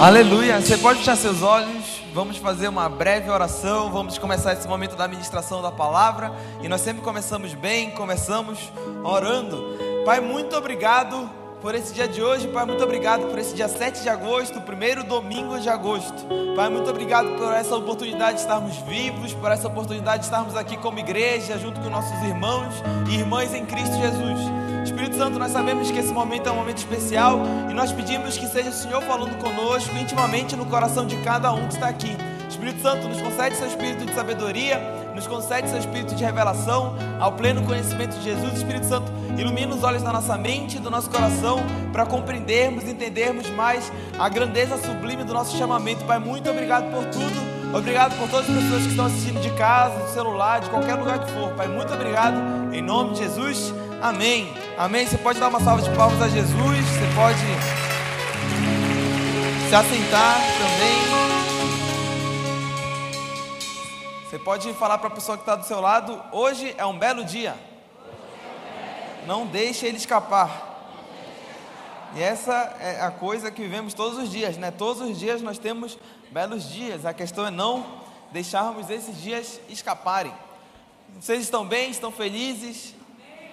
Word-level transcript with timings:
Aleluia. 0.00 0.60
Você 0.60 0.78
pode 0.78 1.00
fechar 1.00 1.16
seus 1.16 1.42
olhos. 1.42 2.00
Vamos 2.14 2.36
fazer 2.36 2.68
uma 2.68 2.88
breve 2.88 3.28
oração. 3.28 3.90
Vamos 3.90 4.16
começar 4.16 4.52
esse 4.52 4.68
momento 4.68 4.94
da 4.94 5.08
ministração 5.08 5.60
da 5.60 5.72
palavra. 5.72 6.32
E 6.62 6.68
nós 6.68 6.82
sempre 6.82 7.02
começamos 7.02 7.52
bem, 7.52 7.90
começamos 7.90 8.70
orando. 9.02 9.76
Pai, 10.04 10.20
muito 10.20 10.54
obrigado 10.54 11.28
por 11.60 11.74
esse 11.74 11.92
dia 11.92 12.06
de 12.06 12.22
hoje. 12.22 12.46
Pai, 12.46 12.64
muito 12.64 12.82
obrigado 12.84 13.26
por 13.26 13.40
esse 13.40 13.56
dia 13.56 13.66
7 13.66 14.00
de 14.00 14.08
agosto, 14.08 14.60
primeiro 14.60 15.02
domingo 15.02 15.58
de 15.58 15.68
agosto. 15.68 16.26
Pai, 16.54 16.68
muito 16.68 16.88
obrigado 16.88 17.36
por 17.36 17.52
essa 17.52 17.74
oportunidade 17.74 18.34
de 18.34 18.42
estarmos 18.42 18.76
vivos, 18.88 19.34
por 19.34 19.50
essa 19.50 19.66
oportunidade 19.66 20.20
de 20.20 20.24
estarmos 20.26 20.54
aqui 20.54 20.76
como 20.76 21.00
igreja, 21.00 21.58
junto 21.58 21.80
com 21.80 21.90
nossos 21.90 22.22
irmãos 22.22 22.72
e 23.10 23.16
irmãs 23.16 23.52
em 23.52 23.66
Cristo 23.66 23.96
Jesus. 23.96 24.67
Espírito 24.98 25.16
Santo, 25.16 25.38
nós 25.38 25.52
sabemos 25.52 25.92
que 25.92 25.98
esse 26.00 26.12
momento 26.12 26.48
é 26.48 26.50
um 26.50 26.56
momento 26.56 26.78
especial 26.78 27.40
e 27.70 27.72
nós 27.72 27.92
pedimos 27.92 28.36
que 28.36 28.48
seja 28.48 28.70
o 28.70 28.72
Senhor 28.72 29.00
falando 29.02 29.38
conosco 29.38 29.96
intimamente 29.96 30.56
no 30.56 30.66
coração 30.66 31.06
de 31.06 31.14
cada 31.18 31.52
um 31.52 31.68
que 31.68 31.74
está 31.74 31.86
aqui. 31.86 32.16
Espírito 32.48 32.82
Santo, 32.82 33.06
nos 33.06 33.20
concede 33.20 33.54
seu 33.54 33.68
espírito 33.68 34.04
de 34.04 34.12
sabedoria, 34.12 34.80
nos 35.14 35.24
concede 35.28 35.68
seu 35.68 35.78
espírito 35.78 36.16
de 36.16 36.24
revelação, 36.24 36.96
ao 37.20 37.30
pleno 37.30 37.62
conhecimento 37.62 38.16
de 38.18 38.24
Jesus. 38.24 38.54
Espírito 38.54 38.86
Santo, 38.86 39.12
ilumina 39.38 39.72
os 39.72 39.84
olhos 39.84 40.02
da 40.02 40.12
nossa 40.12 40.36
mente 40.36 40.78
e 40.78 40.80
do 40.80 40.90
nosso 40.90 41.08
coração 41.08 41.60
para 41.92 42.04
compreendermos, 42.04 42.82
entendermos 42.82 43.48
mais 43.50 43.92
a 44.18 44.28
grandeza 44.28 44.76
sublime 44.78 45.22
do 45.22 45.32
nosso 45.32 45.56
chamamento. 45.56 46.04
Pai, 46.06 46.18
muito 46.18 46.50
obrigado 46.50 46.90
por 46.90 47.04
tudo. 47.04 47.72
Obrigado 47.72 48.18
por 48.18 48.28
todas 48.28 48.50
as 48.50 48.56
pessoas 48.56 48.82
que 48.82 48.88
estão 48.88 49.04
assistindo 49.04 49.40
de 49.40 49.50
casa, 49.50 49.96
do 50.00 50.08
celular, 50.08 50.58
de 50.58 50.68
qualquer 50.70 50.94
lugar 50.94 51.20
que 51.20 51.30
for. 51.30 51.50
Pai, 51.50 51.68
muito 51.68 51.94
obrigado. 51.94 52.36
Em 52.72 52.82
nome 52.82 53.12
de 53.12 53.18
Jesus. 53.18 53.72
Amém. 54.00 54.54
Amém. 54.78 55.04
Você 55.04 55.18
pode 55.18 55.40
dar 55.40 55.48
uma 55.48 55.58
salva 55.58 55.82
de 55.82 55.90
palmas 55.96 56.22
a 56.22 56.28
Jesus. 56.28 56.54
Você 56.54 57.14
pode 57.16 57.40
se 59.68 59.74
assentar 59.74 60.36
também. 60.56 61.08
Você 64.24 64.38
pode 64.38 64.72
falar 64.74 64.98
para 64.98 65.08
a 65.08 65.10
pessoa 65.10 65.36
que 65.36 65.42
está 65.42 65.56
do 65.56 65.66
seu 65.66 65.80
lado: 65.80 66.22
hoje 66.30 66.72
é 66.78 66.86
um 66.86 66.96
belo 66.96 67.24
dia. 67.24 67.56
Não 69.26 69.44
deixe 69.44 69.84
ele 69.84 69.96
escapar. 69.96 70.66
E 72.14 72.22
essa 72.22 72.76
é 72.80 73.00
a 73.00 73.10
coisa 73.10 73.50
que 73.50 73.62
vivemos 73.62 73.94
todos 73.94 74.16
os 74.16 74.30
dias, 74.30 74.56
né? 74.56 74.70
Todos 74.70 75.02
os 75.02 75.18
dias 75.18 75.42
nós 75.42 75.58
temos 75.58 75.98
belos 76.30 76.70
dias. 76.70 77.04
A 77.04 77.12
questão 77.12 77.44
é 77.44 77.50
não 77.50 77.84
deixarmos 78.30 78.88
esses 78.90 79.20
dias 79.20 79.60
escaparem. 79.68 80.32
Vocês 81.20 81.42
estão 81.42 81.66
bem? 81.66 81.90
Estão 81.90 82.12
felizes? 82.12 82.94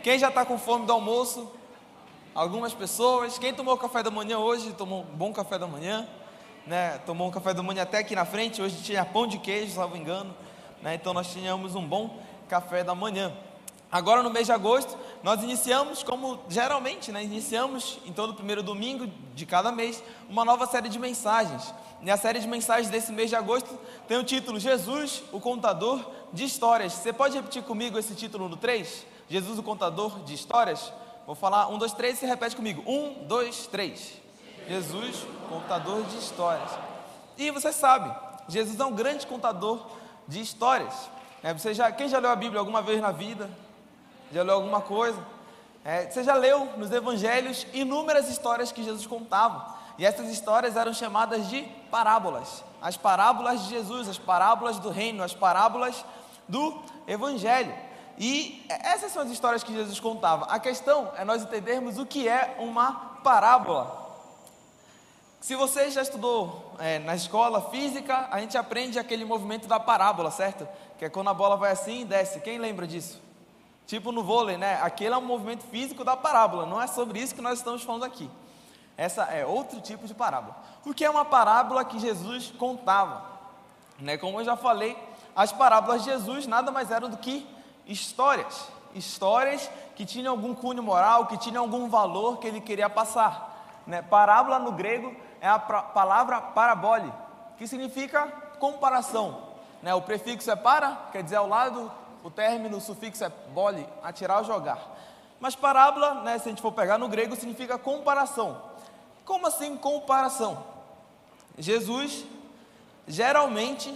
Quem 0.05 0.19
já 0.19 0.29
está 0.29 0.45
com 0.45 0.55
fome 0.55 0.85
do 0.85 0.93
almoço? 0.93 1.51
Algumas 2.35 2.75
pessoas. 2.75 3.39
Quem 3.39 3.51
tomou 3.55 3.75
café 3.75 4.03
da 4.03 4.11
manhã 4.11 4.37
hoje? 4.37 4.71
Tomou 4.71 5.01
um 5.01 5.15
bom 5.17 5.33
café 5.33 5.57
da 5.57 5.65
manhã? 5.65 6.07
Né? 6.67 6.99
Tomou 7.07 7.27
um 7.27 7.31
café 7.31 7.55
da 7.55 7.63
manhã 7.63 7.81
até 7.81 7.97
aqui 7.97 8.13
na 8.13 8.23
frente. 8.23 8.61
Hoje 8.61 8.83
tinha 8.83 9.03
pão 9.03 9.25
de 9.25 9.39
queijo, 9.39 9.71
se 9.71 9.79
não 9.79 9.89
me 9.89 9.97
engano. 9.97 10.31
Né? 10.79 10.93
Então 10.93 11.11
nós 11.11 11.33
tínhamos 11.33 11.73
um 11.73 11.83
bom 11.83 12.19
café 12.47 12.83
da 12.83 12.93
manhã. 12.93 13.35
Agora 13.91 14.21
no 14.21 14.29
mês 14.29 14.45
de 14.45 14.51
agosto, 14.51 14.95
nós 15.23 15.41
iniciamos, 15.41 16.03
como 16.03 16.39
geralmente, 16.47 17.11
né? 17.11 17.23
iniciamos 17.23 17.97
em 18.05 18.13
todo 18.13 18.35
primeiro 18.35 18.61
domingo 18.61 19.07
de 19.33 19.45
cada 19.47 19.71
mês, 19.71 20.03
uma 20.29 20.45
nova 20.45 20.67
série 20.67 20.87
de 20.87 20.99
mensagens. 20.99 21.73
E 22.03 22.11
a 22.11 22.17
série 22.17 22.37
de 22.37 22.47
mensagens 22.47 22.91
desse 22.91 23.11
mês 23.11 23.31
de 23.31 23.35
agosto 23.35 23.75
tem 24.07 24.19
o 24.19 24.23
título 24.23 24.59
Jesus, 24.59 25.23
o 25.31 25.39
contador 25.39 25.99
de 26.31 26.43
histórias. 26.43 26.93
Você 26.93 27.11
pode 27.11 27.35
repetir 27.35 27.63
comigo 27.63 27.97
esse 27.97 28.13
título 28.13 28.47
no 28.47 28.55
3? 28.55 29.14
Jesus, 29.29 29.57
o 29.57 29.63
contador 29.63 30.19
de 30.19 30.33
histórias. 30.33 30.91
Vou 31.25 31.35
falar 31.35 31.67
um, 31.67 31.77
dois, 31.77 31.93
três, 31.93 32.21
e 32.21 32.25
repete 32.25 32.55
comigo. 32.55 32.83
Um, 32.85 33.25
dois, 33.25 33.67
três. 33.67 34.13
Jesus, 34.67 35.25
contador 35.49 36.03
de 36.03 36.17
histórias. 36.17 36.71
E 37.37 37.51
você 37.51 37.73
sabe, 37.73 38.13
Jesus 38.47 38.79
é 38.79 38.85
um 38.85 38.93
grande 38.93 39.25
contador 39.25 39.85
de 40.27 40.39
histórias. 40.39 41.09
É, 41.43 41.53
você 41.53 41.73
já, 41.73 41.91
quem 41.91 42.07
já 42.07 42.19
leu 42.19 42.31
a 42.31 42.35
Bíblia 42.35 42.59
alguma 42.59 42.81
vez 42.81 43.01
na 43.01 43.11
vida? 43.11 43.49
Já 44.31 44.43
leu 44.43 44.55
alguma 44.55 44.81
coisa? 44.81 45.19
É, 45.83 46.09
você 46.09 46.23
já 46.23 46.35
leu 46.35 46.65
nos 46.77 46.91
evangelhos 46.91 47.67
inúmeras 47.73 48.29
histórias 48.29 48.71
que 48.71 48.83
Jesus 48.83 49.05
contava. 49.05 49.75
E 49.97 50.05
essas 50.05 50.29
histórias 50.29 50.75
eram 50.75 50.93
chamadas 50.93 51.47
de 51.47 51.61
parábolas. 51.91 52.63
As 52.81 52.97
parábolas 52.97 53.63
de 53.63 53.69
Jesus, 53.69 54.09
as 54.09 54.17
parábolas 54.17 54.79
do 54.79 54.89
reino, 54.89 55.23
as 55.23 55.33
parábolas 55.33 56.03
do 56.47 56.81
evangelho. 57.07 57.73
E 58.17 58.65
essas 58.69 59.11
são 59.11 59.23
as 59.23 59.29
histórias 59.29 59.63
que 59.63 59.73
Jesus 59.73 59.99
contava. 59.99 60.45
A 60.45 60.59
questão 60.59 61.11
é 61.17 61.25
nós 61.25 61.43
entendermos 61.43 61.97
o 61.97 62.05
que 62.05 62.27
é 62.27 62.55
uma 62.59 62.93
parábola. 63.23 64.03
Se 65.41 65.55
você 65.55 65.91
já 65.91 66.01
estudou 66.01 66.73
é, 66.79 66.97
na 66.99 67.13
escola 67.13 67.61
física, 67.69 68.27
a 68.31 68.39
gente 68.39 68.57
aprende 68.57 68.97
aquele 68.97 69.25
movimento 69.25 69.67
da 69.67 69.79
parábola, 69.79 70.31
certo? 70.31 70.67
Que 70.97 71.05
é 71.05 71.09
quando 71.09 71.29
a 71.29 71.33
bola 71.33 71.55
vai 71.55 71.71
assim 71.71 72.01
e 72.01 72.05
desce. 72.05 72.39
Quem 72.39 72.57
lembra 72.57 72.87
disso? 72.87 73.21
Tipo 73.85 74.11
no 74.11 74.23
vôlei, 74.23 74.57
né? 74.57 74.79
Aquele 74.81 75.13
é 75.13 75.17
um 75.17 75.21
movimento 75.21 75.63
físico 75.65 76.03
da 76.03 76.17
parábola. 76.17 76.65
Não 76.65 76.81
é 76.81 76.87
sobre 76.87 77.19
isso 77.19 77.35
que 77.35 77.41
nós 77.41 77.59
estamos 77.59 77.83
falando 77.83 78.05
aqui. 78.05 78.29
Essa 78.97 79.25
é 79.25 79.45
outro 79.45 79.81
tipo 79.81 80.07
de 80.07 80.13
parábola. 80.13 80.55
O 80.85 80.93
que 80.93 81.05
é 81.05 81.09
uma 81.09 81.25
parábola 81.25 81.85
que 81.85 81.99
Jesus 81.99 82.51
contava? 82.57 83.23
Né? 83.99 84.17
Como 84.17 84.39
eu 84.39 84.45
já 84.45 84.55
falei, 84.55 84.97
as 85.35 85.51
parábolas 85.51 86.03
de 86.03 86.09
Jesus 86.09 86.47
nada 86.47 86.71
mais 86.71 86.89
eram 86.89 87.09
do 87.09 87.17
que 87.17 87.47
histórias, 87.85 88.67
histórias 88.93 89.69
que 89.95 90.05
tinham 90.05 90.31
algum 90.31 90.53
cunho 90.53 90.83
moral, 90.83 91.27
que 91.27 91.37
tinham 91.37 91.63
algum 91.63 91.89
valor 91.89 92.37
que 92.37 92.47
ele 92.47 92.61
queria 92.61 92.89
passar. 92.89 93.83
Né? 93.85 94.01
Parábola 94.01 94.59
no 94.59 94.71
grego 94.71 95.15
é 95.39 95.47
a 95.47 95.59
palavra 95.59 96.41
parabole, 96.41 97.11
que 97.57 97.67
significa 97.67 98.27
comparação. 98.59 99.43
Né? 99.81 99.93
O 99.93 100.01
prefixo 100.01 100.49
é 100.49 100.55
para, 100.55 101.09
quer 101.11 101.23
dizer 101.23 101.35
ao 101.35 101.47
lado, 101.47 101.91
o 102.23 102.31
término, 102.31 102.77
o 102.77 102.81
sufixo 102.81 103.23
é 103.23 103.29
bole, 103.53 103.87
atirar 104.01 104.39
ou 104.39 104.43
jogar. 104.43 104.79
Mas 105.39 105.55
parábola, 105.55 106.23
né, 106.23 106.39
se 106.39 106.47
a 106.47 106.51
gente 106.51 106.61
for 106.61 106.71
pegar 106.71 106.97
no 106.97 107.07
grego, 107.07 107.35
significa 107.35 107.77
comparação. 107.77 108.61
Como 109.23 109.45
assim 109.45 109.77
comparação? 109.77 110.63
Jesus 111.57 112.25
geralmente, 113.07 113.95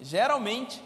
geralmente 0.00 0.82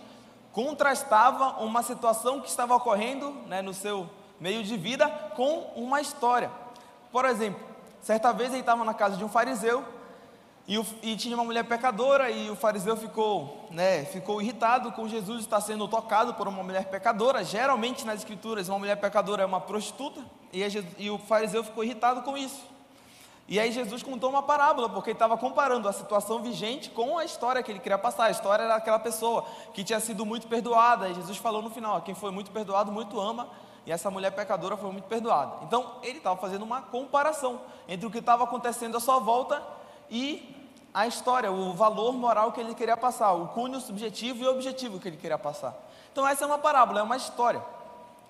contrastava 0.53 1.63
uma 1.63 1.83
situação 1.83 2.41
que 2.41 2.49
estava 2.49 2.75
ocorrendo 2.77 3.31
né, 3.47 3.63
no 3.63 3.73
seu 3.73 4.09
meio 4.39 4.63
de 4.63 4.77
vida 4.77 5.09
com 5.35 5.73
uma 5.75 6.01
história. 6.01 6.51
Por 7.11 7.25
exemplo, 7.25 7.61
certa 8.01 8.33
vez 8.33 8.51
ele 8.51 8.61
estava 8.61 8.85
na 8.85 8.95
casa 8.95 9.17
de 9.17 9.25
um 9.25 9.29
fariseu 9.29 9.85
e, 10.67 10.79
o, 10.79 10.87
e, 11.03 11.17
tinha 11.17 11.35
uma 11.35 11.45
mulher 11.45 11.65
pecadora 11.65 12.31
e 12.31 12.49
o 12.51 12.55
fariseu 12.55 12.97
ficou, 12.97 13.67
né, 13.71 14.05
ficou 14.05 14.41
irritado 14.41 14.93
com 14.93 15.09
Jesus 15.09 15.41
estar 15.41 15.61
sendo 15.61 15.89
tocado 15.89 16.35
por 16.35 16.47
uma 16.47 16.63
mulher 16.63 16.87
pecadora. 16.87 17.43
Geralmente 17.43 18.05
nas 18.05 18.21
escrituras 18.21 18.69
uma 18.69 18.79
mulher 18.79 18.97
pecadora 18.97 19.43
é 19.43 19.47
uma 19.47 19.61
prostituta 19.61 20.21
e, 20.53 20.63
e 20.99 21.11
o 21.11 21.19
fariseu 21.19 21.65
ficou 21.65 21.83
irritado 21.83 22.23
com 22.23 22.37
isso. 22.37 22.72
E 23.49 23.59
aí 23.59 23.73
Jesus 23.73 24.03
contou 24.03 24.31
uma 24.31 24.43
parábola, 24.43 24.89
porque 24.89 25.11
ele 25.11 25.17
estava 25.17 25.37
comparando 25.37 25.89
a 25.89 25.93
situação 25.93 26.41
vigente 26.41 26.91
com 26.91 27.19
a 27.19 27.25
história 27.25 27.63
que 27.63 27.71
ele 27.71 27.81
queria 27.81 27.99
passar. 27.99 28.25
A 28.25 28.31
história 28.31 28.63
era 28.65 28.75
daquela 28.75 28.99
pessoa 28.99 29.45
que 29.75 29.85
tinha 29.85 30.01
sido 30.01 30.25
muito 30.25 30.47
perdoada. 30.47 31.09
E 31.09 31.15
Jesus 31.15 31.39
falou 31.39 31.61
no 31.61 31.71
final: 31.71 32.01
quem 32.03 32.15
foi 32.15 32.31
muito 32.31 32.51
perdoado, 32.51 32.91
muito 32.93 33.21
ama. 33.21 33.49
E 33.85 33.91
essa 33.91 34.11
mulher 34.11 34.31
pecadora 34.31 34.77
foi 34.77 34.91
muito 34.93 35.07
perdoada. 35.07 35.65
Então 35.65 35.97
ele 36.03 36.19
estava 36.19 36.41
fazendo 36.41 36.63
uma 36.63 36.81
comparação 36.81 37.61
entre 37.89 38.07
o 38.07 38.11
que 38.11 38.19
estava 38.19 38.45
acontecendo 38.45 38.97
à 38.97 39.01
sua 39.01 39.19
volta 39.19 39.63
e 40.09 40.57
a 40.95 41.07
história, 41.07 41.51
o 41.51 41.73
valor 41.73 42.13
moral 42.13 42.53
que 42.53 42.61
ele 42.61 42.75
queria 42.75 42.97
passar, 42.97 43.33
o 43.33 43.49
cunho 43.49 43.81
subjetivo 43.81 44.45
e 44.45 44.47
objetivo 44.47 45.01
que 45.01 45.09
ele 45.09 45.17
queria 45.17 45.39
passar. 45.39 45.75
Então 46.13 46.27
essa 46.27 46.45
é 46.45 46.47
uma 46.47 46.59
parábola, 46.59 47.01
é 47.01 47.03
uma 47.03 47.17
história. 47.17 47.63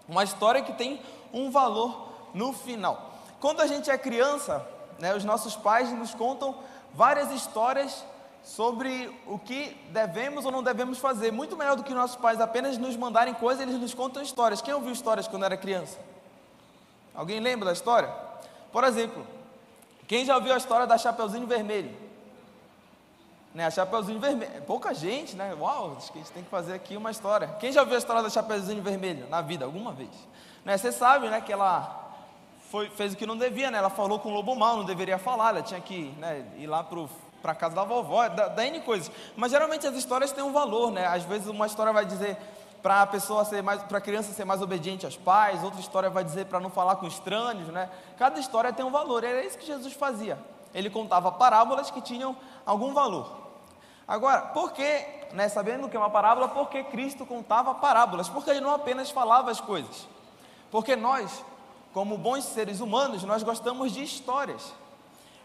Uma 0.08 0.24
história 0.24 0.62
que 0.62 0.72
tem 0.72 1.00
um 1.32 1.50
valor 1.50 2.08
no 2.32 2.52
final. 2.52 3.10
Quando 3.40 3.60
a 3.60 3.66
gente 3.66 3.90
é 3.90 3.98
criança, 3.98 4.64
né, 5.02 5.16
os 5.16 5.24
nossos 5.24 5.56
pais 5.56 5.90
nos 5.90 6.14
contam 6.14 6.54
várias 6.94 7.32
histórias 7.32 8.04
sobre 8.44 9.12
o 9.26 9.36
que 9.36 9.76
devemos 9.90 10.44
ou 10.44 10.52
não 10.52 10.62
devemos 10.62 10.98
fazer. 10.98 11.32
Muito 11.32 11.56
melhor 11.56 11.74
do 11.74 11.82
que 11.82 11.92
nossos 11.92 12.14
pais 12.14 12.40
apenas 12.40 12.78
nos 12.78 12.96
mandarem 12.96 13.34
coisas, 13.34 13.66
eles 13.66 13.80
nos 13.80 13.92
contam 13.92 14.22
histórias. 14.22 14.62
Quem 14.62 14.72
ouviu 14.72 14.92
histórias 14.92 15.26
quando 15.26 15.44
era 15.44 15.56
criança? 15.56 15.98
Alguém 17.12 17.40
lembra 17.40 17.66
da 17.66 17.72
história? 17.72 18.14
Por 18.70 18.84
exemplo, 18.84 19.26
quem 20.06 20.24
já 20.24 20.36
ouviu 20.36 20.54
a 20.54 20.56
história 20.56 20.86
da 20.86 20.96
Chapeuzinho 20.96 21.48
Vermelho? 21.48 21.90
Né, 23.52 23.66
a 23.66 23.72
Chapeuzinho 23.72 24.20
Vermelho. 24.20 24.62
Pouca 24.68 24.94
gente, 24.94 25.34
né? 25.34 25.52
Uau, 25.58 25.96
acho 25.96 26.12
que 26.12 26.18
a 26.20 26.22
gente 26.22 26.32
tem 26.32 26.44
que 26.44 26.48
fazer 26.48 26.74
aqui 26.74 26.96
uma 26.96 27.10
história. 27.10 27.48
Quem 27.58 27.72
já 27.72 27.80
ouviu 27.80 27.96
a 27.96 27.98
história 27.98 28.22
da 28.22 28.30
Chapeuzinho 28.30 28.84
Vermelho 28.84 29.28
na 29.28 29.40
vida, 29.40 29.64
alguma 29.64 29.90
vez? 29.90 30.10
Né, 30.64 30.78
você 30.78 30.92
sabe, 30.92 31.28
né, 31.28 31.40
que 31.40 31.52
ela 31.52 32.11
foi, 32.72 32.88
fez 32.88 33.12
o 33.12 33.16
que 33.18 33.26
não 33.26 33.36
devia, 33.36 33.70
né? 33.70 33.76
Ela 33.76 33.90
falou 33.90 34.18
com 34.18 34.30
o 34.30 34.32
lobo 34.32 34.56
mal, 34.56 34.78
não 34.78 34.84
deveria 34.84 35.18
falar, 35.18 35.50
ela 35.50 35.62
tinha 35.62 35.78
que 35.78 36.04
né, 36.16 36.42
ir 36.56 36.66
lá 36.66 36.82
para 36.82 37.52
a 37.52 37.54
casa 37.54 37.76
da 37.76 37.84
vovó, 37.84 38.26
da, 38.28 38.48
da 38.48 38.66
N 38.66 38.80
coisas. 38.80 39.12
Mas 39.36 39.52
geralmente 39.52 39.86
as 39.86 39.94
histórias 39.94 40.32
têm 40.32 40.42
um 40.42 40.54
valor, 40.54 40.90
né? 40.90 41.06
Às 41.06 41.22
vezes 41.24 41.48
uma 41.48 41.66
história 41.66 41.92
vai 41.92 42.06
dizer 42.06 42.34
para 42.82 43.02
a 43.02 43.06
pessoa 43.06 43.44
ser 43.44 43.62
mais, 43.62 43.82
para 43.82 43.98
a 43.98 44.00
criança 44.00 44.32
ser 44.32 44.46
mais 44.46 44.62
obediente 44.62 45.04
aos 45.04 45.18
pais, 45.18 45.62
outra 45.62 45.80
história 45.80 46.08
vai 46.08 46.24
dizer 46.24 46.46
para 46.46 46.58
não 46.58 46.70
falar 46.70 46.96
com 46.96 47.06
estranhos, 47.06 47.68
né? 47.68 47.90
Cada 48.16 48.40
história 48.40 48.72
tem 48.72 48.86
um 48.86 48.90
valor, 48.90 49.22
era 49.22 49.44
isso 49.44 49.58
que 49.58 49.66
Jesus 49.66 49.92
fazia. 49.92 50.38
ele 50.74 50.88
contava 50.88 51.30
parábolas 51.30 51.90
que 51.90 52.00
tinham 52.00 52.34
algum 52.64 52.94
valor. 52.94 53.30
Agora, 54.08 54.40
por 54.46 54.72
que, 54.72 55.04
né, 55.34 55.46
sabendo 55.50 55.90
que 55.90 55.96
é 55.96 56.00
uma 56.00 56.08
parábola, 56.08 56.48
por 56.48 56.70
que 56.70 56.82
Cristo 56.84 57.26
contava 57.26 57.74
parábolas? 57.74 58.30
Porque 58.30 58.48
ele 58.48 58.62
não 58.62 58.72
apenas 58.72 59.10
falava 59.10 59.50
as 59.50 59.60
coisas. 59.60 60.08
Porque 60.70 60.96
nós, 60.96 61.44
como 61.92 62.16
bons 62.16 62.44
seres 62.44 62.80
humanos, 62.80 63.22
nós 63.24 63.42
gostamos 63.42 63.92
de 63.92 64.02
histórias. 64.02 64.72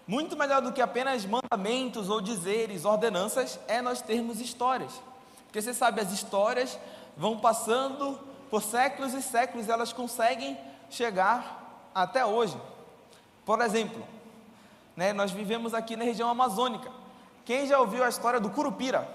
Muito 0.07 0.37
melhor 0.37 0.61
do 0.61 0.71
que 0.71 0.81
apenas 0.81 1.25
mandamentos 1.25 2.09
ou 2.09 2.21
dizeres, 2.21 2.85
ordenanças, 2.85 3.59
é 3.67 3.81
nós 3.81 4.01
termos 4.01 4.39
histórias. 4.39 5.01
Porque 5.45 5.61
você 5.61 5.73
sabe, 5.73 5.99
as 5.99 6.11
histórias 6.11 6.79
vão 7.17 7.37
passando 7.37 8.17
por 8.49 8.61
séculos 8.61 9.13
e 9.13 9.21
séculos, 9.21 9.67
elas 9.67 9.91
conseguem 9.91 10.57
chegar 10.89 11.89
até 11.93 12.25
hoje. 12.25 12.57
Por 13.45 13.59
exemplo, 13.61 14.01
né, 14.95 15.11
nós 15.11 15.31
vivemos 15.31 15.73
aqui 15.73 15.97
na 15.97 16.05
região 16.05 16.29
amazônica. 16.29 16.89
Quem 17.43 17.67
já 17.67 17.79
ouviu 17.79 18.03
a 18.03 18.09
história 18.09 18.39
do 18.39 18.49
Curupira? 18.49 19.07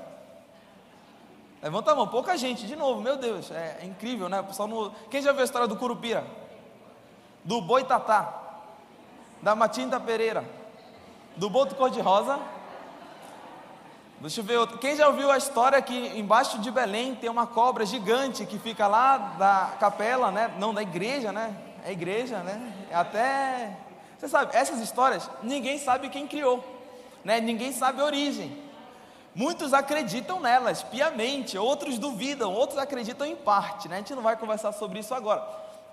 Levanta 1.62 1.92
a 1.92 1.94
mão, 1.94 2.08
pouca 2.08 2.36
gente, 2.36 2.66
de 2.66 2.74
novo, 2.74 3.00
meu 3.00 3.16
Deus, 3.16 3.50
é, 3.50 3.78
é 3.80 3.86
incrível, 3.86 4.28
né? 4.28 4.40
O 4.40 4.44
pessoal 4.44 4.66
não... 4.66 4.90
Quem 5.08 5.22
já 5.22 5.30
ouviu 5.30 5.42
a 5.42 5.44
história 5.44 5.68
do 5.68 5.76
Curupira? 5.76 6.26
Do 7.44 7.60
Boitatá, 7.60 8.32
da 9.42 9.54
Matinda 9.54 9.98
Pereira, 9.98 10.44
do 11.36 11.50
Boto 11.50 11.74
Cor-de-Rosa. 11.74 12.38
Deixa 14.20 14.40
eu 14.40 14.44
ver 14.44 14.56
outro. 14.58 14.78
Quem 14.78 14.94
já 14.94 15.08
ouviu 15.08 15.30
a 15.32 15.36
história 15.36 15.82
que 15.82 16.16
embaixo 16.16 16.60
de 16.60 16.70
Belém 16.70 17.16
tem 17.16 17.28
uma 17.28 17.44
cobra 17.44 17.84
gigante 17.84 18.46
que 18.46 18.56
fica 18.58 18.86
lá 18.86 19.18
da 19.36 19.72
capela, 19.80 20.30
né? 20.30 20.54
Não, 20.58 20.72
da 20.72 20.80
igreja, 20.80 21.32
né? 21.32 21.52
É 21.84 21.90
igreja, 21.90 22.38
né? 22.38 22.72
Até. 22.92 23.76
Você 24.16 24.28
sabe, 24.28 24.56
essas 24.56 24.78
histórias, 24.78 25.28
ninguém 25.42 25.78
sabe 25.78 26.08
quem 26.08 26.28
criou, 26.28 26.64
né? 27.24 27.40
Ninguém 27.40 27.72
sabe 27.72 28.00
a 28.00 28.04
origem. 28.04 28.56
Muitos 29.34 29.74
acreditam 29.74 30.38
nelas 30.38 30.82
piamente, 30.84 31.58
outros 31.58 31.98
duvidam, 31.98 32.52
outros 32.52 32.78
acreditam 32.78 33.26
em 33.26 33.34
parte, 33.34 33.88
né? 33.88 33.96
A 33.96 33.98
gente 33.98 34.14
não 34.14 34.22
vai 34.22 34.36
conversar 34.36 34.70
sobre 34.70 35.00
isso 35.00 35.12
agora. 35.12 35.42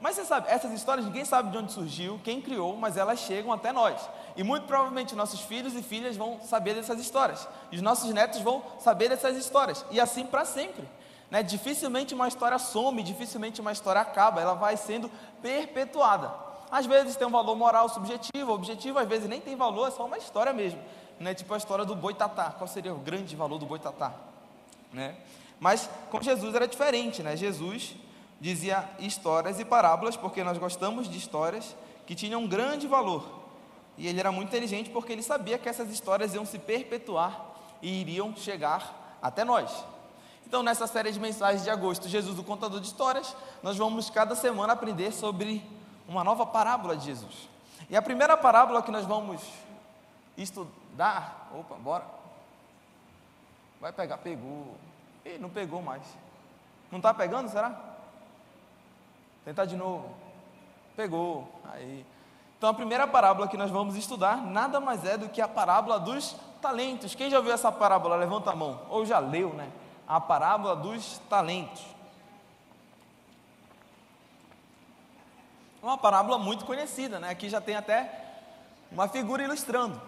Mas 0.02 0.16
você 0.16 0.24
sabe, 0.24 0.48
essas 0.50 0.72
histórias 0.72 1.06
ninguém 1.06 1.26
sabe 1.26 1.52
de 1.52 1.58
onde 1.58 1.74
surgiu, 1.74 2.20
quem 2.24 2.40
criou, 2.42 2.76
mas 2.78 2.96
elas 2.96 3.20
chegam 3.20 3.52
até 3.52 3.72
nós. 3.72 4.10
E 4.36 4.44
muito 4.44 4.66
provavelmente 4.66 5.14
nossos 5.14 5.42
filhos 5.42 5.76
e 5.76 5.82
filhas 5.82 6.16
vão 6.16 6.40
saber 6.42 6.74
dessas 6.74 7.00
histórias. 7.00 7.48
E 7.72 7.76
os 7.76 7.82
nossos 7.82 8.14
netos 8.14 8.40
vão 8.40 8.64
saber 8.80 9.10
dessas 9.10 9.36
histórias. 9.36 9.86
E 9.92 10.00
assim 10.00 10.26
para 10.26 10.46
sempre. 10.46 10.88
Né? 11.30 11.44
Dificilmente 11.44 12.14
uma 12.14 12.28
história 12.28 12.58
some, 12.58 13.04
dificilmente 13.04 13.60
uma 13.60 13.74
história 13.74 14.00
acaba, 14.00 14.42
ela 14.42 14.54
vai 14.54 14.78
sendo 14.78 15.12
perpetuada. 15.42 16.34
Às 16.72 16.86
vezes 16.86 17.16
tem 17.18 17.28
um 17.28 17.32
valor 17.32 17.56
moral 17.56 17.90
subjetivo, 17.90 18.54
objetivo, 18.54 19.00
às 19.00 19.08
vezes 19.08 19.28
nem 19.28 19.42
tem 19.42 19.56
valor, 19.56 19.88
é 19.88 19.92
só 19.92 20.06
uma 20.06 20.18
história 20.18 20.54
mesmo. 20.54 20.80
Né? 21.20 21.34
Tipo 21.34 21.54
a 21.54 21.58
história 21.58 21.84
do 21.84 21.96
boi 21.96 22.14
tatá. 22.14 22.52
Qual 22.58 22.68
seria 22.68 22.94
o 22.94 23.00
grande 23.00 23.36
valor 23.36 23.58
do 23.58 23.66
boi 23.66 23.80
tatá? 23.80 24.14
Né? 24.94 25.18
Mas 25.60 25.90
com 26.10 26.22
Jesus 26.22 26.56
era 26.56 26.68
diferente, 26.68 27.22
né? 27.22 27.36
Jesus 27.36 27.96
dizia 28.40 28.88
histórias 29.00 29.60
e 29.60 29.66
parábolas, 29.66 30.16
porque 30.16 30.44
nós 30.44 30.58
gostamos 30.58 31.10
de 31.10 31.18
histórias 31.18 31.76
que 32.06 32.16
tinham 32.16 32.42
um 32.42 32.48
grande 32.48 32.88
valor. 32.88 33.40
E 33.98 34.08
ele 34.08 34.20
era 34.20 34.32
muito 34.32 34.48
inteligente 34.48 34.90
porque 34.90 35.12
ele 35.12 35.22
sabia 35.22 35.58
que 35.58 35.68
essas 35.68 35.92
histórias 35.92 36.34
iam 36.34 36.46
se 36.46 36.58
perpetuar 36.58 37.46
e 37.82 38.02
iriam 38.02 38.36
chegar 38.36 39.18
até 39.22 39.44
nós. 39.44 39.84
Então, 40.48 40.64
nessa 40.64 40.88
série 40.88 41.12
de 41.12 41.20
mensagens 41.20 41.64
de 41.64 41.70
agosto, 41.70 42.08
Jesus, 42.08 42.40
o 42.40 42.44
contador 42.44 42.80
de 42.80 42.88
histórias, 42.88 43.36
nós 43.62 43.78
vamos 43.78 44.10
cada 44.10 44.36
semana 44.36 44.74
aprender 44.74 45.12
sobre 45.12 45.64
uma 46.08 46.24
nova 46.24 46.46
parábola 46.46 46.98
de 46.98 47.06
Jesus. 47.06 47.48
E 47.90 47.96
a 47.96 48.02
primeira 48.02 48.36
parábola 48.36 48.82
que 48.82 48.90
nós 48.90 49.06
vamos 49.06 49.42
estudar, 50.36 51.52
opa, 51.54 51.76
bora. 51.76 52.06
Vai 53.80 53.94
pegar, 53.94 54.18
pegou. 54.18 54.76
Ih, 55.26 55.38
não 55.38 55.50
pegou 55.50 55.82
mais. 55.82 56.04
Não 56.92 56.98
está 56.98 57.14
pegando, 57.14 57.50
será? 57.50 57.99
Tentar 59.50 59.66
de 59.66 59.76
novo. 59.76 60.08
Pegou. 60.96 61.52
Aí. 61.74 62.06
Então 62.56 62.70
a 62.70 62.74
primeira 62.74 63.08
parábola 63.08 63.48
que 63.48 63.58
nós 63.58 63.72
vamos 63.72 63.96
estudar 63.96 64.46
nada 64.46 64.80
mais 64.80 65.04
é 65.04 65.18
do 65.18 65.28
que 65.28 65.42
a 65.42 65.48
parábola 65.48 66.00
dos 66.00 66.36
talentos. 66.62 67.16
Quem 67.16 67.32
já 67.32 67.40
viu 67.40 67.52
essa 67.52 67.72
parábola? 67.72 68.16
Levanta 68.16 68.52
a 68.52 68.56
mão. 68.56 68.80
Ou 68.92 69.08
já 69.08 69.18
leu, 69.18 69.52
né? 69.56 69.72
A 70.08 70.22
parábola 70.22 70.76
dos 70.76 71.18
talentos. 71.28 71.84
Uma 75.82 75.98
parábola 75.98 76.38
muito 76.38 76.64
conhecida, 76.64 77.20
né? 77.20 77.32
Aqui 77.32 77.50
já 77.50 77.60
tem 77.60 77.76
até 77.76 78.24
uma 78.92 79.08
figura 79.08 79.42
ilustrando. 79.42 80.00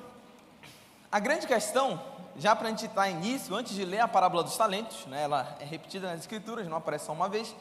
A 1.11 1.19
grande 1.19 1.47
questão, 1.47 1.99
já 2.37 2.55
para 2.55 2.67
a 2.67 2.69
gente 2.69 2.85
estar 2.85 3.09
início, 3.09 3.55
antes 3.55 3.73
de 3.73 3.85
ler 3.85 4.01
a 4.01 4.07
parábola 4.07 4.43
dos 4.43 4.55
talentos, 4.55 5.07
né, 5.07 5.23
ela 5.23 5.57
é 5.59 5.65
repetida 5.65 6.11
nas 6.11 6.19
escrituras, 6.19 6.67
não 6.67 6.77
aparece 6.77 7.07
só 7.07 7.11
uma 7.11 7.27
vez, 7.27 7.55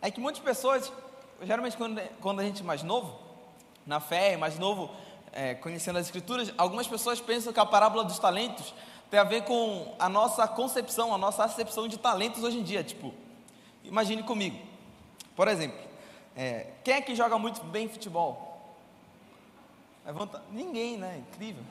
é 0.00 0.12
que 0.12 0.20
muitas 0.20 0.40
pessoas 0.40 0.92
geralmente 1.42 1.76
quando, 1.76 2.00
quando 2.20 2.40
a 2.40 2.44
gente 2.44 2.62
é 2.62 2.64
mais 2.64 2.82
novo, 2.82 3.18
na 3.86 4.00
fé, 4.00 4.36
mais 4.36 4.58
novo, 4.58 4.90
é, 5.32 5.54
conhecendo 5.54 5.98
as 5.98 6.06
escrituras, 6.06 6.52
algumas 6.58 6.86
pessoas 6.86 7.20
pensam 7.20 7.52
que 7.52 7.60
a 7.60 7.66
parábola 7.66 8.04
dos 8.04 8.18
talentos 8.18 8.74
tem 9.10 9.18
a 9.18 9.24
ver 9.24 9.44
com 9.44 9.94
a 9.98 10.08
nossa 10.08 10.46
concepção, 10.46 11.14
a 11.14 11.18
nossa 11.18 11.44
acepção 11.44 11.88
de 11.88 11.98
talentos 11.98 12.42
hoje 12.42 12.58
em 12.58 12.62
dia. 12.62 12.84
Tipo, 12.84 13.14
imagine 13.84 14.22
comigo, 14.22 14.58
por 15.34 15.48
exemplo, 15.48 15.78
é, 16.36 16.66
quem 16.84 16.94
é 16.94 17.00
que 17.00 17.14
joga 17.14 17.38
muito 17.38 17.62
bem 17.64 17.88
futebol? 17.88 18.76
Levanta, 20.04 20.42
ninguém, 20.50 20.96
né? 20.96 21.22
Incrível. 21.28 21.62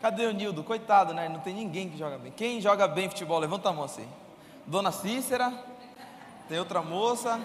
Cadê 0.00 0.26
o 0.26 0.32
Nildo? 0.32 0.62
Coitado, 0.62 1.12
né? 1.14 1.28
Não 1.28 1.40
tem 1.40 1.54
ninguém 1.54 1.88
que 1.88 1.96
joga 1.96 2.18
bem. 2.18 2.30
Quem 2.32 2.60
joga 2.60 2.86
bem 2.86 3.08
futebol? 3.08 3.38
Levanta 3.38 3.68
a 3.68 3.72
mão 3.72 3.84
assim. 3.84 4.08
Dona 4.66 4.92
Cícera, 4.92 5.52
tem 6.48 6.58
outra 6.58 6.82
moça, 6.82 7.40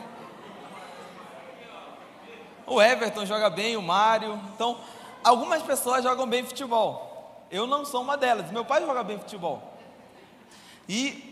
o 2.65 2.81
Everton 2.81 3.25
joga 3.25 3.49
bem, 3.49 3.75
o 3.77 3.81
Mário. 3.81 4.39
Então, 4.55 4.77
algumas 5.23 5.61
pessoas 5.61 6.03
jogam 6.03 6.27
bem 6.27 6.45
futebol. 6.45 7.45
Eu 7.51 7.67
não 7.67 7.85
sou 7.85 8.01
uma 8.01 8.17
delas. 8.17 8.51
Meu 8.51 8.65
pai 8.65 8.85
joga 8.85 9.03
bem 9.03 9.19
futebol. 9.19 9.61
E 10.87 11.31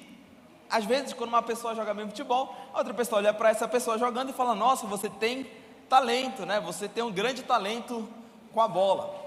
às 0.69 0.85
vezes, 0.85 1.13
quando 1.13 1.29
uma 1.29 1.41
pessoa 1.41 1.75
joga 1.75 1.93
bem 1.93 2.07
futebol, 2.07 2.55
outra 2.73 2.93
pessoa 2.93 3.19
olha 3.19 3.33
para 3.33 3.49
essa 3.49 3.67
pessoa 3.67 3.97
jogando 3.97 4.29
e 4.29 4.33
fala: 4.33 4.53
Nossa, 4.53 4.85
você 4.85 5.09
tem 5.09 5.49
talento, 5.89 6.45
né? 6.45 6.59
Você 6.61 6.87
tem 6.87 7.03
um 7.03 7.11
grande 7.11 7.43
talento 7.43 8.07
com 8.53 8.61
a 8.61 8.67
bola. 8.67 9.19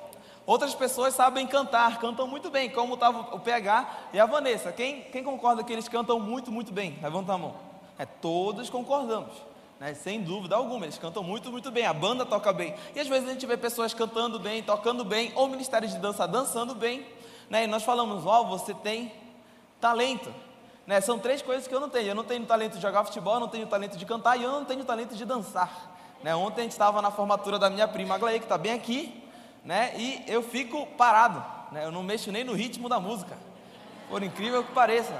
Outras 0.46 0.74
pessoas 0.74 1.14
sabem 1.14 1.46
cantar, 1.46 1.98
cantam 1.98 2.26
muito 2.26 2.50
bem, 2.50 2.68
como 2.68 2.94
estava 2.94 3.34
o 3.34 3.40
PH 3.40 3.88
e 4.12 4.20
a 4.20 4.26
Vanessa. 4.26 4.70
Quem, 4.72 5.02
quem 5.04 5.24
concorda 5.24 5.64
que 5.64 5.72
eles 5.72 5.88
cantam 5.88 6.20
muito, 6.20 6.52
muito 6.52 6.70
bem? 6.70 6.98
Levanta 7.02 7.32
a 7.32 7.38
mão. 7.38 7.54
É, 7.98 8.04
todos 8.04 8.68
concordamos 8.68 9.53
né? 9.84 9.92
sem 9.92 10.22
dúvida 10.22 10.56
alguma, 10.56 10.86
eles 10.86 10.96
cantam 10.96 11.22
muito, 11.22 11.52
muito 11.52 11.70
bem, 11.70 11.84
a 11.84 11.92
banda 11.92 12.24
toca 12.24 12.50
bem. 12.54 12.74
E 12.94 13.00
às 13.00 13.06
vezes 13.06 13.28
a 13.28 13.32
gente 13.32 13.44
vê 13.44 13.54
pessoas 13.54 13.92
cantando 13.92 14.38
bem, 14.38 14.62
tocando 14.62 15.04
bem, 15.04 15.30
ou 15.34 15.46
ministérios 15.46 15.92
de 15.92 15.98
dança 15.98 16.26
dançando 16.26 16.74
bem, 16.74 17.06
né? 17.50 17.64
e 17.64 17.66
nós 17.66 17.82
falamos, 17.82 18.24
ó, 18.24 18.40
oh, 18.40 18.46
você 18.46 18.72
tem 18.72 19.12
talento. 19.78 20.34
Né? 20.86 21.02
São 21.02 21.18
três 21.18 21.42
coisas 21.42 21.68
que 21.68 21.74
eu 21.74 21.80
não 21.80 21.90
tenho. 21.90 22.08
Eu 22.08 22.14
não 22.14 22.24
tenho 22.24 22.46
talento 22.46 22.76
de 22.76 22.80
jogar 22.80 23.04
futebol, 23.04 23.34
eu 23.34 23.40
não 23.40 23.48
tenho 23.48 23.66
talento 23.66 23.98
de 23.98 24.06
cantar 24.06 24.38
e 24.38 24.42
eu 24.42 24.50
não 24.50 24.64
tenho 24.64 24.86
talento 24.86 25.14
de 25.14 25.24
dançar. 25.26 25.94
Né? 26.22 26.34
Ontem 26.34 26.60
a 26.60 26.64
gente 26.64 26.72
estava 26.72 27.02
na 27.02 27.10
formatura 27.10 27.58
da 27.58 27.68
minha 27.68 27.86
prima 27.86 28.14
Aglaê, 28.14 28.38
que 28.38 28.46
está 28.46 28.56
bem 28.56 28.72
aqui, 28.72 29.22
né? 29.62 29.92
e 29.98 30.24
eu 30.26 30.42
fico 30.42 30.86
parado, 30.96 31.44
né? 31.70 31.84
eu 31.84 31.92
não 31.92 32.02
mexo 32.02 32.32
nem 32.32 32.42
no 32.42 32.54
ritmo 32.54 32.88
da 32.88 32.98
música, 32.98 33.36
por 34.08 34.22
incrível 34.22 34.64
que 34.64 34.72
pareça. 34.72 35.12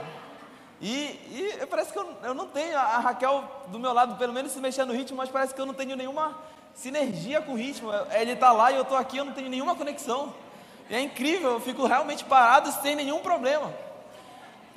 E, 0.81 1.59
e 1.61 1.67
parece 1.67 1.93
que 1.93 1.99
eu, 1.99 2.07
eu 2.23 2.35
não 2.35 2.47
tenho 2.49 2.77
a 2.77 2.99
Raquel 2.99 3.45
do 3.69 3.79
meu 3.79 3.93
lado, 3.93 4.17
pelo 4.17 4.33
menos 4.33 4.53
se 4.53 4.61
mexer 4.61 4.85
no 4.85 4.93
ritmo, 4.93 5.17
mas 5.17 5.29
parece 5.29 5.55
que 5.55 5.61
eu 5.61 5.67
não 5.67 5.75
tenho 5.75 5.97
nenhuma 5.97 6.37
sinergia 6.75 7.41
com 7.41 7.53
o 7.53 7.57
ritmo. 7.57 7.91
Ele 8.13 8.33
está 8.33 8.53
lá 8.53 8.73
e 8.73 8.77
eu 8.77 8.83
estou 8.83 8.97
aqui, 8.97 9.17
eu 9.17 9.25
não 9.25 9.33
tenho 9.33 9.49
nenhuma 9.49 9.75
conexão. 9.75 10.35
E 10.91 10.95
é 10.95 11.01
incrível, 11.01 11.53
eu 11.53 11.61
fico 11.61 11.87
realmente 11.87 12.25
parado 12.25 12.71
sem 12.83 12.95
nenhum 12.95 13.21
problema. 13.21 13.73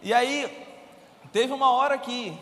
E 0.01 0.13
aí, 0.13 0.66
teve 1.34 1.51
uma 1.51 1.72
hora 1.72 1.98
que. 1.98 2.38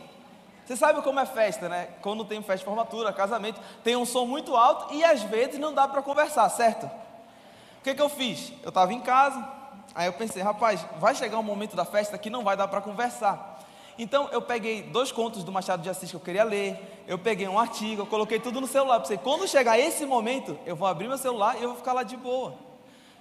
Você 0.65 0.75
sabe 0.75 1.01
como 1.03 1.19
é 1.19 1.25
festa, 1.27 1.69
né? 1.69 1.89
Quando 2.01 2.25
tem 2.25 2.41
festa 2.41 2.57
de 2.57 2.65
formatura, 2.65 3.13
casamento, 3.13 3.61
tem 3.83 3.95
um 3.95 4.05
som 4.05 4.25
muito 4.25 4.55
alto 4.55 4.93
e 4.95 5.03
às 5.03 5.21
vezes 5.21 5.59
não 5.59 5.71
dá 5.71 5.87
para 5.87 6.01
conversar, 6.01 6.49
certo? 6.49 6.85
O 6.87 7.83
que, 7.83 7.93
que 7.93 8.01
eu 8.01 8.09
fiz? 8.09 8.51
Eu 8.63 8.69
estava 8.69 8.91
em 8.91 8.99
casa, 8.99 9.47
Aí 9.93 10.07
eu 10.07 10.13
pensei, 10.13 10.41
rapaz, 10.41 10.85
vai 10.99 11.15
chegar 11.15 11.37
um 11.37 11.43
momento 11.43 11.75
da 11.75 11.85
festa 11.85 12.17
que 12.17 12.29
não 12.29 12.43
vai 12.43 12.57
dar 12.57 12.67
para 12.67 12.81
conversar. 12.81 13.59
Então 13.97 14.27
eu 14.31 14.41
peguei 14.41 14.83
dois 14.83 15.11
contos 15.11 15.43
do 15.43 15.51
Machado 15.51 15.81
de 15.81 15.89
Assis 15.89 16.09
que 16.09 16.15
eu 16.15 16.19
queria 16.19 16.43
ler, 16.43 17.03
eu 17.07 17.17
peguei 17.17 17.47
um 17.47 17.57
artigo, 17.57 18.01
eu 18.01 18.05
coloquei 18.05 18.39
tudo 18.39 18.59
no 18.59 18.67
celular. 18.67 18.99
Pensei, 18.99 19.17
quando 19.17 19.47
chegar 19.47 19.79
esse 19.79 20.05
momento, 20.05 20.57
eu 20.65 20.75
vou 20.75 20.87
abrir 20.87 21.07
meu 21.07 21.17
celular 21.17 21.57
e 21.57 21.63
eu 21.63 21.69
vou 21.69 21.77
ficar 21.77 21.93
lá 21.93 22.03
de 22.03 22.17
boa. 22.17 22.55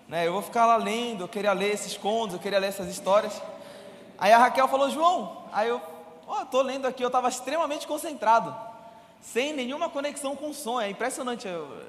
Né? 0.08 0.26
Eu 0.26 0.32
vou 0.32 0.42
ficar 0.42 0.66
lá 0.66 0.76
lendo, 0.76 1.22
eu 1.22 1.28
queria 1.28 1.52
ler 1.52 1.72
esses 1.72 1.96
contos, 1.96 2.34
eu 2.34 2.40
queria 2.40 2.58
ler 2.58 2.68
essas 2.68 2.88
histórias. 2.88 3.40
Aí 4.18 4.32
a 4.32 4.38
Raquel 4.38 4.66
falou, 4.66 4.90
João, 4.90 5.44
aí 5.52 5.68
eu, 5.68 5.80
ó, 6.26 6.42
oh, 6.42 6.46
tô 6.46 6.60
lendo 6.60 6.86
aqui, 6.86 7.02
eu 7.02 7.08
estava 7.08 7.28
extremamente 7.28 7.86
concentrado. 7.86 8.54
Sem 9.24 9.54
nenhuma 9.54 9.88
conexão 9.88 10.36
com 10.36 10.50
o 10.50 10.54
som. 10.54 10.78
É 10.78 10.90
impressionante. 10.90 11.48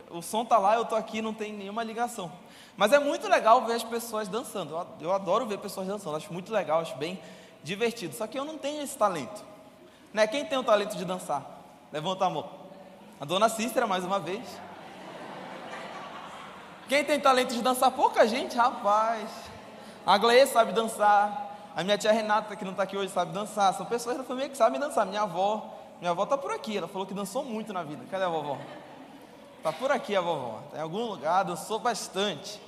O 0.09 0.21
som 0.21 0.43
está 0.43 0.57
lá, 0.57 0.75
eu 0.75 0.83
estou 0.83 0.97
aqui, 0.97 1.21
não 1.21 1.33
tem 1.33 1.51
nenhuma 1.51 1.83
ligação. 1.83 2.31
Mas 2.77 2.93
é 2.93 2.99
muito 2.99 3.27
legal 3.27 3.65
ver 3.65 3.73
as 3.73 3.83
pessoas 3.83 4.29
dançando. 4.29 4.87
Eu 5.01 5.11
adoro 5.11 5.45
ver 5.45 5.57
pessoas 5.57 5.85
dançando, 5.85 6.15
acho 6.15 6.31
muito 6.31 6.51
legal, 6.51 6.79
acho 6.79 6.95
bem 6.95 7.19
divertido. 7.61 8.15
Só 8.15 8.25
que 8.25 8.39
eu 8.39 8.45
não 8.45 8.57
tenho 8.57 8.81
esse 8.81 8.97
talento. 8.97 9.43
Né? 10.13 10.25
Quem 10.27 10.45
tem 10.45 10.57
o 10.57 10.63
talento 10.63 10.95
de 10.95 11.03
dançar? 11.03 11.45
Levanta 11.91 12.25
a 12.25 12.29
mão. 12.29 12.49
A 13.19 13.25
dona 13.25 13.49
Cícera, 13.49 13.85
mais 13.85 14.05
uma 14.05 14.17
vez. 14.17 14.47
Quem 16.87 17.03
tem 17.03 17.19
talento 17.19 17.53
de 17.53 17.61
dançar? 17.61 17.91
Pouca 17.91 18.25
gente, 18.27 18.55
rapaz. 18.55 19.29
A 20.05 20.17
Gleia 20.17 20.47
sabe 20.47 20.71
dançar. 20.71 21.43
A 21.75 21.83
minha 21.83 21.97
tia 21.97 22.13
Renata, 22.13 22.55
que 22.55 22.63
não 22.63 22.71
está 22.71 22.83
aqui 22.83 22.95
hoje, 22.95 23.11
sabe 23.11 23.33
dançar. 23.33 23.73
São 23.73 23.85
pessoas 23.85 24.17
da 24.17 24.23
família 24.23 24.49
que 24.49 24.55
sabem 24.55 24.79
dançar. 24.79 25.05
Minha 25.05 25.23
avó, 25.23 25.74
minha 25.99 26.11
avó 26.11 26.23
está 26.23 26.37
por 26.37 26.51
aqui. 26.51 26.77
Ela 26.77 26.87
falou 26.87 27.05
que 27.05 27.13
dançou 27.13 27.43
muito 27.43 27.73
na 27.73 27.83
vida. 27.83 28.03
Cadê 28.09 28.23
a 28.23 28.29
vovó? 28.29 28.57
Está 29.57 29.71
por 29.71 29.91
aqui 29.91 30.15
a 30.15 30.21
vovó. 30.21 30.59
Está 30.65 30.77
em 30.77 30.81
algum 30.81 31.05
lugar, 31.05 31.43
dançou 31.43 31.79
bastante. 31.79 32.61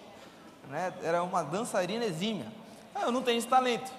Né? 0.68 0.94
Era 1.04 1.24
uma 1.24 1.44
dançarina 1.44 2.06
exímia. 2.06 2.48
Ah, 2.96 3.04
eu 3.04 3.12
não 3.12 3.22
tenho 3.22 3.38
esse 3.38 3.48
talento. 3.48 3.92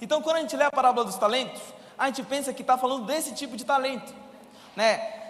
Então, 0.00 0.22
quando 0.22 0.36
a 0.36 0.40
gente 0.40 0.56
lê 0.56 0.64
a 0.64 0.70
parábola 0.70 1.04
dos 1.04 1.16
talentos, 1.16 1.60
a 1.98 2.06
gente 2.06 2.22
pensa 2.22 2.52
que 2.52 2.62
está 2.62 2.76
falando 2.76 3.06
desse 3.06 3.34
tipo 3.34 3.56
de 3.56 3.64
talento. 3.64 4.14
Né? 4.76 5.24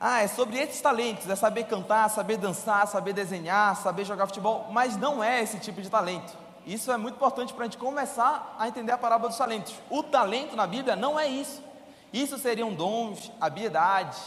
Ah, 0.00 0.22
é 0.22 0.28
sobre 0.28 0.58
esses 0.58 0.80
talentos, 0.80 1.28
é 1.28 1.34
saber 1.34 1.64
cantar, 1.64 2.08
saber 2.08 2.36
dançar, 2.36 2.86
saber 2.86 3.12
desenhar, 3.12 3.74
saber 3.76 4.04
jogar 4.04 4.26
futebol, 4.26 4.68
mas 4.70 4.96
não 4.96 5.22
é 5.22 5.42
esse 5.42 5.58
tipo 5.58 5.82
de 5.82 5.90
talento. 5.90 6.36
Isso 6.64 6.92
é 6.92 6.96
muito 6.96 7.16
importante 7.16 7.52
para 7.52 7.64
a 7.64 7.66
gente 7.66 7.78
começar 7.78 8.54
a 8.58 8.68
entender 8.68 8.92
a 8.92 8.98
parábola 8.98 9.30
dos 9.30 9.38
talentos. 9.38 9.74
O 9.90 10.02
talento 10.02 10.54
na 10.54 10.66
Bíblia 10.66 10.94
não 10.94 11.18
é 11.18 11.26
isso. 11.26 11.62
Isso 12.12 12.38
seriam 12.38 12.72
dons, 12.72 13.30
habilidades, 13.40 14.18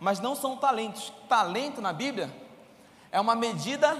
mas 0.00 0.20
não 0.20 0.34
são 0.34 0.56
talentos. 0.56 1.12
Talento 1.28 1.80
na 1.80 1.92
Bíblia 1.92 2.30
é 3.10 3.20
uma 3.20 3.34
medida 3.34 3.96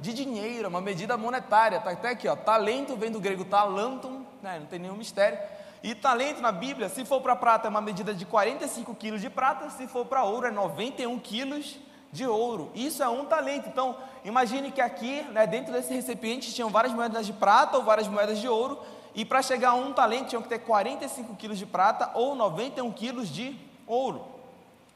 de 0.00 0.12
dinheiro, 0.12 0.68
uma 0.68 0.80
medida 0.80 1.16
monetária. 1.16 1.76
Está 1.76 1.90
até 1.90 2.10
aqui, 2.10 2.26
ó. 2.26 2.34
Talento 2.34 2.96
vem 2.96 3.10
do 3.10 3.20
grego 3.20 3.44
talentum, 3.44 4.24
né? 4.42 4.58
não 4.58 4.66
tem 4.66 4.78
nenhum 4.78 4.96
mistério. 4.96 5.38
E 5.82 5.94
talento 5.94 6.42
na 6.42 6.52
Bíblia, 6.52 6.88
se 6.88 7.04
for 7.04 7.20
para 7.20 7.34
prata, 7.34 7.66
é 7.66 7.70
uma 7.70 7.80
medida 7.80 8.12
de 8.12 8.26
45 8.26 8.94
quilos 8.94 9.20
de 9.20 9.30
prata, 9.30 9.70
se 9.70 9.86
for 9.86 10.04
para 10.04 10.24
ouro, 10.24 10.46
é 10.46 10.50
91 10.50 11.18
quilos 11.18 11.78
de 12.12 12.26
ouro. 12.26 12.70
Isso 12.74 13.02
é 13.02 13.08
um 13.08 13.24
talento. 13.24 13.68
Então, 13.68 13.96
imagine 14.24 14.70
que 14.70 14.80
aqui, 14.80 15.22
né, 15.30 15.46
dentro 15.46 15.72
desse 15.72 15.94
recipiente, 15.94 16.52
tinham 16.52 16.68
várias 16.68 16.92
moedas 16.92 17.24
de 17.24 17.32
prata 17.32 17.78
ou 17.78 17.84
várias 17.84 18.08
moedas 18.08 18.38
de 18.38 18.48
ouro, 18.48 18.78
e 19.14 19.24
para 19.24 19.42
chegar 19.42 19.70
a 19.70 19.74
um 19.74 19.92
talento, 19.92 20.28
tinham 20.28 20.42
que 20.42 20.48
ter 20.48 20.60
45 20.60 21.34
quilos 21.36 21.58
de 21.58 21.66
prata 21.66 22.10
ou 22.14 22.34
91 22.34 22.90
quilos 22.92 23.28
de 23.28 23.56
ouro. 23.86 24.24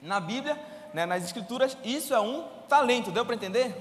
Na 0.00 0.20
Bíblia, 0.20 0.60
né, 0.92 1.04
nas 1.06 1.24
Escrituras, 1.24 1.76
isso 1.82 2.14
é 2.14 2.20
um 2.20 2.44
talento, 2.68 3.10
deu 3.10 3.24
para 3.24 3.34
entender? 3.34 3.74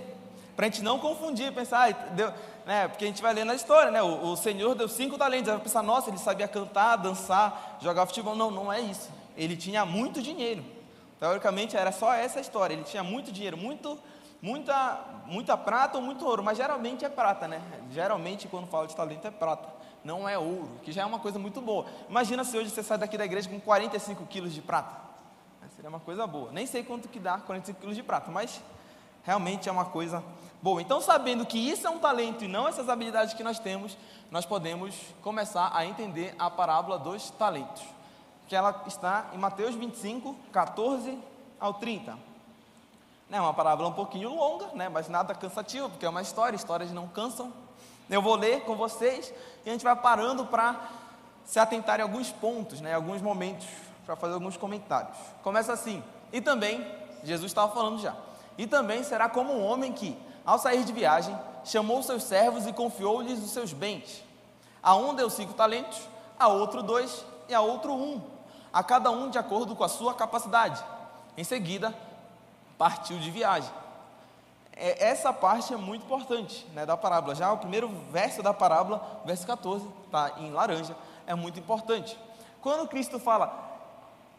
Para 0.56 0.66
a 0.66 0.70
gente 0.70 0.82
não 0.82 1.00
confundir, 1.00 1.52
pensar, 1.52 1.90
ah, 1.90 1.92
deu, 1.92 2.32
né, 2.66 2.88
porque 2.88 3.06
a 3.06 3.08
gente 3.08 3.22
vai 3.22 3.34
ler 3.34 3.44
na 3.44 3.56
história, 3.56 3.92
né, 3.92 4.02
o, 4.02 4.32
o 4.32 4.38
Senhor 4.38 4.74
deu 4.75 4.88
cinco 4.88 5.18
talentos, 5.18 5.52
vai 5.52 5.60
pensar, 5.60 5.84
nossa, 5.84 6.10
ele 6.10 6.18
sabia 6.18 6.48
cantar, 6.48 6.96
dançar, 6.96 7.78
jogar 7.82 8.06
futebol. 8.06 8.36
Não, 8.36 8.50
não 8.50 8.72
é 8.72 8.80
isso. 8.80 9.10
Ele 9.36 9.56
tinha 9.56 9.86
muito 9.86 10.22
dinheiro. 10.22 10.63
Teoricamente 11.20 11.78
era 11.78 11.92
só 11.92 12.13
essa 12.13 12.40
história. 12.40 12.74
Ele 12.74 12.84
tinha 12.84 13.04
muito 13.04 13.32
dinheiro, 13.32 13.58
muito, 13.58 13.98
muita, 14.42 15.00
muita 15.25 15.58
prata 15.58 15.98
ou 15.98 16.04
muito 16.04 16.25
ouro, 16.25 16.44
mas 16.44 16.58
geralmente 16.58 17.06
é 17.06 17.10
prata, 17.10 17.48
né? 17.48 17.62
Geralmente 17.92 18.48
quando 18.48 18.68
fala 18.68 18.88
de 18.88 18.96
talento 18.96 19.25
é 19.25 19.32
prata, 19.32 19.70
não 20.03 20.27
é 20.27 20.38
ouro, 20.38 20.69
que 20.83 20.91
já 20.91 21.03
é 21.03 21.05
uma 21.05 21.19
coisa 21.19 21.39
muito 21.39 21.62
boa. 21.62 21.86
Imagina 22.10 22.43
se 22.43 22.57
hoje 22.57 22.69
você 22.69 22.83
sai 22.83 22.98
daqui 22.98 23.17
da 23.17 23.25
igreja 23.25 23.50
com 23.50 23.60
45 23.60 24.25
quilos 24.25 24.53
de 24.53 24.62
prata. 24.62 25.01
Seria 25.75 25.89
uma 25.89 26.00
coisa 26.00 26.27
boa. 26.27 26.51
Nem 26.51 26.65
sei 26.65 26.83
quanto 26.83 27.10
que 27.10 27.19
dá 27.19 27.38
45 27.38 27.79
quilos 27.79 27.95
de 27.95 28.03
prata, 28.03 28.29
mas 28.29 28.62
realmente 29.24 29.67
é 29.67 29.72
uma 29.72 29.86
coisa 29.86 30.24
boa. 30.62 30.81
Então, 30.81 31.01
sabendo 31.01 31.45
que 31.45 31.57
isso 31.57 31.88
é 31.88 31.89
um 31.89 32.00
talento 32.00 32.45
e 32.45 32.48
não 32.48 32.67
essas 32.67 32.89
habilidades 32.89 33.33
que 33.33 33.43
nós 33.43 33.60
temos, 33.60 33.98
nós 34.29 34.45
podemos 34.45 34.95
começar 35.22 35.72
a 35.74 35.86
entender 35.86 36.36
a 36.39 36.50
parábola 36.50 36.98
dos 36.98 37.29
talentos, 37.31 37.83
que 38.48 38.55
ela 38.55 38.83
está 38.88 39.29
em 39.33 39.38
Mateus 39.38 39.75
25, 39.75 40.36
14 40.51 41.17
ao 41.60 41.74
30. 41.74 42.17
É 43.31 43.41
uma 43.41 43.53
parábola 43.53 43.89
um 43.89 43.93
pouquinho 43.93 44.29
longa, 44.29 44.67
né, 44.75 44.89
mas 44.89 45.10
nada 45.10 45.33
cansativa, 45.33 45.89
porque 45.89 46.05
é 46.05 46.10
uma 46.10 46.22
história, 46.22 46.55
histórias 46.55 46.91
não 46.91 47.07
cansam. 47.07 47.51
Eu 48.13 48.22
vou 48.22 48.36
ler 48.36 48.62
com 48.62 48.75
vocês 48.75 49.34
e 49.65 49.70
a 49.70 49.72
gente 49.74 49.84
vai 49.84 49.96
parando 49.96 50.46
para 50.46 50.79
se 51.43 51.58
atentar 51.58 52.00
em 52.00 52.03
alguns 52.03 52.32
pontos, 52.32 52.79
né, 52.79 52.93
alguns 52.93 53.24
momentos, 53.24 53.65
para 54.05 54.15
fazer 54.15 54.36
alguns 54.36 54.55
comentários. 54.55 55.17
Começa 55.41 55.74
assim, 55.74 56.03
e 56.32 56.39
também, 56.39 56.86
Jesus 57.24 57.50
estava 57.50 57.74
falando 57.74 58.00
já, 58.00 58.15
e 58.55 58.67
também 58.67 59.03
será 59.03 59.27
como 59.27 59.51
um 59.51 59.65
homem 59.65 59.91
que, 59.91 60.15
ao 60.46 60.60
sair 60.60 60.84
de 60.84 60.93
viagem, 60.93 61.36
chamou 61.65 62.03
seus 62.03 62.22
servos 62.22 62.67
e 62.67 62.74
confiou-lhes 62.74 63.43
os 63.43 63.50
seus 63.50 63.74
bens. 63.74 64.24
A 64.82 64.96
um 64.96 65.15
deu 65.15 65.27
cinco 65.27 65.53
talentos, 65.53 66.00
a 66.38 66.48
outro 66.48 66.84
dois 66.84 67.25
e 67.50 67.53
a 67.55 67.62
outro 67.62 67.93
um, 67.93 68.22
a 68.72 68.84
cada 68.84 69.10
um 69.10 69.32
de 69.32 69.39
acordo 69.39 69.75
com 69.75 69.84
a 69.84 69.89
sua 69.89 70.13
capacidade. 70.13 70.84
Em 71.36 71.43
seguida, 71.43 71.91
partiu 72.77 73.17
de 73.17 73.32
viagem. 73.32 73.72
É, 74.75 75.08
essa 75.08 75.32
parte 75.32 75.74
é 75.74 75.77
muito 75.77 76.03
importante 76.03 76.65
né, 76.74 76.86
da 76.86 76.98
parábola. 76.98 77.36
Já 77.36 77.51
o 77.51 77.58
primeiro 77.58 77.89
verso 78.12 78.42
da 78.42 78.53
parábola, 78.53 79.22
verso 79.25 79.46
14, 79.46 79.88
está 80.06 80.34
em 80.39 80.51
laranja, 80.51 80.96
é 81.27 81.36
muito 81.36 81.60
importante. 81.60 82.18
Quando 82.62 82.88
Cristo 82.88 83.20
fala, 83.20 83.72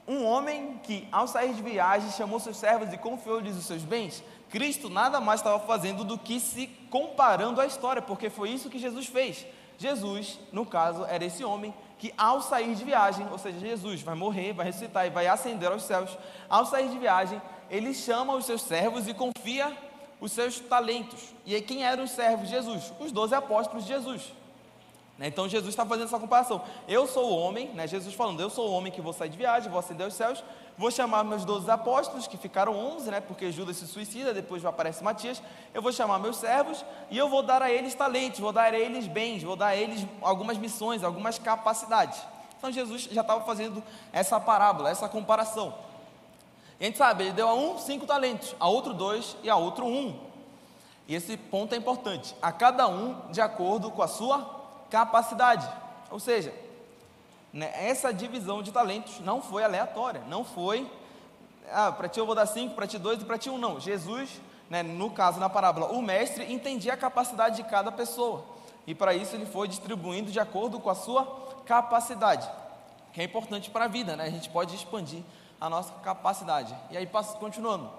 um 0.07 0.25
homem 0.25 0.81
que, 0.83 1.09
ao 1.11 1.27
sair 1.27 1.55
de 1.55 1.63
viagem, 1.63 2.11
chamou 2.11 2.39
seus 2.39 2.57
servos 2.57 2.93
e 2.93 2.99
confiou-lhes 2.99 3.57
os 3.57 3.65
seus 3.65 3.83
bens, 3.83 4.23
Cristo 4.51 4.89
nada 4.89 5.21
mais 5.21 5.41
estava 5.41 5.59
fazendo 5.61 6.05
do 6.05 6.19
que 6.19 6.39
se 6.39 6.67
comparando 6.91 7.61
à 7.61 7.67
história, 7.67 8.03
porque 8.03 8.29
foi 8.29 8.51
isso 8.51 8.71
que 8.71 8.79
Jesus 8.79 9.07
fez. 9.07 9.47
Jesus, 9.79 10.39
no 10.53 10.65
caso, 10.65 11.05
era 11.07 11.25
esse 11.25 11.45
homem 11.45 11.75
que, 11.99 12.13
ao 12.17 12.41
sair 12.43 12.75
de 12.75 12.85
viagem, 12.85 13.27
ou 13.31 13.39
seja, 13.39 13.59
Jesus 13.59 14.03
vai 14.03 14.15
morrer, 14.15 14.53
vai 14.53 14.67
ressuscitar 14.67 15.07
e 15.07 15.11
vai 15.11 15.27
ascender 15.27 15.73
aos 15.73 15.83
céus, 15.83 16.17
ao 16.49 16.67
sair 16.67 16.89
de 16.89 16.99
viagem, 16.99 17.41
ele 17.71 17.95
chama 17.95 18.35
os 18.35 18.45
seus 18.45 18.63
servos 18.63 19.09
e 19.09 19.15
confia 19.15 19.77
os 20.25 20.33
seus 20.33 20.59
talentos. 20.59 21.35
E 21.45 21.55
aí, 21.55 21.61
quem 21.61 21.85
eram 21.85 22.05
os 22.05 22.11
servos 22.11 22.49
de 22.49 22.55
Jesus? 22.55 22.95
Os 22.99 23.13
doze 23.13 23.35
apóstolos 23.35 23.85
de 23.85 23.93
Jesus. 23.93 24.33
Né? 25.19 25.27
Então 25.27 25.47
Jesus 25.47 25.69
está 25.69 25.85
fazendo 25.85 26.07
essa 26.07 26.19
comparação. 26.19 26.63
Eu 26.89 27.07
sou 27.07 27.31
o 27.31 27.37
homem, 27.37 27.69
né? 27.75 27.87
Jesus 27.87 28.15
falando, 28.15 28.41
eu 28.41 28.49
sou 28.49 28.71
o 28.71 28.73
homem 28.73 28.91
que 28.91 29.03
vou 29.03 29.13
sair 29.13 29.29
de 29.29 29.37
viagem, 29.37 29.71
vou 29.71 29.79
ascender 29.79 30.07
aos 30.07 30.15
céus, 30.15 30.43
vou 30.79 30.91
chamar 30.91 31.25
meus 31.25 31.45
doze 31.45 31.71
apóstolos, 31.71 32.27
que 32.27 32.39
ficaram 32.39 32.75
onze, 32.75 33.11
né? 33.11 33.21
porque 33.21 33.53
Judas 33.53 33.77
se 33.77 33.87
suicida, 33.87 34.33
depois 34.33 34.65
aparece 34.65 35.05
Matias, 35.05 35.43
eu 35.75 35.83
vou 35.83 35.93
chamar 35.93 36.19
meus 36.19 36.39
servos 36.39 36.83
e 37.11 37.19
eu 37.19 37.29
vou 37.29 37.43
dar 37.43 37.61
a 37.61 37.71
eles 37.71 37.95
talentos, 37.95 38.41
vou 38.41 38.51
dar 38.51 38.73
a 38.73 38.79
eles 38.79 39.07
bens, 39.07 39.43
vou 39.43 39.57
dar 39.57 39.69
a 39.69 39.77
eles 39.77 40.07
algumas 40.23 40.57
missões, 40.57 41.05
algumas 41.05 41.39
capacidades. 41.39 42.19
Então 42.57 42.73
Jesus 42.73 43.03
já 43.13 43.21
estava 43.21 43.45
fazendo 43.45 43.85
essa 44.11 44.41
parábola, 44.41 44.89
essa 44.89 45.07
comparação. 45.07 45.75
Gente 46.85 46.99
sabe, 46.99 47.25
ele 47.25 47.33
deu 47.33 47.49
a 47.49 47.55
um 47.55 47.79
cinco 47.79 48.05
talentos, 48.05 48.55
a 48.61 48.69
outro 48.69 48.93
dois 48.93 49.39
e 49.43 49.49
a 49.49 49.57
outro 49.57 49.87
um. 49.87 50.21
E 51.09 51.15
esse 51.15 51.35
ponto 51.35 51.75
é 51.75 51.79
importante, 51.79 52.37
a 52.43 52.53
cada 52.53 52.87
um 52.87 53.31
de 53.31 53.41
acordo 53.41 53.91
com 53.91 54.03
a 54.03 54.07
sua 54.07 54.85
capacidade. 54.91 55.67
Ou 56.11 56.21
seja, 56.21 56.53
né, 57.51 57.73
essa 57.75 58.13
divisão 58.13 58.63
de 58.63 58.71
talentos 58.71 59.19
não 59.21 59.41
foi 59.41 59.65
aleatória, 59.65 60.21
não 60.29 60.45
foi, 60.45 60.87
ah, 61.73 61.91
para 61.91 62.07
ti 62.07 62.21
eu 62.21 62.27
vou 62.27 62.35
dar 62.35 62.45
cinco, 62.45 62.75
para 62.75 62.87
ti 62.87 62.99
dois 62.99 63.19
e 63.23 63.25
para 63.25 63.39
ti 63.39 63.49
um, 63.49 63.57
não. 63.57 63.81
Jesus, 63.81 64.39
né, 64.69 64.83
no 64.83 65.09
caso, 65.09 65.41
na 65.41 65.49
parábola, 65.49 65.87
o 65.87 66.03
mestre 66.03 66.53
entendia 66.53 66.93
a 66.93 66.99
capacidade 66.99 67.57
de 67.57 67.63
cada 67.63 67.91
pessoa, 67.91 68.45
e 68.87 68.95
para 68.95 69.15
isso 69.15 69.35
ele 69.35 69.47
foi 69.47 69.69
distribuindo 69.69 70.31
de 70.31 70.39
acordo 70.39 70.79
com 70.79 70.91
a 70.91 70.95
sua 70.95 71.25
capacidade, 71.65 72.47
que 73.15 73.23
é 73.23 73.25
importante 73.25 73.71
para 73.71 73.87
a 73.87 73.89
vida, 73.89 74.15
né? 74.17 74.25
a 74.25 74.31
gente 74.31 74.51
pode 74.51 74.75
expandir 74.75 75.23
a 75.65 75.71
nossa 75.71 75.95
capacidade. 76.03 76.77
E 76.91 76.97
aí, 76.97 77.09
continuando. 77.41 77.91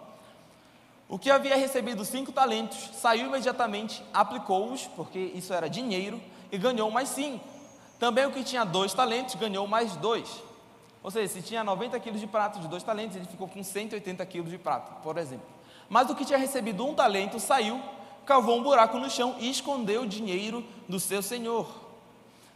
O 1.10 1.18
que 1.18 1.32
havia 1.32 1.56
recebido 1.56 2.06
cinco 2.06 2.32
talentos 2.32 2.92
saiu 2.94 3.26
imediatamente, 3.26 4.04
aplicou-os, 4.14 4.86
porque 4.96 5.18
isso 5.18 5.52
era 5.52 5.68
dinheiro, 5.68 6.22
e 6.52 6.60
ganhou 6.60 6.92
mais 6.92 7.10
cinco. 7.10 7.44
Também 8.00 8.24
o 8.28 8.32
que 8.32 8.44
tinha 8.44 8.64
dois 8.64 8.94
talentos 8.94 9.34
ganhou 9.34 9.66
mais 9.66 9.96
dois. 9.96 10.44
Ou 11.02 11.10
seja, 11.10 11.34
se 11.34 11.42
tinha 11.42 11.64
90 11.64 12.00
quilos 12.00 12.20
de 12.20 12.28
prata 12.28 12.60
de 12.60 12.68
dois 12.68 12.84
talentos, 12.84 13.16
ele 13.16 13.26
ficou 13.26 13.48
com 13.48 13.64
180 13.64 14.24
quilos 14.28 14.52
de 14.52 14.60
prata, 14.60 14.92
por 15.02 15.18
exemplo. 15.18 15.48
Mas 15.90 16.08
o 16.08 16.16
que 16.16 16.24
tinha 16.26 16.38
recebido 16.38 16.86
um 16.86 16.94
talento 16.94 17.40
saiu, 17.40 17.82
cavou 18.28 18.60
um 18.60 18.64
buraco 18.64 19.00
no 19.00 19.10
chão 19.10 19.36
e 19.40 19.50
escondeu 19.50 20.04
o 20.04 20.08
dinheiro 20.08 20.64
do 20.88 21.00
seu 21.00 21.24
senhor. 21.24 21.68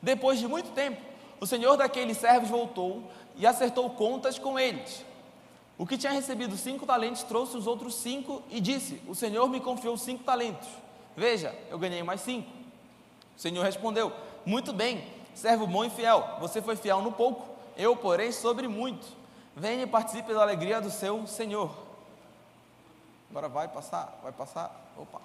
Depois 0.03 0.37
de 0.37 0.47
muito 0.47 0.69
tempo, 0.71 1.09
o 1.39 1.47
senhor 1.47 1.77
daqueles 1.77 2.17
servos 2.17 2.49
voltou 2.49 3.09
e 3.35 3.45
acertou 3.45 3.89
contas 3.91 4.37
com 4.37 4.59
eles. 4.59 5.05
O 5.77 5.87
que 5.87 5.97
tinha 5.97 6.11
recebido 6.11 6.57
cinco 6.57 6.85
talentos 6.85 7.23
trouxe 7.23 7.55
os 7.55 7.65
outros 7.65 7.95
cinco 7.95 8.43
e 8.49 8.59
disse: 8.59 9.01
O 9.07 9.15
senhor 9.15 9.47
me 9.47 9.59
confiou 9.59 9.97
cinco 9.97 10.23
talentos. 10.23 10.67
Veja, 11.15 11.55
eu 11.69 11.79
ganhei 11.79 12.03
mais 12.03 12.21
cinco. 12.21 12.49
O 13.37 13.41
Senhor 13.41 13.63
respondeu: 13.63 14.11
Muito 14.45 14.73
bem, 14.73 15.07
servo 15.33 15.65
bom 15.65 15.85
e 15.85 15.89
fiel, 15.89 16.37
você 16.41 16.61
foi 16.61 16.75
fiel 16.75 17.01
no 17.01 17.13
pouco, 17.13 17.47
eu 17.77 17.95
porém 17.95 18.33
sobre 18.33 18.67
muito. 18.67 19.07
Venha 19.55 19.83
e 19.83 19.87
participe 19.87 20.33
da 20.33 20.41
alegria 20.41 20.81
do 20.81 20.89
seu 20.89 21.25
Senhor. 21.25 21.73
Agora 23.29 23.47
vai 23.47 23.67
passar, 23.69 24.19
vai 24.21 24.33
passar. 24.33 24.91
Opa, 24.97 25.21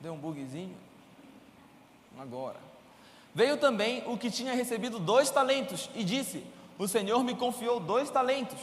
deu 0.00 0.12
um 0.12 0.18
bugzinho. 0.18 0.76
Agora. 2.18 2.56
Veio 3.34 3.58
também 3.58 4.02
o 4.06 4.16
que 4.16 4.30
tinha 4.30 4.54
recebido 4.54 4.98
dois 4.98 5.28
talentos 5.28 5.90
e 5.94 6.04
disse: 6.04 6.46
O 6.78 6.86
Senhor 6.86 7.24
me 7.24 7.34
confiou 7.34 7.80
dois 7.80 8.10
talentos. 8.10 8.58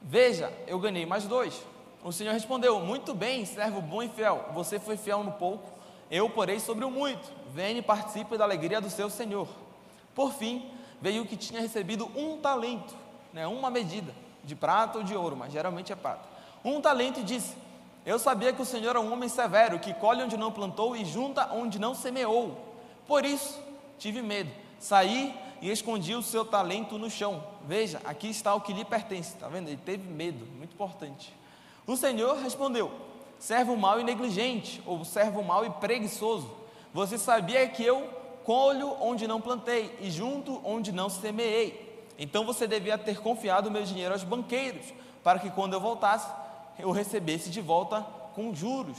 Veja, 0.00 0.52
eu 0.66 0.78
ganhei 0.78 1.06
mais 1.06 1.24
dois. 1.24 1.62
O 2.02 2.12
Senhor 2.12 2.32
respondeu: 2.32 2.80
Muito 2.80 3.14
bem, 3.14 3.44
servo 3.44 3.80
bom 3.80 4.02
e 4.02 4.08
fiel. 4.08 4.46
Você 4.54 4.80
foi 4.80 4.96
fiel 4.96 5.22
no 5.22 5.32
pouco, 5.32 5.70
eu 6.10 6.28
porei 6.28 6.58
sobre 6.58 6.84
o 6.84 6.90
muito. 6.90 7.32
Venha 7.52 7.78
e 7.78 7.82
participe 7.82 8.36
da 8.36 8.44
alegria 8.44 8.80
do 8.80 8.90
seu 8.90 9.08
Senhor. 9.08 9.48
Por 10.14 10.32
fim, 10.32 10.68
veio 11.00 11.22
o 11.22 11.26
que 11.26 11.36
tinha 11.36 11.60
recebido 11.60 12.10
um 12.16 12.38
talento, 12.38 12.94
né, 13.32 13.46
uma 13.46 13.70
medida, 13.70 14.12
de 14.44 14.54
prata 14.54 14.98
ou 14.98 15.04
de 15.04 15.14
ouro, 15.14 15.36
mas 15.36 15.52
geralmente 15.52 15.92
é 15.92 15.96
prata. 15.96 16.28
Um 16.64 16.80
talento 16.80 17.20
e 17.20 17.22
disse: 17.22 17.54
Eu 18.04 18.18
sabia 18.18 18.52
que 18.52 18.60
o 18.62 18.66
Senhor 18.66 18.96
é 18.96 18.98
um 18.98 19.12
homem 19.12 19.28
severo, 19.28 19.78
que 19.78 19.94
colhe 19.94 20.22
onde 20.22 20.36
não 20.36 20.50
plantou 20.50 20.96
e 20.96 21.04
junta 21.04 21.52
onde 21.52 21.78
não 21.78 21.94
semeou. 21.94 22.58
Por 23.06 23.24
isso, 23.24 23.60
tive 23.98 24.22
medo. 24.22 24.50
Saí 24.80 25.32
e 25.62 25.70
escondi 25.70 26.14
o 26.14 26.22
seu 26.22 26.44
talento 26.44 26.98
no 26.98 27.08
chão. 27.08 27.42
Veja, 27.66 28.02
aqui 28.04 28.28
está 28.28 28.52
o 28.52 28.60
que 28.60 28.72
lhe 28.72 28.84
pertence. 28.84 29.32
Está 29.32 29.48
vendo? 29.48 29.68
Ele 29.68 29.80
teve 29.82 30.12
medo, 30.12 30.44
muito 30.58 30.74
importante. 30.74 31.32
O 31.86 31.96
Senhor 31.96 32.36
respondeu: 32.38 32.90
servo 33.38 33.76
mau 33.76 34.00
e 34.00 34.04
negligente, 34.04 34.82
ou 34.84 35.04
servo 35.04 35.42
mau 35.42 35.64
e 35.64 35.70
preguiçoso. 35.70 36.50
Você 36.92 37.16
sabia 37.16 37.66
que 37.68 37.84
eu 37.84 38.10
colho 38.44 38.96
onde 39.00 39.28
não 39.28 39.40
plantei 39.40 39.96
e 40.00 40.10
junto 40.10 40.60
onde 40.64 40.90
não 40.90 41.08
semeei. 41.08 41.90
Então 42.18 42.44
você 42.44 42.66
devia 42.66 42.98
ter 42.98 43.20
confiado 43.20 43.70
meu 43.70 43.84
dinheiro 43.84 44.12
aos 44.12 44.24
banqueiros, 44.24 44.92
para 45.22 45.38
que 45.38 45.48
quando 45.48 45.74
eu 45.74 45.80
voltasse, 45.80 46.28
eu 46.76 46.90
recebesse 46.90 47.50
de 47.50 47.60
volta 47.60 48.04
com 48.34 48.52
juros. 48.52 48.98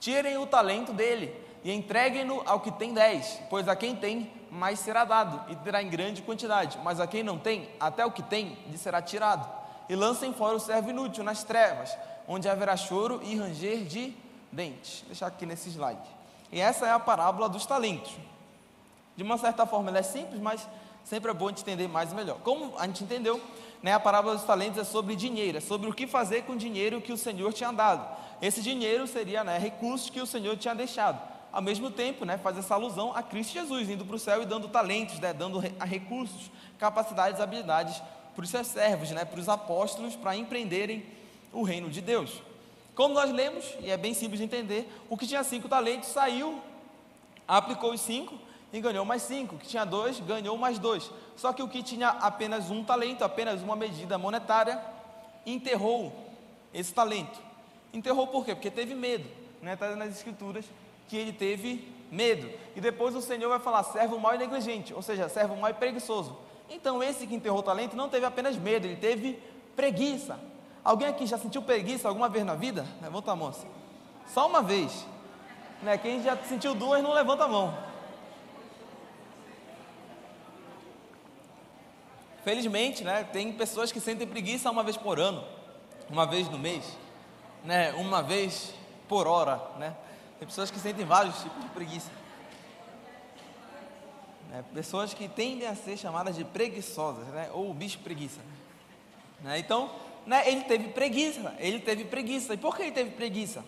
Tirem 0.00 0.38
o 0.38 0.46
talento 0.46 0.92
dele 0.92 1.34
e 1.62 1.72
entreguem-no 1.72 2.42
ao 2.44 2.60
que 2.60 2.70
tem 2.70 2.92
dez, 2.92 3.40
pois 3.48 3.68
a 3.68 3.76
quem 3.76 3.96
tem, 3.96 4.30
mais 4.54 4.78
será 4.78 5.04
dado, 5.04 5.50
e 5.50 5.56
terá 5.56 5.82
em 5.82 5.88
grande 5.88 6.22
quantidade, 6.22 6.78
mas 6.84 7.00
a 7.00 7.06
quem 7.06 7.24
não 7.24 7.36
tem, 7.36 7.68
até 7.80 8.06
o 8.06 8.12
que 8.12 8.22
tem, 8.22 8.56
lhe 8.68 8.78
será 8.78 9.02
tirado. 9.02 9.50
E 9.88 9.96
lancem 9.96 10.32
fora 10.32 10.56
o 10.56 10.60
servo 10.60 10.90
inútil 10.90 11.24
nas 11.24 11.42
trevas, 11.42 11.96
onde 12.28 12.48
haverá 12.48 12.76
choro 12.76 13.20
e 13.24 13.36
ranger 13.36 13.84
de 13.84 14.14
dentes. 14.52 15.00
Vou 15.00 15.08
deixar 15.08 15.26
aqui 15.26 15.44
nesse 15.44 15.68
slide. 15.70 16.00
E 16.52 16.60
essa 16.60 16.86
é 16.86 16.92
a 16.92 17.00
parábola 17.00 17.48
dos 17.48 17.66
talentos. 17.66 18.12
De 19.16 19.24
uma 19.24 19.36
certa 19.36 19.66
forma, 19.66 19.90
ela 19.90 19.98
é 19.98 20.02
simples, 20.02 20.40
mas 20.40 20.66
sempre 21.04 21.30
é 21.30 21.34
bom 21.34 21.50
entender 21.50 21.88
mais 21.88 22.12
e 22.12 22.14
melhor. 22.14 22.38
Como 22.44 22.78
a 22.78 22.86
gente 22.86 23.02
entendeu, 23.02 23.40
né, 23.82 23.92
a 23.92 24.00
parábola 24.00 24.36
dos 24.36 24.44
talentos 24.44 24.78
é 24.78 24.84
sobre 24.84 25.16
dinheiro, 25.16 25.58
é 25.58 25.60
sobre 25.60 25.90
o 25.90 25.92
que 25.92 26.06
fazer 26.06 26.42
com 26.42 26.52
o 26.52 26.56
dinheiro 26.56 27.00
que 27.00 27.12
o 27.12 27.18
Senhor 27.18 27.52
tinha 27.52 27.72
dado. 27.72 28.06
Esse 28.40 28.62
dinheiro 28.62 29.06
seria 29.08 29.42
né, 29.42 29.58
recursos 29.58 30.08
que 30.08 30.20
o 30.20 30.26
Senhor 30.26 30.56
tinha 30.56 30.74
deixado. 30.74 31.33
Ao 31.54 31.62
mesmo 31.62 31.88
tempo, 31.88 32.24
né, 32.24 32.36
faz 32.36 32.58
essa 32.58 32.74
alusão 32.74 33.12
a 33.14 33.22
Cristo 33.22 33.52
Jesus, 33.52 33.88
indo 33.88 34.04
para 34.04 34.16
o 34.16 34.18
céu 34.18 34.42
e 34.42 34.44
dando 34.44 34.66
talentos, 34.66 35.20
né, 35.20 35.32
dando 35.32 35.60
recursos, 35.60 36.50
capacidades, 36.80 37.40
habilidades 37.40 38.02
para 38.34 38.42
os 38.42 38.50
seus 38.50 38.66
servos, 38.66 39.12
né, 39.12 39.24
para 39.24 39.38
os 39.38 39.48
apóstolos, 39.48 40.16
para 40.16 40.34
empreenderem 40.34 41.06
o 41.52 41.62
reino 41.62 41.88
de 41.88 42.00
Deus. 42.00 42.42
Como 42.96 43.14
nós 43.14 43.30
lemos, 43.30 43.72
e 43.78 43.88
é 43.88 43.96
bem 43.96 44.12
simples 44.14 44.40
de 44.40 44.46
entender, 44.46 44.92
o 45.08 45.16
que 45.16 45.28
tinha 45.28 45.44
cinco 45.44 45.68
talentos 45.68 46.08
saiu, 46.08 46.60
aplicou 47.46 47.92
os 47.92 48.00
cinco 48.00 48.36
e 48.72 48.80
ganhou 48.80 49.04
mais 49.04 49.22
cinco. 49.22 49.54
O 49.54 49.58
que 49.60 49.68
tinha 49.68 49.84
dois, 49.84 50.18
ganhou 50.18 50.58
mais 50.58 50.80
dois. 50.80 51.08
Só 51.36 51.52
que 51.52 51.62
o 51.62 51.68
que 51.68 51.84
tinha 51.84 52.08
apenas 52.08 52.68
um 52.68 52.82
talento, 52.82 53.22
apenas 53.22 53.62
uma 53.62 53.76
medida 53.76 54.18
monetária, 54.18 54.82
enterrou 55.46 56.12
esse 56.72 56.92
talento. 56.92 57.38
Enterrou 57.92 58.26
por 58.26 58.44
quê? 58.44 58.56
Porque 58.56 58.72
teve 58.72 58.92
medo. 58.96 59.30
Né? 59.62 59.74
Está 59.74 59.94
nas 59.94 60.16
escrituras 60.16 60.64
que 61.08 61.16
ele 61.16 61.32
teve 61.32 61.92
medo. 62.10 62.50
E 62.74 62.80
depois 62.80 63.14
o 63.14 63.20
Senhor 63.20 63.48
vai 63.48 63.58
falar, 63.58 63.82
servo 63.84 64.18
mau 64.18 64.34
e 64.34 64.38
negligente, 64.38 64.94
ou 64.94 65.02
seja, 65.02 65.28
servo 65.28 65.56
mau 65.56 65.70
e 65.70 65.74
preguiçoso. 65.74 66.36
Então 66.68 67.02
esse 67.02 67.26
que 67.26 67.34
enterrou 67.34 67.58
o 67.58 67.62
talento 67.62 67.96
não 67.96 68.08
teve 68.08 68.24
apenas 68.24 68.56
medo, 68.56 68.86
ele 68.86 68.96
teve 68.96 69.38
preguiça. 69.76 70.38
Alguém 70.82 71.08
aqui 71.08 71.26
já 71.26 71.38
sentiu 71.38 71.62
preguiça 71.62 72.08
alguma 72.08 72.28
vez 72.28 72.44
na 72.44 72.54
vida? 72.54 72.86
Levanta 73.00 73.32
a 73.32 73.36
mão 73.36 73.48
assim. 73.48 73.68
Só 74.26 74.46
uma 74.46 74.62
vez. 74.62 75.06
Né? 75.82 75.98
Quem 75.98 76.22
já 76.22 76.36
sentiu 76.36 76.74
duas 76.74 77.02
não 77.02 77.12
levanta 77.12 77.44
a 77.44 77.48
mão. 77.48 77.74
Felizmente, 82.44 83.02
né, 83.02 83.24
tem 83.24 83.50
pessoas 83.54 83.90
que 83.90 83.98
sentem 83.98 84.26
preguiça 84.26 84.70
uma 84.70 84.82
vez 84.82 84.98
por 84.98 85.18
ano, 85.18 85.42
uma 86.10 86.26
vez 86.26 86.46
no 86.50 86.58
mês, 86.58 86.84
né, 87.64 87.92
uma 87.94 88.22
vez 88.22 88.74
por 89.08 89.26
hora, 89.26 89.58
né? 89.78 89.96
Tem 90.38 90.48
pessoas 90.48 90.70
que 90.70 90.78
sentem 90.78 91.04
vários 91.04 91.36
tipos 91.42 91.62
de 91.62 91.68
preguiça. 91.70 92.10
Né, 94.50 94.64
pessoas 94.74 95.14
que 95.14 95.28
tendem 95.28 95.66
a 95.66 95.74
ser 95.74 95.96
chamadas 95.96 96.36
de 96.36 96.44
preguiçosas, 96.44 97.26
né, 97.28 97.50
ou 97.52 97.72
bicho 97.74 97.98
preguiça. 98.00 98.40
Né, 99.40 99.58
então, 99.58 99.90
né, 100.26 100.48
ele 100.48 100.62
teve 100.62 100.88
preguiça, 100.88 101.54
ele 101.58 101.80
teve 101.80 102.04
preguiça. 102.04 102.54
E 102.54 102.56
por 102.56 102.76
que 102.76 102.82
ele 102.82 102.92
teve 102.92 103.10
preguiça? 103.10 103.64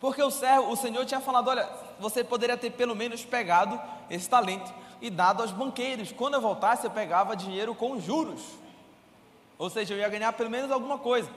Porque 0.00 0.22
o 0.22 0.30
servo, 0.30 0.70
o 0.70 0.76
Senhor 0.76 1.04
tinha 1.04 1.20
falado, 1.20 1.48
olha, 1.48 1.68
você 1.98 2.22
poderia 2.22 2.56
ter 2.56 2.70
pelo 2.70 2.94
menos 2.94 3.24
pegado 3.24 3.80
esse 4.08 4.28
talento 4.28 4.72
e 5.00 5.10
dado 5.10 5.42
aos 5.42 5.50
banqueiros. 5.50 6.12
Quando 6.12 6.34
eu 6.34 6.40
voltasse, 6.40 6.84
eu 6.84 6.90
pegava 6.90 7.34
dinheiro 7.34 7.74
com 7.74 8.00
juros. 8.00 8.42
Ou 9.58 9.68
seja, 9.68 9.94
eu 9.94 9.98
ia 9.98 10.08
ganhar 10.08 10.32
pelo 10.32 10.50
menos 10.50 10.70
alguma 10.70 10.98
coisa. 10.98 11.28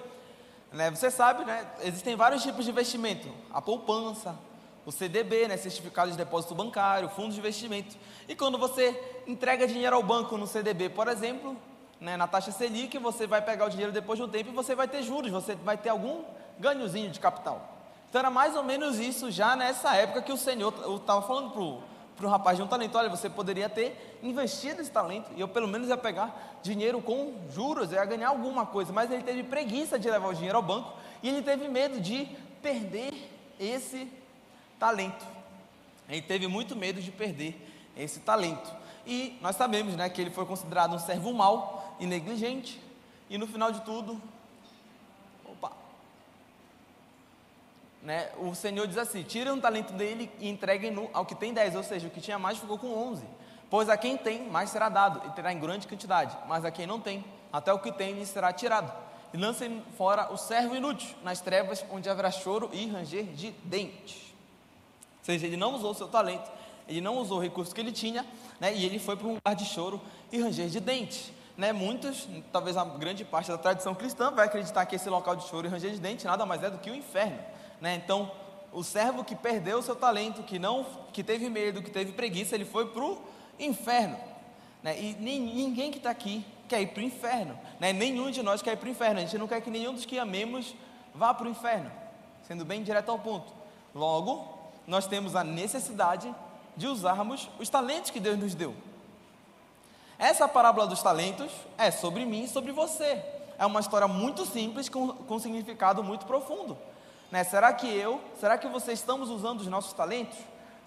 Né? 0.72 0.92
Você 0.92 1.10
sabe, 1.10 1.44
né? 1.44 1.68
existem 1.82 2.16
vários 2.16 2.44
tipos 2.44 2.66
de 2.66 2.72
investimento: 2.72 3.28
a 3.52 3.62
poupança, 3.62 4.38
o 4.86 4.92
CDB, 4.92 5.48
né? 5.48 5.58
certificado 5.58 6.12
de 6.12 6.18
depósito 6.18 6.56
bancário, 6.56 7.10
fundo 7.10 7.34
de 7.34 7.40
investimento. 7.40 7.96
E 8.28 8.36
quando 8.36 8.58
você 8.58 9.00
entrega 9.28 9.68
dinheiro 9.68 9.96
ao 9.96 10.04
banco 10.04 10.38
no 10.38 10.48
CDB, 10.48 10.90
por 10.90 11.08
exemplo, 11.08 11.56
né? 12.00 12.18
na 12.18 12.28
taxa 12.28 12.52
Selic, 12.52 12.98
você 12.98 13.28
vai 13.28 13.42
pegar 13.42 13.66
o 13.66 13.70
dinheiro 13.70 13.92
depois 13.92 14.18
de 14.18 14.26
um 14.26 14.30
tempo 14.30 14.50
e 14.50 14.54
você 14.54 14.74
vai 14.74 14.88
ter 14.88 15.04
juros, 15.04 15.32
você 15.32 15.56
vai 15.56 15.78
ter 15.78 15.90
algum 15.90 16.24
ganhozinho 16.60 17.10
de 17.10 17.20
capital. 17.20 17.78
Então 18.10 18.20
era 18.20 18.30
mais 18.30 18.56
ou 18.58 18.64
menos 18.64 19.00
isso 19.00 19.32
já 19.32 19.56
nessa 19.56 19.96
época 19.96 20.22
que 20.22 20.34
o 20.34 20.38
Senhor 20.38 20.74
estava 20.98 21.22
falando 21.22 21.82
para 22.18 22.26
o 22.26 22.30
rapaz 22.30 22.58
de 22.58 22.64
um 22.64 22.68
talento: 22.68 22.98
olha, 22.98 23.08
você 23.08 23.30
poderia 23.30 23.70
ter 23.70 24.20
investido 24.22 24.82
esse 24.82 24.92
talento 24.92 25.32
e 25.36 25.40
eu 25.40 25.48
pelo 25.48 25.66
menos 25.66 25.88
ia 25.88 25.96
pegar 25.96 26.60
dinheiro 26.62 27.02
com 27.02 27.34
juros, 27.50 27.94
ia 27.94 28.04
ganhar 28.04 28.28
alguma 28.28 28.66
coisa. 28.66 28.92
Mas 28.92 29.10
ele 29.10 29.24
teve 29.24 29.44
preguiça 29.44 29.98
de 29.98 30.10
levar 30.10 30.28
o 30.28 30.34
dinheiro 30.34 30.58
ao 30.58 30.62
banco 30.62 30.92
e 31.24 31.30
ele 31.30 31.42
teve 31.42 31.70
medo 31.70 32.02
de 32.02 32.26
perder 32.62 33.14
esse 33.58 34.12
talento. 34.82 35.24
Ele 36.10 36.24
teve 36.24 36.48
muito 36.48 36.76
medo 36.76 37.00
de 37.00 37.12
perder 37.12 37.56
esse 37.96 38.20
talento. 38.22 38.74
E 39.06 39.38
nós 39.40 39.56
sabemos 39.56 39.96
né, 39.96 40.10
que 40.10 40.20
ele 40.20 40.32
foi 40.32 40.44
considerado 40.44 40.96
um 40.96 41.00
servo 41.00 41.32
mau 41.32 41.96
e 42.00 42.08
negligente. 42.08 42.82
E 43.30 43.38
no 43.38 43.46
final 43.46 43.72
de 43.72 43.82
tudo, 43.82 44.20
né, 48.02 48.32
o 48.40 48.56
Senhor 48.56 48.88
diz 48.88 48.98
assim: 48.98 49.22
tirem 49.22 49.54
um 49.54 49.62
talento 49.62 49.94
dele 49.94 50.32
e 50.40 50.50
entreguem-no 50.50 51.12
ao 51.14 51.28
que 51.28 51.36
tem 51.36 51.54
dez, 51.54 51.76
ou 51.76 51.84
seja, 51.84 52.08
o 52.08 52.12
que 52.12 52.20
tinha 52.20 52.40
mais 52.40 52.58
ficou 52.58 52.80
com 52.80 52.92
onze. 52.92 53.24
Pois 53.70 53.88
a 53.88 53.96
quem 53.96 54.18
tem, 54.18 54.50
mais 54.50 54.72
será 54.72 54.90
dado, 54.90 55.22
e 55.28 55.32
terá 55.34 55.54
em 55.54 55.60
grande 55.60 55.88
quantidade, 55.88 56.36
mas 56.48 56.66
a 56.66 56.72
quem 56.72 56.88
não 56.88 57.00
tem, 57.00 57.24
até 57.54 57.72
o 57.72 57.80
que 57.80 57.92
tem 57.92 58.14
lhe 58.16 58.26
será 58.26 58.52
tirado. 58.52 58.92
E 59.32 59.38
lancem 59.38 59.82
fora 59.96 60.34
o 60.34 60.38
servo 60.38 60.76
inútil, 60.76 61.16
nas 61.24 61.40
trevas, 61.40 61.86
onde 61.90 62.10
haverá 62.10 62.32
choro 62.32 62.70
e 62.74 62.88
ranger 62.88 63.24
de 63.26 63.52
dentes. 63.64 64.31
Ou 65.22 65.26
seja, 65.26 65.46
ele 65.46 65.58
não 65.58 65.76
usou 65.76 65.92
o 65.92 65.94
seu 65.94 66.08
talento, 66.08 66.52
ele 66.88 67.00
não 67.00 67.18
usou 67.18 67.38
o 67.38 67.42
recurso 67.42 67.74
que 67.74 67.80
ele 67.80 67.92
tinha, 67.92 68.26
né, 68.60 68.74
e 68.74 68.86
ele 68.86 68.98
foi 68.98 69.16
para 69.16 69.28
um 69.28 69.36
lugar 69.36 69.56
de 69.56 69.66
choro 69.66 70.02
e 70.32 70.42
ranger 70.42 70.68
de 70.68 70.80
dentes. 70.80 71.32
Né, 71.56 71.72
muitos, 71.72 72.28
talvez 72.52 72.76
a 72.76 72.84
grande 72.84 73.24
parte 73.24 73.50
da 73.50 73.58
tradição 73.58 73.94
cristã, 73.94 74.32
vai 74.32 74.48
acreditar 74.48 74.86
que 74.86 74.96
esse 74.96 75.10
local 75.10 75.36
de 75.36 75.48
choro 75.48 75.68
e 75.68 75.70
ranger 75.70 75.92
de 75.92 76.00
dentes 76.00 76.26
nada 76.26 76.46
mais 76.46 76.64
é 76.64 76.70
do 76.70 76.80
que 76.80 76.90
o 76.90 76.96
inferno. 76.96 77.38
Né? 77.80 77.96
Então, 77.96 78.32
o 78.72 78.84
servo 78.84 79.24
que 79.24 79.36
perdeu 79.36 79.80
o 79.80 79.82
seu 79.82 79.96
talento, 79.96 80.44
que 80.44 80.58
não, 80.58 80.86
que 81.14 81.24
teve 81.24 81.50
medo, 81.50 81.82
que 81.82 81.92
teve 81.92 82.14
preguiça, 82.14 82.56
ele 82.56 82.66
foi 82.66 82.88
para 82.88 83.04
o 83.04 83.22
inferno. 83.60 84.18
Né? 84.82 85.00
E 85.00 85.16
nem, 85.20 85.40
ninguém 85.40 85.92
que 85.92 85.98
está 85.98 86.10
aqui 86.10 86.46
quer 86.68 86.82
ir 86.82 86.88
para 86.88 87.02
o 87.02 87.04
inferno. 87.04 87.60
Né? 87.80 87.92
Nenhum 87.92 88.32
de 88.32 88.42
nós 88.42 88.62
quer 88.62 88.74
ir 88.74 88.78
para 88.78 88.88
o 88.88 88.92
inferno. 88.92 89.20
A 89.20 89.22
gente 89.24 89.38
não 89.38 89.48
quer 89.48 89.62
que 89.62 89.70
nenhum 89.70 89.94
dos 89.94 90.06
que 90.06 90.18
amemos 90.18 90.74
vá 91.14 91.34
para 91.34 91.48
o 91.48 91.50
inferno. 91.50 91.92
Sendo 92.48 92.64
bem 92.64 92.82
direto 92.82 93.10
ao 93.10 93.20
ponto. 93.20 93.54
Logo, 93.94 94.61
nós 94.88 95.08
temos 95.08 95.36
a 95.36 95.44
necessidade 95.44 96.34
de 96.76 96.88
usarmos 96.88 97.50
os 97.60 97.70
talentos 97.70 98.12
que 98.12 98.20
Deus 98.20 98.38
nos 98.38 98.56
deu. 98.56 98.76
Essa 100.18 100.48
parábola 100.48 100.88
dos 100.88 101.02
talentos 101.02 101.52
é 101.78 101.90
sobre 101.92 102.26
mim 102.26 102.44
e 102.44 102.48
sobre 102.48 102.72
você. 102.72 103.24
É 103.58 103.66
uma 103.66 103.80
história 103.80 104.08
muito 104.08 104.46
simples 104.46 104.88
com, 104.90 105.10
com 105.10 105.40
significado 105.40 106.04
muito 106.04 106.26
profundo. 106.26 106.78
Né? 107.32 107.44
Será 107.44 107.74
que 107.74 107.88
eu, 107.88 108.22
será 108.40 108.58
que 108.58 108.68
você 108.68 108.94
estamos 108.94 109.30
usando 109.30 109.62
os 109.62 109.68
nossos 109.68 109.94
talentos? 109.94 110.38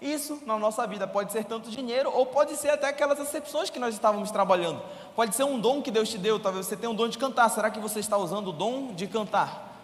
isso 0.01 0.41
na 0.45 0.57
nossa 0.57 0.85
vida. 0.85 1.07
Pode 1.07 1.31
ser 1.31 1.45
tanto 1.45 1.69
dinheiro 1.69 2.11
ou 2.13 2.25
pode 2.25 2.55
ser 2.55 2.69
até 2.69 2.87
aquelas 2.87 3.19
exceções 3.19 3.69
que 3.69 3.79
nós 3.79 3.93
estávamos 3.93 4.31
trabalhando. 4.31 4.81
Pode 5.15 5.35
ser 5.35 5.43
um 5.43 5.59
dom 5.59 5.81
que 5.81 5.91
Deus 5.91 6.09
te 6.09 6.17
deu, 6.17 6.39
talvez 6.39 6.65
você 6.65 6.75
tenha 6.75 6.89
um 6.89 6.95
dom 6.95 7.07
de 7.07 7.17
cantar. 7.17 7.49
Será 7.49 7.69
que 7.69 7.79
você 7.79 7.99
está 7.99 8.17
usando 8.17 8.49
o 8.49 8.53
dom 8.53 8.93
de 8.93 9.07
cantar? 9.07 9.74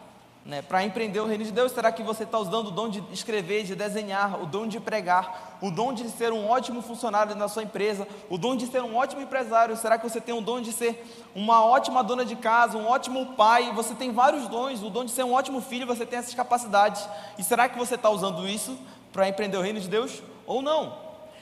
Né, 0.44 0.60
para 0.60 0.84
empreender 0.84 1.20
o 1.20 1.28
reino 1.28 1.44
de 1.44 1.52
Deus, 1.52 1.72
será 1.72 1.92
que 1.92 2.02
você 2.02 2.24
está 2.24 2.40
usando 2.40 2.70
o 2.70 2.72
dom 2.72 2.90
de 2.90 3.04
escrever, 3.14 3.64
de 3.64 3.76
desenhar, 3.76 4.42
o 4.42 4.48
dom 4.48 4.66
de 4.66 4.80
pregar, 4.80 5.60
o 5.62 5.70
dom 5.70 5.94
de 5.94 6.10
ser 6.10 6.34
um 6.34 6.50
ótimo 6.50 6.82
funcionário 6.82 7.36
na 7.36 7.48
sua 7.48 7.62
empresa, 7.62 8.08
o 8.28 8.40
dom 8.40 8.56
de 8.56 8.66
ser 8.66 8.82
um 8.82 8.96
ótimo 8.96 9.22
empresário? 9.22 9.78
Será 9.78 10.00
que 10.00 10.10
você 10.10 10.20
tem 10.20 10.34
o 10.34 10.42
dom 10.42 10.60
de 10.60 10.74
ser 10.74 11.06
uma 11.36 11.64
ótima 11.64 12.04
dona 12.04 12.26
de 12.26 12.36
casa, 12.36 12.76
um 12.76 12.88
ótimo 12.88 13.36
pai? 13.36 13.72
Você 13.76 13.94
tem 13.94 14.12
vários 14.12 14.48
dons, 14.48 14.82
o 14.82 14.90
dom 14.90 15.06
de 15.06 15.12
ser 15.12 15.24
um 15.24 15.34
ótimo 15.34 15.62
filho, 15.62 15.86
você 15.86 16.08
tem 16.08 16.18
essas 16.18 16.34
capacidades. 16.34 17.08
E 17.38 17.44
será 17.44 17.70
que 17.70 17.78
você 17.78 17.94
está 17.94 18.10
usando 18.10 18.50
isso 18.50 18.76
para 19.14 19.30
empreender 19.30 19.58
o 19.58 19.62
reino 19.62 19.80
de 19.80 19.88
Deus 19.88 20.24
ou 20.48 20.64
não? 20.64 20.98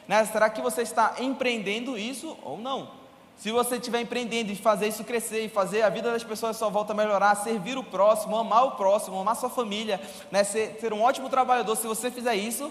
Né? 0.10 0.26
Será 0.26 0.50
que 0.50 0.62
você 0.62 0.82
está 0.82 1.16
empreendendo 1.20 1.98
isso 1.98 2.38
ou 2.44 2.58
não? 2.58 2.99
Se 3.40 3.54
você 3.54 3.78
estiver 3.78 4.02
empreendendo 4.02 4.52
e 4.52 4.56
fazer 4.56 4.90
isso 4.90 5.02
crescer 5.06 5.46
e 5.46 5.50
fazer 5.50 5.82
a 5.82 5.90
vida 5.90 6.12
das 6.12 6.26
pessoas 6.26 6.58
à 6.58 6.60
sua 6.60 6.68
volta 6.68 6.94
melhorar, 6.94 7.34
servir 7.36 7.78
o 7.78 7.84
próximo, 7.84 8.36
amar 8.36 8.66
o 8.66 8.72
próximo, 8.72 9.18
amar 9.18 9.34
sua 9.38 9.50
família, 9.50 10.00
né, 10.30 10.44
ser, 10.44 10.78
ser 10.82 10.92
um 10.92 11.02
ótimo 11.02 11.30
trabalhador, 11.30 11.78
se 11.78 11.88
você 11.88 12.12
fizer 12.12 12.36
isso, 12.36 12.70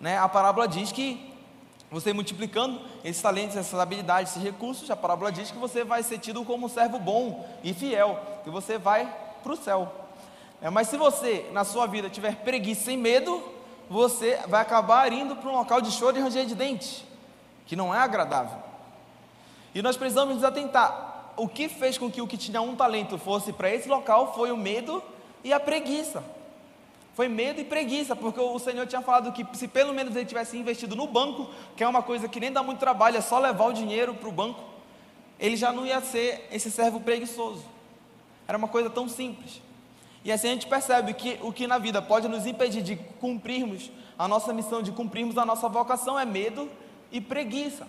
né, 0.00 0.16
a 0.16 0.28
parábola 0.28 0.68
diz 0.68 0.92
que 0.92 1.34
você 1.90 2.12
multiplicando 2.12 2.80
esses 3.02 3.20
talentos, 3.20 3.56
essas 3.56 3.78
habilidades, 3.78 4.30
esses 4.30 4.42
recursos, 4.42 4.88
a 4.88 4.94
parábola 4.94 5.32
diz 5.32 5.50
que 5.50 5.58
você 5.58 5.82
vai 5.82 6.04
ser 6.04 6.18
tido 6.18 6.44
como 6.44 6.66
um 6.66 6.68
servo 6.68 7.00
bom 7.00 7.44
e 7.64 7.74
fiel, 7.74 8.20
que 8.44 8.50
você 8.50 8.78
vai 8.78 9.12
para 9.42 9.52
o 9.52 9.56
céu. 9.56 9.92
É, 10.62 10.70
mas 10.70 10.86
se 10.86 10.96
você 10.96 11.50
na 11.52 11.64
sua 11.64 11.88
vida 11.88 12.08
tiver 12.08 12.36
preguiça 12.36 12.92
e 12.92 12.96
medo, 12.96 13.42
você 13.90 14.38
vai 14.46 14.62
acabar 14.62 15.12
indo 15.12 15.34
para 15.34 15.50
um 15.50 15.54
local 15.54 15.80
de 15.80 15.90
choro 15.90 16.16
e 16.16 16.20
ranger 16.20 16.46
de 16.46 16.54
dentes, 16.54 17.02
que 17.66 17.74
não 17.74 17.92
é 17.92 17.98
agradável. 17.98 18.73
E 19.74 19.82
nós 19.82 19.96
precisamos 19.96 20.36
nos 20.36 20.44
atentar. 20.44 21.32
O 21.36 21.48
que 21.48 21.68
fez 21.68 21.98
com 21.98 22.10
que 22.10 22.22
o 22.22 22.26
que 22.26 22.36
tinha 22.36 22.62
um 22.62 22.76
talento 22.76 23.18
fosse 23.18 23.52
para 23.52 23.74
esse 23.74 23.88
local 23.88 24.32
foi 24.34 24.52
o 24.52 24.56
medo 24.56 25.02
e 25.42 25.52
a 25.52 25.58
preguiça. 25.58 26.22
Foi 27.14 27.28
medo 27.28 27.60
e 27.60 27.64
preguiça, 27.64 28.14
porque 28.14 28.40
o 28.40 28.58
Senhor 28.58 28.86
tinha 28.86 29.02
falado 29.02 29.32
que 29.32 29.46
se 29.56 29.68
pelo 29.68 29.92
menos 29.92 30.16
ele 30.16 30.24
tivesse 30.24 30.56
investido 30.56 30.96
no 30.96 31.06
banco, 31.06 31.48
que 31.76 31.82
é 31.84 31.88
uma 31.88 32.02
coisa 32.02 32.28
que 32.28 32.40
nem 32.40 32.52
dá 32.52 32.62
muito 32.62 32.78
trabalho, 32.78 33.16
é 33.16 33.20
só 33.20 33.38
levar 33.38 33.66
o 33.66 33.72
dinheiro 33.72 34.14
para 34.14 34.28
o 34.28 34.32
banco, 34.32 34.62
ele 35.38 35.56
já 35.56 35.72
não 35.72 35.86
ia 35.86 36.00
ser 36.00 36.48
esse 36.50 36.70
servo 36.70 37.00
preguiçoso. 37.00 37.64
Era 38.46 38.58
uma 38.58 38.68
coisa 38.68 38.90
tão 38.90 39.08
simples. 39.08 39.60
E 40.24 40.32
assim 40.32 40.48
a 40.48 40.52
gente 40.52 40.66
percebe 40.66 41.14
que 41.14 41.38
o 41.42 41.52
que 41.52 41.66
na 41.66 41.78
vida 41.78 42.00
pode 42.00 42.28
nos 42.28 42.46
impedir 42.46 42.82
de 42.82 42.96
cumprirmos 43.20 43.90
a 44.18 44.26
nossa 44.26 44.52
missão, 44.52 44.82
de 44.82 44.90
cumprirmos 44.90 45.36
a 45.36 45.44
nossa 45.44 45.68
vocação, 45.68 46.18
é 46.18 46.24
medo 46.24 46.68
e 47.12 47.20
preguiça. 47.20 47.86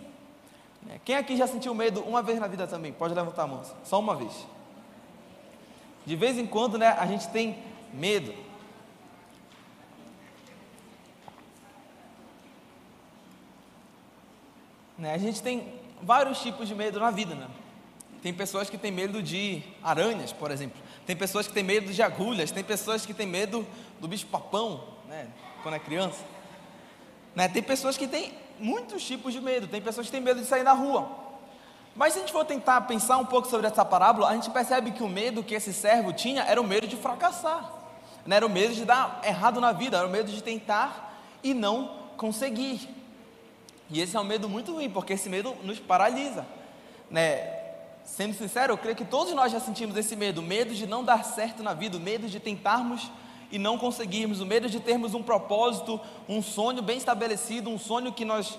É, 0.89 0.99
quem 1.03 1.15
aqui 1.15 1.35
já 1.35 1.47
sentiu 1.47 1.73
medo 1.73 2.01
uma 2.01 2.21
vez 2.21 2.39
na 2.39 2.47
vida 2.47 2.67
também? 2.67 2.91
Pode 2.91 3.13
levantar 3.13 3.43
a 3.43 3.47
mão, 3.47 3.63
só 3.83 3.99
uma 3.99 4.15
vez. 4.15 4.45
De 6.05 6.15
vez 6.15 6.37
em 6.37 6.45
quando, 6.45 6.77
né, 6.77 6.87
a 6.87 7.05
gente 7.05 7.27
tem 7.29 7.57
medo. 7.93 8.33
Né, 14.97 15.13
a 15.13 15.17
gente 15.17 15.41
tem 15.41 15.73
vários 16.01 16.39
tipos 16.41 16.67
de 16.67 16.75
medo 16.75 16.99
na 16.99 17.09
vida, 17.09 17.33
né? 17.33 17.47
Tem 18.21 18.33
pessoas 18.33 18.69
que 18.69 18.77
têm 18.77 18.91
medo 18.91 19.21
de 19.21 19.61
aranhas, 19.83 20.31
por 20.31 20.49
exemplo. 20.49 20.81
Tem 21.05 21.15
pessoas 21.15 21.47
que 21.47 21.53
têm 21.53 21.63
medo 21.63 21.93
de 21.93 22.01
agulhas. 22.01 22.49
Tem 22.49 22.63
pessoas 22.63 23.05
que 23.05 23.13
têm 23.13 23.27
medo 23.27 23.65
do 23.99 24.07
bicho-papão, 24.07 24.83
né? 25.07 25.27
Quando 25.61 25.75
é 25.75 25.79
criança. 25.79 26.23
Né? 27.35 27.47
Tem 27.47 27.61
pessoas 27.61 27.97
que 27.97 28.07
têm 28.07 28.33
muitos 28.59 29.03
tipos 29.03 29.33
de 29.33 29.41
medo. 29.41 29.67
Tem 29.67 29.81
pessoas 29.81 30.05
que 30.07 30.11
têm 30.11 30.21
medo 30.21 30.39
de 30.39 30.45
sair 30.45 30.63
na 30.63 30.73
rua. 30.73 31.09
Mas 31.95 32.13
se 32.13 32.19
a 32.19 32.21
gente 32.21 32.33
for 32.33 32.43
tentar 32.43 32.81
pensar 32.81 33.17
um 33.17 33.25
pouco 33.25 33.47
sobre 33.47 33.67
essa 33.67 33.85
parábola, 33.85 34.29
a 34.29 34.33
gente 34.33 34.49
percebe 34.49 34.91
que 34.91 35.01
o 35.01 35.07
medo 35.07 35.41
que 35.41 35.55
esse 35.55 35.73
servo 35.73 36.11
tinha 36.11 36.43
era 36.43 36.59
o 36.59 36.63
medo 36.63 36.85
de 36.87 36.97
fracassar, 36.97 37.71
né? 38.25 38.35
era 38.35 38.45
o 38.45 38.49
medo 38.49 38.73
de 38.73 38.83
dar 38.83 39.21
errado 39.23 39.61
na 39.61 39.71
vida, 39.71 39.97
era 39.97 40.05
o 40.05 40.09
medo 40.09 40.29
de 40.29 40.43
tentar 40.43 41.21
e 41.41 41.53
não 41.53 41.95
conseguir. 42.17 42.89
E 43.89 44.01
esse 44.01 44.17
é 44.17 44.19
um 44.19 44.25
medo 44.25 44.49
muito 44.49 44.73
ruim, 44.73 44.89
porque 44.89 45.13
esse 45.13 45.29
medo 45.29 45.55
nos 45.63 45.79
paralisa. 45.79 46.45
Né? 47.09 47.63
Sendo 48.03 48.33
sincero, 48.33 48.73
eu 48.73 48.77
creio 48.77 48.95
que 48.95 49.05
todos 49.05 49.33
nós 49.33 49.51
já 49.51 49.59
sentimos 49.59 49.95
esse 49.95 50.17
medo, 50.17 50.41
medo 50.41 50.73
de 50.73 50.85
não 50.85 51.03
dar 51.03 51.23
certo 51.23 51.63
na 51.63 51.73
vida, 51.73 51.97
medo 51.97 52.27
de 52.27 52.41
tentarmos 52.41 53.09
e 53.51 53.57
não 53.57 53.77
conseguirmos, 53.77 54.41
o 54.41 54.45
medo 54.45 54.69
de 54.69 54.79
termos 54.79 55.13
um 55.13 55.23
propósito, 55.23 55.99
um 56.27 56.41
sonho 56.41 56.81
bem 56.81 56.97
estabelecido, 56.97 57.69
um 57.69 57.77
sonho 57.77 58.11
que 58.11 58.25
nós 58.25 58.57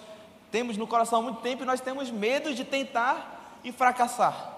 temos 0.50 0.76
no 0.76 0.86
coração 0.86 1.20
há 1.20 1.22
muito 1.22 1.40
tempo 1.40 1.62
e 1.62 1.66
nós 1.66 1.80
temos 1.80 2.10
medo 2.10 2.54
de 2.54 2.64
tentar 2.64 3.58
e 3.62 3.72
fracassar. 3.72 4.54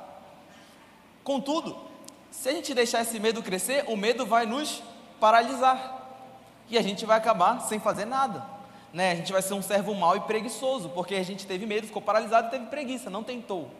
Contudo, 1.24 1.76
se 2.30 2.48
a 2.48 2.52
gente 2.52 2.74
deixar 2.74 3.02
esse 3.02 3.18
medo 3.18 3.42
crescer, 3.42 3.84
o 3.88 3.96
medo 3.96 4.24
vai 4.24 4.46
nos 4.46 4.82
paralisar 5.18 5.98
e 6.68 6.78
a 6.78 6.82
gente 6.82 7.04
vai 7.06 7.16
acabar 7.16 7.60
sem 7.62 7.80
fazer 7.80 8.04
nada. 8.04 8.44
Né? 8.92 9.12
A 9.12 9.14
gente 9.16 9.32
vai 9.32 9.42
ser 9.42 9.54
um 9.54 9.62
servo 9.62 9.94
mau 9.94 10.16
e 10.16 10.20
preguiçoso, 10.20 10.88
porque 10.90 11.14
a 11.14 11.22
gente 11.22 11.46
teve 11.46 11.66
medo, 11.66 11.86
ficou 11.86 12.02
paralisado 12.02 12.48
e 12.48 12.50
teve 12.50 12.66
preguiça, 12.66 13.10
não 13.10 13.22
tentou. 13.22 13.70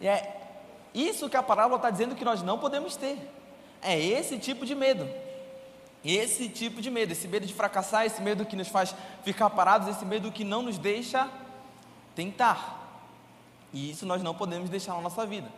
E 0.00 0.06
é 0.06 0.40
isso 0.94 1.28
que 1.28 1.36
a 1.36 1.42
parábola 1.42 1.76
está 1.76 1.90
dizendo 1.90 2.14
que 2.14 2.24
nós 2.24 2.42
não 2.42 2.58
podemos 2.58 2.96
ter. 2.96 3.18
É 3.80 3.98
esse 3.98 4.38
tipo 4.38 4.66
de 4.66 4.74
medo. 4.74 5.08
Esse 6.04 6.48
tipo 6.48 6.82
de 6.82 6.90
medo, 6.90 7.12
esse 7.12 7.28
medo 7.28 7.46
de 7.46 7.54
fracassar, 7.54 8.04
esse 8.04 8.20
medo 8.20 8.44
que 8.44 8.56
nos 8.56 8.68
faz 8.68 8.94
ficar 9.22 9.50
parados, 9.50 9.88
esse 9.88 10.04
medo 10.04 10.32
que 10.32 10.42
não 10.42 10.62
nos 10.62 10.78
deixa 10.78 11.28
tentar. 12.14 12.80
E 13.72 13.90
isso 13.90 14.04
nós 14.04 14.22
não 14.22 14.34
podemos 14.34 14.68
deixar 14.68 14.94
na 14.94 15.00
nossa 15.00 15.24
vida. 15.24 15.48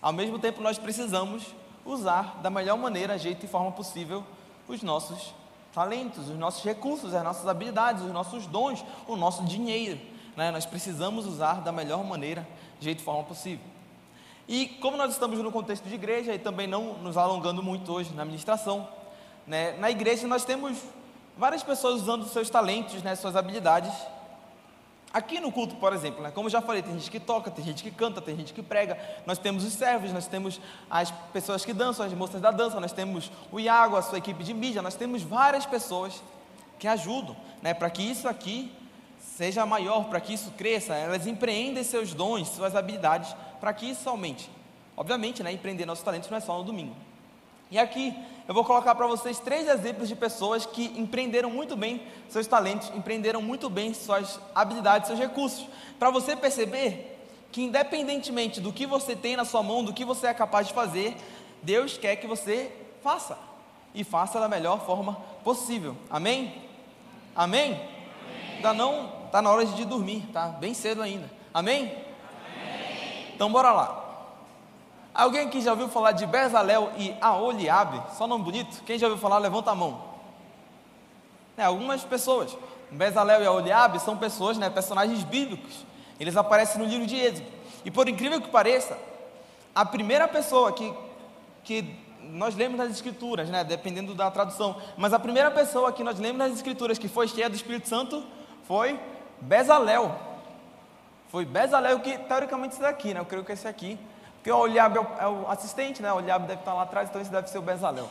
Ao 0.00 0.12
mesmo 0.12 0.38
tempo, 0.38 0.62
nós 0.62 0.78
precisamos 0.78 1.54
usar 1.84 2.40
da 2.42 2.50
melhor 2.50 2.78
maneira, 2.78 3.18
jeito 3.18 3.44
e 3.44 3.48
forma 3.48 3.72
possível 3.72 4.24
os 4.66 4.82
nossos 4.82 5.34
talentos, 5.74 6.28
os 6.30 6.36
nossos 6.36 6.64
recursos, 6.64 7.14
as 7.14 7.22
nossas 7.22 7.46
habilidades, 7.46 8.02
os 8.02 8.12
nossos 8.12 8.46
dons, 8.46 8.84
o 9.06 9.16
nosso 9.16 9.44
dinheiro. 9.44 10.00
Né? 10.36 10.50
Nós 10.50 10.64
precisamos 10.64 11.26
usar 11.26 11.60
da 11.60 11.72
melhor 11.72 12.02
maneira, 12.04 12.46
jeito 12.80 13.00
e 13.00 13.04
forma 13.04 13.24
possível. 13.24 13.64
E 14.48 14.66
como 14.66 14.96
nós 14.96 15.12
estamos 15.12 15.38
no 15.38 15.50
contexto 15.50 15.84
de 15.88 15.94
igreja 15.94 16.34
e 16.34 16.38
também 16.38 16.66
não 16.66 16.94
nos 16.94 17.16
alongando 17.16 17.62
muito 17.62 17.92
hoje 17.92 18.12
na 18.14 18.22
administração, 18.22 18.88
né? 19.46 19.76
Na 19.78 19.90
igreja 19.90 20.26
nós 20.26 20.44
temos 20.44 20.78
várias 21.36 21.62
pessoas 21.62 22.02
usando 22.02 22.26
seus 22.26 22.48
talentos, 22.48 23.02
né, 23.02 23.14
suas 23.14 23.36
habilidades. 23.36 23.92
Aqui 25.12 25.38
no 25.38 25.52
culto, 25.52 25.76
por 25.76 25.92
exemplo, 25.92 26.22
né, 26.22 26.32
como 26.34 26.50
já 26.50 26.60
falei, 26.60 26.82
tem 26.82 26.94
gente 26.94 27.10
que 27.10 27.20
toca, 27.20 27.50
tem 27.50 27.64
gente 27.64 27.82
que 27.82 27.90
canta, 27.90 28.20
tem 28.20 28.36
gente 28.36 28.52
que 28.52 28.62
prega. 28.62 28.98
Nós 29.24 29.38
temos 29.38 29.64
os 29.64 29.72
servos, 29.72 30.12
nós 30.12 30.26
temos 30.26 30.60
as 30.90 31.10
pessoas 31.32 31.64
que 31.64 31.72
dançam, 31.72 32.04
as 32.04 32.12
moças 32.12 32.40
da 32.40 32.50
dança, 32.50 32.80
nós 32.80 32.92
temos 32.92 33.30
o 33.52 33.60
Iago, 33.60 33.96
a 33.96 34.02
sua 34.02 34.18
equipe 34.18 34.42
de 34.42 34.52
mídia, 34.52 34.82
nós 34.82 34.96
temos 34.96 35.22
várias 35.22 35.66
pessoas 35.66 36.20
que 36.78 36.88
ajudam 36.88 37.36
né, 37.62 37.72
para 37.72 37.88
que 37.90 38.02
isso 38.02 38.26
aqui 38.28 38.72
seja 39.36 39.64
maior, 39.64 40.04
para 40.04 40.20
que 40.20 40.34
isso 40.34 40.50
cresça. 40.52 40.94
Elas 40.94 41.26
empreendem 41.26 41.84
seus 41.84 42.12
dons, 42.12 42.48
suas 42.48 42.74
habilidades, 42.74 43.34
para 43.60 43.72
que 43.72 43.86
isso 43.86 44.08
aumente. 44.08 44.50
Obviamente, 44.96 45.42
né, 45.42 45.52
empreender 45.52 45.86
nossos 45.86 46.04
talentos 46.04 46.28
não 46.28 46.38
é 46.38 46.40
só 46.40 46.58
no 46.58 46.64
domingo. 46.64 46.94
E 47.74 47.78
aqui 47.80 48.14
eu 48.46 48.54
vou 48.54 48.64
colocar 48.64 48.94
para 48.94 49.04
vocês 49.08 49.40
três 49.40 49.68
exemplos 49.68 50.08
de 50.08 50.14
pessoas 50.14 50.64
que 50.64 50.94
empreenderam 50.96 51.50
muito 51.50 51.74
bem 51.74 52.00
seus 52.28 52.46
talentos, 52.46 52.88
empreenderam 52.94 53.42
muito 53.42 53.68
bem 53.68 53.92
suas 53.92 54.38
habilidades, 54.54 55.08
seus 55.08 55.18
recursos, 55.18 55.66
para 55.98 56.08
você 56.08 56.36
perceber 56.36 57.18
que 57.50 57.64
independentemente 57.64 58.60
do 58.60 58.72
que 58.72 58.86
você 58.86 59.16
tem 59.16 59.34
na 59.34 59.44
sua 59.44 59.60
mão, 59.60 59.82
do 59.82 59.92
que 59.92 60.04
você 60.04 60.28
é 60.28 60.34
capaz 60.34 60.68
de 60.68 60.72
fazer, 60.72 61.16
Deus 61.64 61.98
quer 61.98 62.14
que 62.14 62.28
você 62.28 62.70
faça 63.02 63.36
e 63.92 64.04
faça 64.04 64.38
da 64.38 64.48
melhor 64.48 64.86
forma 64.86 65.14
possível. 65.42 65.96
Amém? 66.08 66.54
Amém? 67.34 67.72
Amém. 67.72 68.54
Ainda 68.54 68.72
não 68.72 69.24
está 69.26 69.42
na 69.42 69.50
hora 69.50 69.66
de 69.66 69.84
dormir, 69.84 70.24
tá? 70.32 70.46
Bem 70.46 70.74
cedo 70.74 71.02
ainda. 71.02 71.28
Amém? 71.52 71.86
Amém? 71.86 73.30
Então 73.34 73.50
bora 73.50 73.72
lá. 73.72 74.03
Alguém 75.14 75.46
aqui 75.46 75.60
já 75.60 75.70
ouviu 75.70 75.88
falar 75.88 76.10
de 76.10 76.26
Bezalel 76.26 76.90
e 76.96 77.14
Aoliabe? 77.20 78.02
Só 78.16 78.26
nome 78.26 78.42
bonito? 78.42 78.82
Quem 78.82 78.98
já 78.98 79.06
ouviu 79.06 79.20
falar, 79.20 79.38
levanta 79.38 79.70
a 79.70 79.74
mão. 79.74 80.02
É, 81.56 81.62
algumas 81.62 82.02
pessoas. 82.02 82.56
Bezalel 82.90 83.42
e 83.42 83.46
Aoliabe 83.46 84.00
são 84.00 84.16
pessoas, 84.16 84.58
né, 84.58 84.68
personagens 84.68 85.22
bíblicos. 85.22 85.86
Eles 86.18 86.36
aparecem 86.36 86.82
no 86.82 86.88
livro 86.88 87.06
de 87.06 87.16
Êxodo. 87.16 87.46
E 87.84 87.92
por 87.92 88.08
incrível 88.08 88.40
que 88.40 88.48
pareça, 88.48 88.98
a 89.72 89.84
primeira 89.84 90.26
pessoa 90.26 90.72
que, 90.72 90.92
que 91.62 91.96
nós 92.20 92.56
lemos 92.56 92.76
nas 92.76 92.90
escrituras, 92.90 93.48
né, 93.48 93.62
dependendo 93.62 94.14
da 94.14 94.28
tradução, 94.32 94.76
mas 94.96 95.12
a 95.12 95.18
primeira 95.20 95.50
pessoa 95.50 95.92
que 95.92 96.02
nós 96.02 96.18
lemos 96.18 96.38
nas 96.38 96.52
escrituras 96.52 96.98
que 96.98 97.06
foi 97.06 97.28
cheia 97.28 97.48
do 97.48 97.54
Espírito 97.54 97.88
Santo 97.88 98.24
foi 98.66 98.98
Bezalel. 99.40 100.18
Foi 101.28 101.44
Bezalel 101.44 102.00
que 102.00 102.18
teoricamente 102.18 102.74
esse 102.74 102.82
daqui, 102.82 103.14
né? 103.14 103.20
Eu 103.20 103.24
creio 103.24 103.44
que 103.44 103.52
esse 103.52 103.68
aqui 103.68 103.96
porque 104.44 104.52
o 104.52 104.58
Oliabe 104.58 104.98
é 104.98 105.00
o, 105.00 105.06
é 105.20 105.26
o 105.26 105.48
assistente, 105.50 106.02
né? 106.02 106.12
O 106.12 106.16
Oliabe 106.16 106.46
deve 106.46 106.60
estar 106.60 106.74
lá 106.74 106.82
atrás, 106.82 107.08
então 107.08 107.18
esse 107.18 107.30
deve 107.30 107.48
ser 107.48 107.56
o 107.56 107.62
Bezalel. 107.62 108.10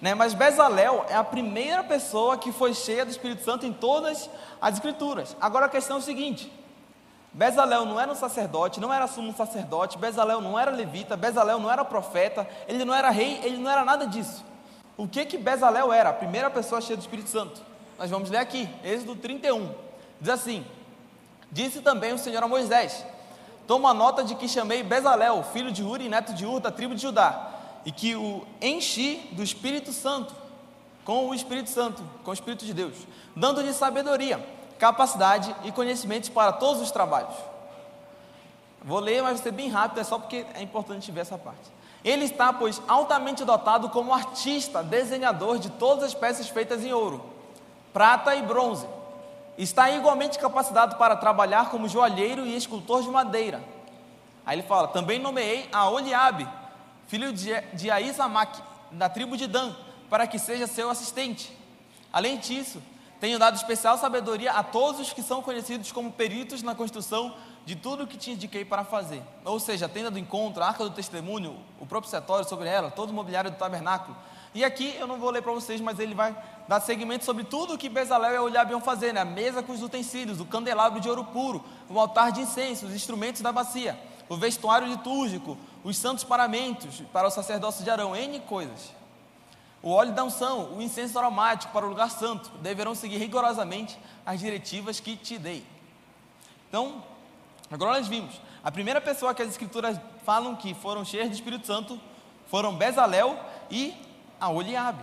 Né? 0.00 0.14
Mas 0.14 0.32
Bezalel 0.32 1.04
é 1.08 1.16
a 1.16 1.24
primeira 1.24 1.82
pessoa 1.82 2.38
que 2.38 2.52
foi 2.52 2.72
cheia 2.72 3.04
do 3.04 3.10
Espírito 3.10 3.42
Santo 3.42 3.66
em 3.66 3.72
todas 3.72 4.30
as 4.60 4.74
escrituras. 4.74 5.36
Agora 5.40 5.66
a 5.66 5.68
questão 5.68 5.96
é 5.96 5.98
o 5.98 6.02
seguinte: 6.02 6.52
Bezalel 7.32 7.84
não 7.84 8.00
era 8.00 8.12
um 8.12 8.14
sacerdote, 8.14 8.78
não 8.78 8.94
era 8.94 9.08
sumo 9.08 9.34
sacerdote, 9.34 9.98
Bezalel 9.98 10.40
não 10.40 10.56
era 10.56 10.70
levita, 10.70 11.16
Bezalel 11.16 11.58
não 11.58 11.68
era 11.68 11.84
profeta, 11.84 12.48
ele 12.68 12.84
não 12.84 12.94
era 12.94 13.10
rei, 13.10 13.40
ele 13.42 13.58
não 13.58 13.68
era 13.68 13.84
nada 13.84 14.06
disso. 14.06 14.44
O 14.96 15.08
que 15.08 15.26
que 15.26 15.36
Bezalel 15.36 15.92
era? 15.92 16.10
A 16.10 16.12
primeira 16.12 16.48
pessoa 16.48 16.80
cheia 16.80 16.96
do 16.96 17.00
Espírito 17.00 17.28
Santo. 17.28 17.60
Nós 17.98 18.08
vamos 18.08 18.30
ler 18.30 18.38
aqui, 18.38 18.68
Êxodo 18.84 19.16
31. 19.16 19.74
Diz 20.20 20.30
assim: 20.30 20.64
Disse 21.50 21.80
também 21.80 22.12
o 22.12 22.18
Senhor 22.18 22.40
a 22.40 22.46
Moisés: 22.46 23.04
Toma 23.66 23.92
nota 23.92 24.22
de 24.22 24.34
que 24.34 24.48
chamei 24.48 24.82
Bezalel, 24.82 25.42
filho 25.52 25.72
de 25.72 25.82
Uri, 25.82 26.08
neto 26.08 26.32
de 26.32 26.46
Ur, 26.46 26.60
da 26.60 26.70
tribo 26.70 26.94
de 26.94 27.02
Judá, 27.02 27.50
e 27.84 27.90
que 27.90 28.14
o 28.14 28.46
enchi 28.60 29.28
do 29.32 29.42
Espírito 29.42 29.92
Santo, 29.92 30.34
com 31.04 31.28
o 31.28 31.34
Espírito 31.34 31.70
Santo, 31.70 32.02
com 32.24 32.30
o 32.30 32.34
Espírito 32.34 32.64
de 32.64 32.72
Deus, 32.72 32.94
dando-lhe 33.34 33.72
sabedoria 33.72 34.56
capacidade 34.78 35.54
e 35.64 35.72
conhecimentos 35.72 36.28
para 36.28 36.52
todos 36.52 36.82
os 36.82 36.90
trabalhos. 36.90 37.34
Vou 38.82 39.00
ler, 39.00 39.22
mas 39.22 39.34
vai 39.34 39.42
ser 39.42 39.52
bem 39.52 39.68
rápido, 39.68 40.00
é 40.00 40.04
só 40.04 40.18
porque 40.18 40.46
é 40.54 40.62
importante 40.62 41.10
ver 41.10 41.20
essa 41.20 41.36
parte. 41.36 41.74
Ele 42.04 42.24
está, 42.24 42.52
pois, 42.52 42.80
altamente 42.86 43.44
dotado 43.44 43.88
como 43.88 44.14
artista, 44.14 44.82
desenhador 44.82 45.58
de 45.58 45.70
todas 45.70 46.04
as 46.04 46.14
peças 46.14 46.48
feitas 46.48 46.84
em 46.84 46.92
ouro, 46.92 47.24
prata 47.92 48.34
e 48.36 48.42
bronze. 48.42 48.86
Está 49.58 49.90
igualmente 49.90 50.38
capacitado 50.38 50.96
para 50.96 51.16
trabalhar 51.16 51.70
como 51.70 51.88
joalheiro 51.88 52.46
e 52.46 52.56
escultor 52.56 53.02
de 53.02 53.08
madeira. 53.08 53.62
Aí 54.44 54.58
ele 54.58 54.66
fala: 54.66 54.88
Também 54.88 55.18
nomeei 55.18 55.68
a 55.72 55.88
Oliabe, 55.88 56.48
filho 57.06 57.32
de, 57.32 57.58
de 57.72 57.90
Aizamac, 57.90 58.60
da 58.92 59.08
tribo 59.08 59.36
de 59.36 59.46
Dan, 59.46 59.74
para 60.10 60.26
que 60.26 60.38
seja 60.38 60.66
seu 60.66 60.90
assistente. 60.90 61.56
Além 62.12 62.38
disso, 62.38 62.82
tenho 63.18 63.38
dado 63.38 63.56
especial 63.56 63.96
sabedoria 63.96 64.52
a 64.52 64.62
todos 64.62 65.00
os 65.00 65.12
que 65.12 65.22
são 65.22 65.42
conhecidos 65.42 65.90
como 65.90 66.12
peritos 66.12 66.62
na 66.62 66.74
construção 66.74 67.34
de 67.64 67.74
tudo 67.74 68.04
o 68.04 68.06
que 68.06 68.16
te 68.16 68.30
indiquei 68.30 68.64
para 68.64 68.84
fazer. 68.84 69.22
Ou 69.44 69.58
seja, 69.58 69.86
a 69.86 69.88
tenda 69.88 70.10
do 70.10 70.18
encontro, 70.18 70.62
a 70.62 70.68
arca 70.68 70.84
do 70.84 70.90
testemunho, 70.90 71.58
o 71.80 71.86
propiciatório 71.86 72.48
sobre 72.48 72.68
ela, 72.68 72.90
todo 72.90 73.10
o 73.10 73.12
mobiliário 73.12 73.50
do 73.50 73.56
tabernáculo. 73.56 74.16
E 74.56 74.64
aqui 74.64 74.96
eu 74.98 75.06
não 75.06 75.18
vou 75.18 75.28
ler 75.28 75.42
para 75.42 75.52
vocês, 75.52 75.82
mas 75.82 75.98
ele 75.98 76.14
vai 76.14 76.34
dar 76.66 76.80
seguimento 76.80 77.26
sobre 77.26 77.44
tudo 77.44 77.74
o 77.74 77.78
que 77.78 77.90
Bezalel 77.90 78.32
e 78.32 78.38
Oliabe 78.38 78.70
iam 78.70 78.80
fazer, 78.80 79.12
né? 79.12 79.20
a 79.20 79.24
mesa 79.24 79.62
com 79.62 79.70
os 79.70 79.82
utensílios, 79.82 80.40
o 80.40 80.46
candelabro 80.46 80.98
de 80.98 81.10
ouro 81.10 81.24
puro, 81.24 81.62
o 81.90 82.00
altar 82.00 82.32
de 82.32 82.40
incenso, 82.40 82.86
os 82.86 82.94
instrumentos 82.94 83.42
da 83.42 83.52
bacia, 83.52 84.00
o 84.30 84.34
vestuário 84.34 84.88
litúrgico, 84.88 85.58
os 85.84 85.98
santos 85.98 86.24
paramentos 86.24 87.02
para 87.12 87.28
o 87.28 87.30
sacerdócio 87.30 87.84
de 87.84 87.90
Arão, 87.90 88.16
N 88.16 88.40
coisas. 88.40 88.94
O 89.82 89.90
óleo 89.90 90.12
da 90.12 90.24
unção, 90.24 90.72
o 90.72 90.80
incenso 90.80 91.18
aromático 91.18 91.70
para 91.70 91.84
o 91.84 91.90
lugar 91.90 92.10
santo, 92.10 92.50
deverão 92.62 92.94
seguir 92.94 93.18
rigorosamente 93.18 93.98
as 94.24 94.40
diretivas 94.40 94.98
que 94.98 95.18
te 95.18 95.36
dei. 95.36 95.66
Então, 96.70 97.04
agora 97.70 97.98
nós 97.98 98.08
vimos, 98.08 98.40
a 98.64 98.72
primeira 98.72 99.02
pessoa 99.02 99.34
que 99.34 99.42
as 99.42 99.50
escrituras 99.50 100.00
falam 100.24 100.56
que 100.56 100.72
foram 100.72 101.04
cheias 101.04 101.28
de 101.28 101.34
Espírito 101.34 101.66
Santo 101.66 102.00
foram 102.46 102.74
Bezalel 102.74 103.38
e 103.70 104.05
a 104.40 104.48
Oliabe. 104.48 105.02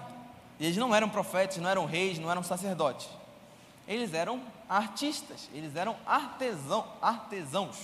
Eles 0.60 0.78
não 0.78 0.94
eram 0.94 1.10
profetas, 1.10 1.58
não 1.58 1.70
eram 1.70 1.86
reis, 1.86 2.20
não 2.20 2.30
eram 2.30 2.44
sacerdotes. 2.44 3.10
Eles 3.88 4.14
eram 4.14 4.42
artistas, 4.70 5.50
eles 5.54 5.76
eram 5.76 5.96
artesão, 6.06 6.86
artesãos. 7.02 7.78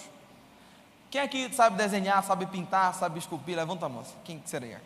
Quem 1.11 1.21
aqui 1.21 1.53
sabe 1.53 1.75
desenhar, 1.75 2.23
sabe 2.23 2.45
pintar, 2.45 2.93
sabe 2.93 3.19
esculpir? 3.19 3.57
Levanta 3.57 3.87
a 3.87 3.89
mão. 3.89 4.03
Quem 4.23 4.41
seria? 4.45 4.81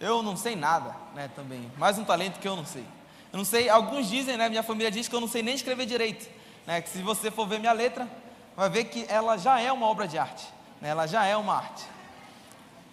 Eu 0.00 0.22
não 0.22 0.36
sei 0.36 0.54
nada, 0.54 0.94
né, 1.14 1.28
também. 1.34 1.70
Mais 1.76 1.98
um 1.98 2.04
talento 2.04 2.38
que 2.38 2.46
eu 2.46 2.54
não 2.54 2.64
sei. 2.64 2.86
Eu 3.32 3.36
não 3.36 3.44
sei, 3.44 3.68
alguns 3.68 4.08
dizem, 4.08 4.36
né, 4.36 4.48
minha 4.48 4.62
família 4.62 4.90
diz 4.90 5.08
que 5.08 5.14
eu 5.14 5.20
não 5.20 5.28
sei 5.28 5.42
nem 5.42 5.54
escrever 5.54 5.84
direito, 5.84 6.28
né, 6.66 6.80
que 6.80 6.88
se 6.88 7.02
você 7.02 7.30
for 7.30 7.46
ver 7.46 7.58
minha 7.58 7.72
letra, 7.72 8.08
vai 8.56 8.70
ver 8.70 8.84
que 8.84 9.04
ela 9.08 9.36
já 9.36 9.60
é 9.60 9.70
uma 9.70 9.86
obra 9.86 10.08
de 10.08 10.16
arte, 10.16 10.48
né, 10.80 10.88
ela 10.88 11.06
já 11.06 11.26
é 11.26 11.36
uma 11.36 11.56
arte. 11.56 11.84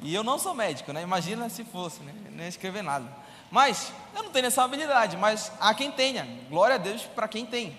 E 0.01 0.13
eu 0.13 0.23
não 0.23 0.38
sou 0.38 0.53
médico, 0.53 0.91
né, 0.91 1.01
imagina 1.01 1.49
se 1.49 1.63
fosse, 1.63 2.01
né, 2.03 2.13
nem 2.31 2.47
escrever 2.47 2.84
nada. 2.84 3.05
Mas, 3.49 3.93
eu 4.13 4.23
não 4.23 4.31
tenho 4.31 4.47
essa 4.47 4.63
habilidade, 4.63 5.15
mas 5.17 5.51
há 5.60 5.73
quem 5.73 5.91
tenha, 5.91 6.27
glória 6.49 6.75
a 6.75 6.77
Deus 6.77 7.03
para 7.03 7.27
quem 7.27 7.45
tem. 7.45 7.77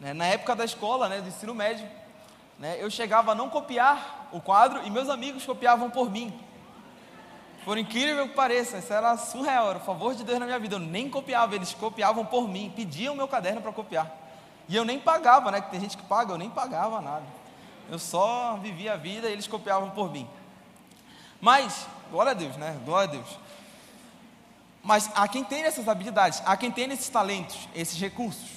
Né, 0.00 0.12
na 0.12 0.26
época 0.26 0.56
da 0.56 0.64
escola, 0.64 1.08
né, 1.08 1.20
do 1.20 1.28
ensino 1.28 1.54
médio, 1.54 1.88
né, 2.58 2.76
eu 2.80 2.90
chegava 2.90 3.32
a 3.32 3.34
não 3.34 3.48
copiar 3.48 4.28
o 4.32 4.40
quadro 4.40 4.80
e 4.84 4.90
meus 4.90 5.08
amigos 5.08 5.44
copiavam 5.44 5.90
por 5.90 6.10
mim. 6.10 6.32
Por 7.64 7.78
incrível 7.78 8.28
que 8.28 8.34
pareça, 8.34 8.78
isso 8.78 8.92
era 8.92 9.16
surreal, 9.16 9.70
era 9.70 9.78
o 9.78 9.82
favor 9.82 10.14
de 10.14 10.24
Deus 10.24 10.40
na 10.40 10.46
minha 10.46 10.58
vida. 10.58 10.74
Eu 10.74 10.80
nem 10.80 11.08
copiava, 11.08 11.54
eles 11.54 11.72
copiavam 11.72 12.24
por 12.24 12.48
mim, 12.48 12.72
pediam 12.74 13.14
meu 13.14 13.28
caderno 13.28 13.60
para 13.60 13.70
copiar. 13.70 14.10
E 14.68 14.74
eu 14.74 14.84
nem 14.84 14.98
pagava, 14.98 15.50
né? 15.50 15.60
Que 15.60 15.70
tem 15.70 15.80
gente 15.80 15.96
que 15.96 16.02
paga, 16.02 16.32
eu 16.32 16.38
nem 16.38 16.50
pagava 16.50 17.00
nada. 17.00 17.24
Eu 17.88 17.98
só 17.98 18.58
vivia 18.60 18.94
a 18.94 18.96
vida 18.96 19.28
e 19.28 19.32
eles 19.32 19.46
copiavam 19.46 19.90
por 19.90 20.10
mim. 20.10 20.28
Mas, 21.42 21.88
glória 22.08 22.30
a 22.30 22.34
Deus, 22.34 22.56
né? 22.56 22.78
Glória 22.84 23.08
a 23.08 23.12
Deus. 23.12 23.26
Mas 24.80 25.10
há 25.12 25.26
quem 25.26 25.42
tem 25.42 25.64
essas 25.64 25.88
habilidades, 25.88 26.40
há 26.46 26.56
quem 26.56 26.70
tem 26.70 26.88
esses 26.92 27.08
talentos, 27.08 27.68
esses 27.74 28.00
recursos. 28.00 28.48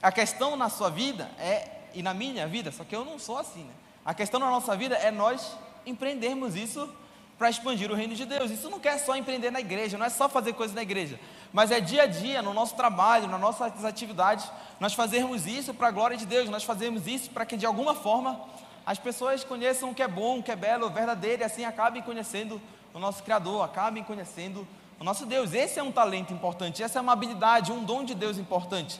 A 0.00 0.12
questão 0.12 0.54
na 0.54 0.68
sua 0.68 0.88
vida 0.88 1.28
é, 1.36 1.68
e 1.92 2.00
na 2.00 2.14
minha 2.14 2.46
vida, 2.46 2.70
só 2.70 2.84
que 2.84 2.94
eu 2.94 3.04
não 3.04 3.18
sou 3.18 3.38
assim, 3.38 3.64
né? 3.64 3.72
A 4.04 4.14
questão 4.14 4.38
na 4.38 4.48
nossa 4.48 4.76
vida 4.76 4.94
é 4.94 5.10
nós 5.10 5.56
empreendermos 5.84 6.54
isso 6.54 6.88
para 7.36 7.50
expandir 7.50 7.90
o 7.90 7.94
reino 7.94 8.14
de 8.14 8.24
Deus. 8.24 8.52
Isso 8.52 8.70
não 8.70 8.78
quer 8.78 8.98
só 8.98 9.16
empreender 9.16 9.50
na 9.50 9.58
igreja, 9.58 9.98
não 9.98 10.06
é 10.06 10.08
só 10.08 10.28
fazer 10.28 10.52
coisas 10.52 10.76
na 10.76 10.82
igreja, 10.82 11.18
mas 11.52 11.72
é 11.72 11.80
dia 11.80 12.04
a 12.04 12.06
dia, 12.06 12.40
no 12.40 12.54
nosso 12.54 12.76
trabalho, 12.76 13.26
nas 13.26 13.40
nossas 13.40 13.84
atividades, 13.84 14.48
nós 14.78 14.94
fazermos 14.94 15.44
isso 15.44 15.74
para 15.74 15.88
a 15.88 15.90
glória 15.90 16.16
de 16.16 16.24
Deus, 16.24 16.48
nós 16.48 16.62
fazemos 16.62 17.08
isso 17.08 17.30
para 17.30 17.44
que 17.44 17.56
de 17.56 17.66
alguma 17.66 17.96
forma 17.96 18.40
as 18.88 18.98
pessoas 18.98 19.44
conheçam 19.44 19.90
o 19.90 19.94
que 19.94 20.02
é 20.02 20.08
bom, 20.08 20.38
o 20.38 20.42
que 20.42 20.50
é 20.50 20.56
belo, 20.56 20.86
o 20.86 20.90
verdadeiro, 20.90 21.42
e 21.42 21.44
assim 21.44 21.62
acabem 21.62 22.00
conhecendo 22.00 22.58
o 22.94 22.98
nosso 22.98 23.22
Criador, 23.22 23.62
acabem 23.62 24.02
conhecendo 24.02 24.66
o 24.98 25.04
nosso 25.04 25.26
Deus. 25.26 25.52
Esse 25.52 25.78
é 25.78 25.82
um 25.82 25.92
talento 25.92 26.32
importante, 26.32 26.82
essa 26.82 26.98
é 26.98 27.02
uma 27.02 27.12
habilidade, 27.12 27.70
um 27.70 27.84
dom 27.84 28.02
de 28.02 28.14
Deus 28.14 28.38
importante. 28.38 28.98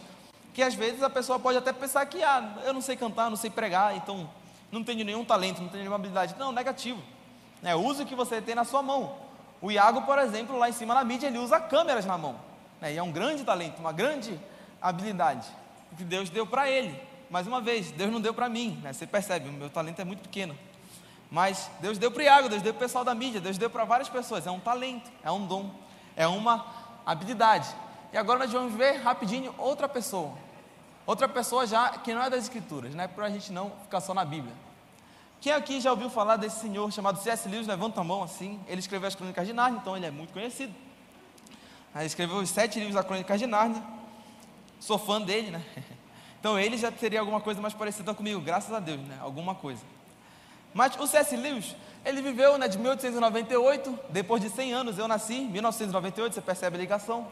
Que 0.53 0.62
às 0.62 0.74
vezes 0.74 1.03
a 1.03 1.09
pessoa 1.09 1.38
pode 1.38 1.57
até 1.57 1.72
pensar 1.72 2.05
que, 2.05 2.22
ah, 2.22 2.59
eu 2.66 2.74
não 2.74 2.83
sei 2.83 2.96
cantar, 2.96 3.31
não 3.31 3.37
sei 3.38 3.48
pregar, 3.48 3.96
então 3.96 4.29
não 4.70 4.85
tenho 4.85 5.03
nenhum 5.07 5.24
talento, 5.24 5.62
não 5.62 5.68
tenho 5.68 5.85
nenhuma 5.85 5.96
habilidade. 5.96 6.37
Não, 6.38 6.53
negativo. 6.53 7.03
É, 7.62 7.74
use 7.74 8.03
o 8.03 8.07
que 8.07 8.14
você 8.14 8.42
tem 8.42 8.55
na 8.55 8.64
sua 8.64 8.83
mão. 8.83 9.16
O 9.59 9.72
Iago, 9.72 10.03
por 10.03 10.18
exemplo, 10.18 10.59
lá 10.59 10.68
em 10.68 10.72
cima 10.72 10.92
na 10.92 11.03
mídia, 11.03 11.29
ele 11.29 11.38
usa 11.38 11.59
câmeras 11.59 12.05
na 12.05 12.18
mão. 12.18 12.37
Né? 12.79 12.92
E 12.92 12.98
é 12.98 13.03
um 13.03 13.11
grande 13.11 13.42
talento, 13.42 13.79
uma 13.79 13.92
grande 13.92 14.38
habilidade 14.83 15.48
que 15.96 16.05
Deus 16.05 16.29
deu 16.29 16.46
para 16.46 16.68
ele. 16.68 17.08
Mais 17.31 17.47
uma 17.47 17.61
vez, 17.61 17.91
Deus 17.91 18.11
não 18.11 18.21
deu 18.21 18.33
para 18.33 18.49
mim. 18.49 18.81
Né? 18.83 18.93
Você 18.93 19.07
percebe, 19.07 19.49
o 19.49 19.53
meu 19.53 19.69
talento 19.69 20.01
é 20.01 20.05
muito 20.05 20.21
pequeno. 20.21 20.57
Mas 21.31 21.71
Deus 21.81 21.99
deu 21.99 22.11
para 22.11 22.23
Iago, 22.23 22.49
Deus 22.49 22.62
deu 22.62 22.73
para 22.73 22.79
o 22.79 22.87
pessoal 22.87 23.05
da 23.05 23.14
mídia, 23.14 23.41
Deus 23.41 23.59
deu 23.59 23.69
para 23.69 23.85
várias 23.85 24.09
pessoas. 24.09 24.47
É 24.47 24.51
um 24.51 24.61
talento, 24.61 25.11
é 25.23 25.31
um 25.31 25.47
dom, 25.47 25.71
é 26.17 26.27
uma 26.27 26.67
habilidade. 27.05 27.69
E 28.12 28.17
agora 28.17 28.38
nós 28.38 28.51
vamos 28.51 28.75
ver 28.75 29.03
rapidinho 29.03 29.55
outra 29.59 29.88
pessoa. 29.88 30.33
Outra 31.07 31.29
pessoa 31.29 31.67
já 31.67 31.91
que 31.91 32.14
não 32.14 32.23
é 32.23 32.31
das 32.31 32.45
escrituras, 32.45 32.95
né? 32.95 33.07
Para 33.09 33.27
a 33.27 33.31
gente 33.31 33.53
não 33.53 33.73
ficar 33.83 34.01
só 34.01 34.14
na 34.14 34.25
Bíblia. 34.25 34.55
Quem 35.41 35.53
aqui 35.53 35.81
já 35.81 35.91
ouviu 35.91 36.11
falar 36.11 36.37
desse 36.37 36.61
senhor 36.61 36.91
chamado 36.93 37.19
C.S. 37.21 37.49
Lewis? 37.49 37.67
Levanta 37.67 38.01
a 38.01 38.05
mão 38.05 38.23
assim. 38.23 38.61
Ele 38.67 38.81
escreveu 38.81 39.07
as 39.07 39.14
Crônicas 39.14 39.47
de 39.47 39.53
Nárnia, 39.53 39.79
então 39.81 39.97
ele 39.97 40.07
é 40.07 40.11
muito 40.11 40.33
conhecido. 40.33 40.75
Ele 41.95 42.05
escreveu 42.05 42.37
os 42.38 42.51
sete 42.51 42.79
livros 42.79 42.95
da 42.95 43.05
Crônicas 43.05 43.38
de 43.38 43.47
Nárnia. 43.47 43.83
Sou 44.81 44.99
fã 44.99 45.21
dele, 45.21 45.51
né? 45.51 45.62
Então 46.40 46.59
ele 46.59 46.77
já 46.77 46.90
teria 46.90 47.20
alguma 47.20 47.40
coisa 47.40 47.61
mais 47.61 47.74
parecida 47.74 48.14
comigo, 48.14 48.40
graças 48.40 48.72
a 48.72 48.79
Deus, 48.79 49.01
né? 49.01 49.18
Alguma 49.20 49.55
coisa. 49.55 49.83
Mas 50.72 50.96
o 50.98 51.07
C.S. 51.07 51.37
Lewis, 51.37 51.74
ele 52.05 52.22
viveu 52.22 52.57
né, 52.59 52.68
de 52.68 52.79
1898, 52.79 53.98
depois 54.11 54.40
de 54.40 54.48
100 54.51 54.72
anos, 54.72 54.98
eu 54.98 55.09
nasci, 55.09 55.40
1998, 55.40 56.35
você 56.35 56.40
percebe 56.40 56.77
a 56.77 56.81
ligação? 56.81 57.27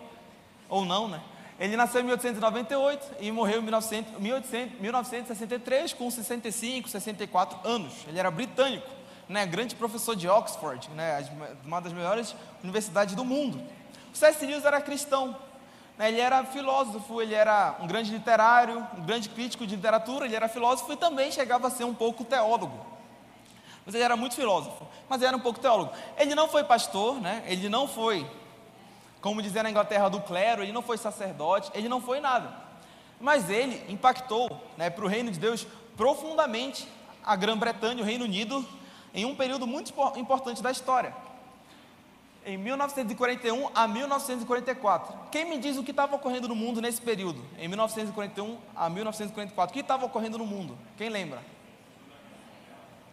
Ou 0.68 0.84
não, 0.84 1.06
né? 1.06 1.20
Ele 1.58 1.76
nasceu 1.76 2.00
em 2.00 2.04
1898 2.04 3.16
e 3.20 3.32
morreu 3.32 3.60
em 3.60 3.62
1900, 3.62 4.20
1800, 4.20 4.80
1963 4.80 5.92
com 5.94 6.10
65, 6.10 6.88
64 6.88 7.66
anos. 7.66 7.92
Ele 8.06 8.18
era 8.18 8.30
britânico, 8.30 8.88
né, 9.28 9.46
grande 9.46 9.74
professor 9.74 10.14
de 10.14 10.28
Oxford, 10.28 10.90
né, 10.90 11.26
uma 11.64 11.80
das 11.80 11.92
melhores 11.92 12.34
universidades 12.62 13.14
do 13.14 13.24
mundo. 13.24 13.62
O 14.12 14.16
C.S. 14.16 14.44
Lewis 14.44 14.64
era 14.64 14.80
cristão, 14.80 15.36
ele 15.98 16.20
era 16.20 16.44
filósofo, 16.44 17.22
ele 17.22 17.34
era 17.34 17.76
um 17.80 17.86
grande 17.86 18.12
literário, 18.12 18.86
um 18.96 19.04
grande 19.04 19.28
crítico 19.28 19.66
de 19.66 19.76
literatura, 19.76 20.26
ele 20.26 20.36
era 20.36 20.48
filósofo 20.48 20.92
e 20.92 20.96
também 20.96 21.32
chegava 21.32 21.68
a 21.68 21.70
ser 21.70 21.84
um 21.84 21.94
pouco 21.94 22.24
teólogo. 22.24 22.84
Mas 23.84 23.94
ele 23.94 24.04
era 24.04 24.16
muito 24.16 24.34
filósofo, 24.34 24.86
mas 25.08 25.20
ele 25.20 25.28
era 25.28 25.36
um 25.36 25.40
pouco 25.40 25.60
teólogo. 25.60 25.92
Ele 26.18 26.34
não 26.34 26.48
foi 26.48 26.64
pastor, 26.64 27.20
né, 27.20 27.42
ele 27.46 27.68
não 27.68 27.88
foi 27.88 28.28
como 29.26 29.42
dizia 29.42 29.60
na 29.60 29.70
Inglaterra 29.70 30.08
do 30.08 30.20
clero, 30.20 30.62
ele 30.62 30.70
não 30.70 30.82
foi 30.82 30.96
sacerdote, 30.96 31.68
ele 31.74 31.88
não 31.88 32.00
foi 32.00 32.20
nada. 32.20 32.48
Mas 33.20 33.50
ele 33.50 33.84
impactou 33.92 34.48
né, 34.76 34.88
para 34.88 35.04
o 35.04 35.08
reino 35.08 35.32
de 35.32 35.38
Deus 35.40 35.66
profundamente 35.96 36.86
a 37.24 37.34
Grã-Bretanha, 37.34 38.02
o 38.02 38.06
Reino 38.06 38.24
Unido, 38.24 38.64
em 39.12 39.24
um 39.24 39.34
período 39.34 39.66
muito 39.66 39.92
importante 40.16 40.62
da 40.62 40.70
história. 40.70 41.12
Em 42.46 42.56
1941 42.56 43.70
a 43.74 43.88
1944. 43.88 45.18
Quem 45.32 45.44
me 45.44 45.58
diz 45.58 45.76
o 45.76 45.82
que 45.82 45.90
estava 45.90 46.14
ocorrendo 46.14 46.46
no 46.46 46.54
mundo 46.54 46.80
nesse 46.80 47.02
período? 47.02 47.44
Em 47.58 47.66
1941 47.66 48.56
a 48.74 48.88
1944. 48.88 49.72
O 49.72 49.74
que 49.74 49.80
estava 49.80 50.06
ocorrendo 50.06 50.38
no 50.38 50.46
mundo? 50.46 50.78
Quem 50.96 51.08
lembra? 51.08 51.42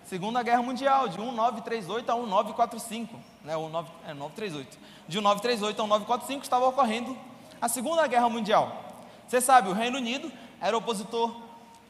Segunda 0.05 0.43
Guerra 0.43 0.61
Mundial, 0.61 1.07
de 1.07 1.17
1938 1.17 2.11
a 2.11 2.15
1945. 2.15 3.15
Né, 3.43 3.55
19, 3.55 3.91
é, 4.05 4.13
938. 4.13 4.77
De 5.07 5.17
1938 5.17 5.79
a 5.79 5.83
1945 5.83 6.43
estava 6.43 6.67
ocorrendo 6.67 7.17
a 7.59 7.67
Segunda 7.67 8.05
Guerra 8.05 8.29
Mundial. 8.29 8.83
Você 9.27 9.41
sabe, 9.41 9.67
o 9.67 9.73
Reino 9.73 9.97
Unido 9.97 10.31
era 10.61 10.77
opositor 10.77 11.41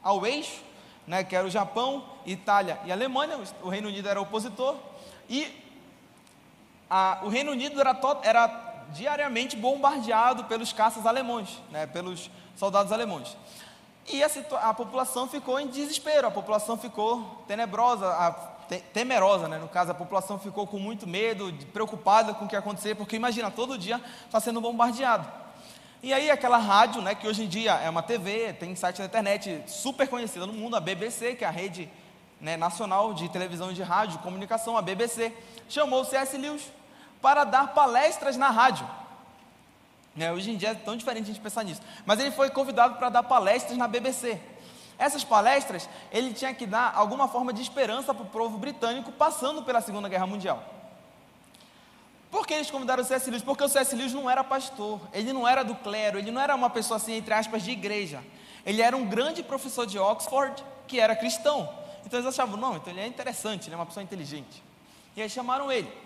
ao 0.02 0.26
eixo, 0.26 0.62
né, 1.06 1.26
que 1.26 1.36
era 1.36 1.46
o 1.46 1.50
Japão, 1.50 2.06
Itália 2.26 2.80
e 2.86 2.92
Alemanha. 2.92 3.38
O 3.62 3.68
Reino 3.68 3.90
Unido 3.90 4.08
era 4.08 4.22
opositor. 4.22 4.78
E 5.30 5.63
a, 6.96 7.22
o 7.24 7.28
Reino 7.28 7.52
Unido 7.52 7.82
era, 7.82 7.96
to, 7.96 8.20
era, 8.22 8.86
diariamente 8.92 9.56
bombardeado 9.56 10.44
pelos 10.44 10.72
caças 10.72 11.08
alemães, 11.08 11.60
né, 11.72 11.88
pelos 11.88 12.30
soldados 12.56 12.92
alemães. 12.92 13.36
E 14.08 14.22
a, 14.24 14.30
a, 14.62 14.74
população 14.76 15.28
ficou 15.28 15.60
em 15.60 15.66
desespero, 15.66 16.28
a 16.28 16.32
população 16.32 16.78
ficou 16.78 17.44
tenebrosa, 17.48 18.06
a, 18.08 18.32
te, 18.70 18.78
temerosa, 18.94 19.48
né? 19.48 19.58
no 19.58 19.68
caso, 19.68 19.90
a 19.90 19.96
população 19.96 20.38
ficou 20.38 20.68
com 20.68 20.78
muito 20.78 21.08
medo, 21.08 21.52
preocupada 21.74 22.32
com 22.32 22.46
o 22.46 22.48
que 22.48 22.54
ia 22.54 22.60
acontecer, 22.60 22.94
porque 22.94 23.16
imagina, 23.16 23.50
todo 23.50 23.76
dia 23.76 24.00
está 24.28 24.40
sendo 24.40 24.62
bombardeado. 24.62 25.28
E 26.04 26.14
aí 26.14 26.30
aquela 26.30 26.58
rádio, 26.58 27.02
né, 27.02 27.16
que 27.16 27.28
hoje 27.28 27.46
em 27.46 27.48
dia 27.48 27.74
é 27.74 27.90
uma 27.90 28.04
TV, 28.04 28.54
tem 28.54 28.76
site 28.76 29.00
na 29.00 29.06
internet 29.06 29.64
super 29.66 30.08
conhecida 30.08 30.46
no 30.46 30.54
mundo, 30.54 30.76
a 30.76 30.80
BBC, 30.80 31.34
que 31.34 31.44
é 31.44 31.48
a 31.48 31.52
rede 31.52 31.90
né, 32.40 32.56
nacional 32.56 33.16
de 33.16 33.28
televisão 33.30 33.72
e 33.72 33.74
de 33.74 33.82
rádio, 33.82 34.20
comunicação, 34.20 34.78
a 34.78 34.82
BBC, 34.82 35.34
chamou 35.68 36.02
o 36.02 36.06
C.S. 36.06 36.38
Lewis 36.38 36.72
para 37.24 37.46
dar 37.46 37.74
palestras 37.74 38.36
na 38.36 38.50
rádio. 38.50 38.86
É, 40.20 40.30
hoje 40.30 40.52
em 40.52 40.58
dia 40.58 40.72
é 40.72 40.76
tão 40.76 40.98
diferente 40.98 41.24
a 41.24 41.28
gente 41.28 41.40
pensar 41.40 41.64
nisso. 41.64 41.82
Mas 42.06 42.20
ele 42.20 42.32
foi 42.32 42.50
convidado 42.50 42.96
para 42.96 43.08
dar 43.08 43.24
palestras 43.24 43.78
na 43.78 43.88
BBC. 43.88 44.38
Essas 45.00 45.24
palestras, 45.24 45.90
ele 46.12 46.34
tinha 46.34 46.54
que 46.54 46.66
dar 46.66 46.92
alguma 46.94 47.30
forma 47.30 47.54
de 47.54 47.62
esperança 47.62 48.14
para 48.14 48.24
o 48.24 48.28
povo 48.28 48.58
britânico 48.58 49.10
passando 49.14 49.64
pela 49.64 49.80
Segunda 49.80 50.10
Guerra 50.10 50.28
Mundial. 50.28 50.62
Por 52.30 52.46
que 52.46 52.56
eles 52.56 52.70
convidaram 52.70 53.02
o 53.02 53.06
C.S. 53.06 53.30
Lewis? 53.30 53.42
Porque 53.42 53.64
o 53.64 53.70
C.S. 53.70 53.96
Lewis 53.96 54.12
não 54.12 54.30
era 54.30 54.44
pastor, 54.44 55.00
ele 55.14 55.32
não 55.32 55.48
era 55.48 55.64
do 55.64 55.76
clero, 55.76 56.20
ele 56.20 56.30
não 56.30 56.42
era 56.42 56.54
uma 56.54 56.70
pessoa 56.70 56.98
assim, 56.98 57.14
entre 57.14 57.34
aspas, 57.34 57.64
de 57.64 57.72
igreja. 57.72 58.22
Ele 58.66 58.82
era 58.82 58.98
um 58.98 59.06
grande 59.06 59.42
professor 59.42 59.86
de 59.86 59.98
Oxford 59.98 60.62
que 60.88 61.00
era 61.00 61.16
cristão. 61.16 61.70
Então 62.06 62.20
eles 62.20 62.28
achavam, 62.28 62.58
não, 62.58 62.76
então 62.76 62.92
ele 62.92 63.00
é 63.00 63.08
interessante, 63.08 63.68
ele 63.68 63.76
é 63.76 63.78
uma 63.78 63.86
pessoa 63.86 64.04
inteligente. 64.04 64.62
E 65.16 65.22
aí 65.22 65.30
chamaram 65.30 65.72
ele. 65.72 66.04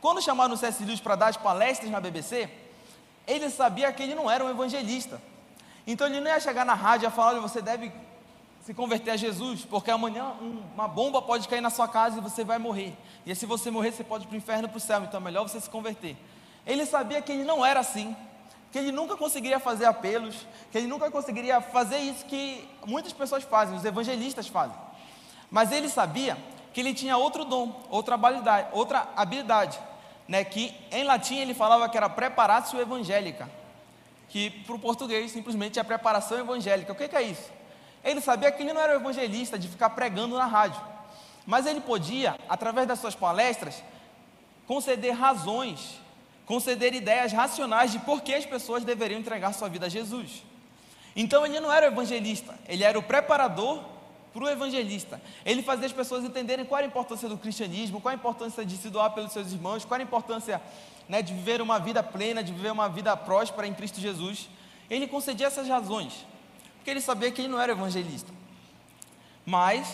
Quando 0.00 0.22
chamaram 0.22 0.54
o 0.54 0.56
C.S. 0.56 0.82
Lewis 0.82 1.00
para 1.00 1.14
dar 1.14 1.26
as 1.28 1.36
palestras 1.36 1.90
na 1.90 2.00
BBC, 2.00 2.48
ele 3.26 3.50
sabia 3.50 3.92
que 3.92 4.02
ele 4.02 4.14
não 4.14 4.30
era 4.30 4.44
um 4.44 4.48
evangelista. 4.48 5.20
Então 5.86 6.06
ele 6.06 6.20
não 6.20 6.30
ia 6.30 6.40
chegar 6.40 6.64
na 6.64 6.74
rádio 6.74 7.06
e 7.06 7.10
falar: 7.10 7.32
olha, 7.32 7.40
você 7.40 7.60
deve 7.60 7.92
se 8.64 8.72
converter 8.72 9.10
a 9.10 9.16
Jesus, 9.16 9.64
porque 9.64 9.90
amanhã 9.90 10.34
uma 10.74 10.88
bomba 10.88 11.20
pode 11.20 11.48
cair 11.48 11.60
na 11.60 11.70
sua 11.70 11.86
casa 11.86 12.18
e 12.18 12.20
você 12.20 12.44
vai 12.44 12.58
morrer. 12.58 12.94
E 13.26 13.34
se 13.34 13.44
você 13.44 13.70
morrer, 13.70 13.92
você 13.92 14.04
pode 14.04 14.24
ir 14.24 14.26
para 14.26 14.34
o 14.34 14.38
inferno 14.38 14.68
para 14.68 14.78
o 14.78 14.80
céu, 14.80 15.02
então 15.02 15.20
é 15.20 15.22
melhor 15.22 15.48
você 15.48 15.60
se 15.60 15.68
converter. 15.68 16.16
Ele 16.66 16.86
sabia 16.86 17.20
que 17.20 17.32
ele 17.32 17.44
não 17.44 17.64
era 17.64 17.80
assim, 17.80 18.16
que 18.70 18.78
ele 18.78 18.92
nunca 18.92 19.16
conseguiria 19.16 19.58
fazer 19.58 19.86
apelos, 19.86 20.46
que 20.70 20.78
ele 20.78 20.86
nunca 20.86 21.10
conseguiria 21.10 21.60
fazer 21.60 21.98
isso 21.98 22.24
que 22.26 22.68
muitas 22.86 23.12
pessoas 23.12 23.44
fazem, 23.44 23.76
os 23.76 23.84
evangelistas 23.84 24.46
fazem. 24.46 24.76
Mas 25.50 25.72
ele 25.72 25.88
sabia 25.88 26.36
que 26.72 26.80
ele 26.80 26.94
tinha 26.94 27.16
outro 27.16 27.44
dom, 27.44 27.82
outra 27.90 28.14
habilidade, 28.14 28.68
outra 28.72 29.08
habilidade 29.16 29.80
né, 30.30 30.44
que 30.44 30.72
em 30.92 31.02
latim 31.02 31.38
ele 31.38 31.52
falava 31.52 31.88
que 31.88 31.96
era 31.96 32.08
preparatio 32.08 32.80
evangélica, 32.80 33.50
que 34.28 34.48
para 34.48 34.76
o 34.76 34.78
português 34.78 35.32
simplesmente 35.32 35.80
é 35.80 35.82
preparação 35.82 36.38
evangélica. 36.38 36.92
O 36.92 36.94
que, 36.94 37.08
que 37.08 37.16
é 37.16 37.22
isso? 37.22 37.50
Ele 38.04 38.20
sabia 38.20 38.52
que 38.52 38.62
ele 38.62 38.72
não 38.72 38.80
era 38.80 38.94
evangelista 38.94 39.58
de 39.58 39.66
ficar 39.66 39.90
pregando 39.90 40.38
na 40.38 40.46
rádio, 40.46 40.80
mas 41.44 41.66
ele 41.66 41.80
podia, 41.80 42.36
através 42.48 42.86
das 42.86 43.00
suas 43.00 43.16
palestras, 43.16 43.82
conceder 44.68 45.14
razões, 45.14 46.00
conceder 46.46 46.94
ideias 46.94 47.32
racionais 47.32 47.90
de 47.90 47.98
por 47.98 48.20
que 48.20 48.32
as 48.32 48.46
pessoas 48.46 48.84
deveriam 48.84 49.18
entregar 49.18 49.52
sua 49.52 49.68
vida 49.68 49.86
a 49.86 49.88
Jesus. 49.88 50.44
Então 51.16 51.44
ele 51.44 51.58
não 51.58 51.72
era 51.72 51.86
evangelista, 51.86 52.56
ele 52.68 52.84
era 52.84 52.96
o 52.96 53.02
preparador 53.02 53.82
para 54.32 54.44
o 54.44 54.48
evangelista. 54.48 55.20
Ele 55.44 55.62
fazia 55.62 55.86
as 55.86 55.92
pessoas 55.92 56.24
entenderem 56.24 56.64
qual 56.64 56.80
a 56.80 56.84
importância 56.84 57.28
do 57.28 57.36
cristianismo, 57.36 58.00
qual 58.00 58.12
a 58.12 58.14
importância 58.14 58.64
de 58.64 58.76
se 58.76 58.88
doar 58.88 59.10
pelos 59.10 59.32
seus 59.32 59.52
irmãos, 59.52 59.84
qual 59.84 59.98
a 59.98 60.02
importância 60.02 60.60
né, 61.08 61.22
de 61.22 61.34
viver 61.34 61.60
uma 61.60 61.78
vida 61.78 62.02
plena, 62.02 62.42
de 62.42 62.52
viver 62.52 62.70
uma 62.70 62.88
vida 62.88 63.16
próspera 63.16 63.66
em 63.66 63.74
Cristo 63.74 64.00
Jesus. 64.00 64.48
Ele 64.88 65.06
concedia 65.06 65.46
essas 65.46 65.68
razões, 65.68 66.26
porque 66.76 66.90
ele 66.90 67.00
sabia 67.00 67.30
que 67.30 67.40
ele 67.40 67.48
não 67.48 67.60
era 67.60 67.72
evangelista. 67.72 68.32
Mas 69.44 69.92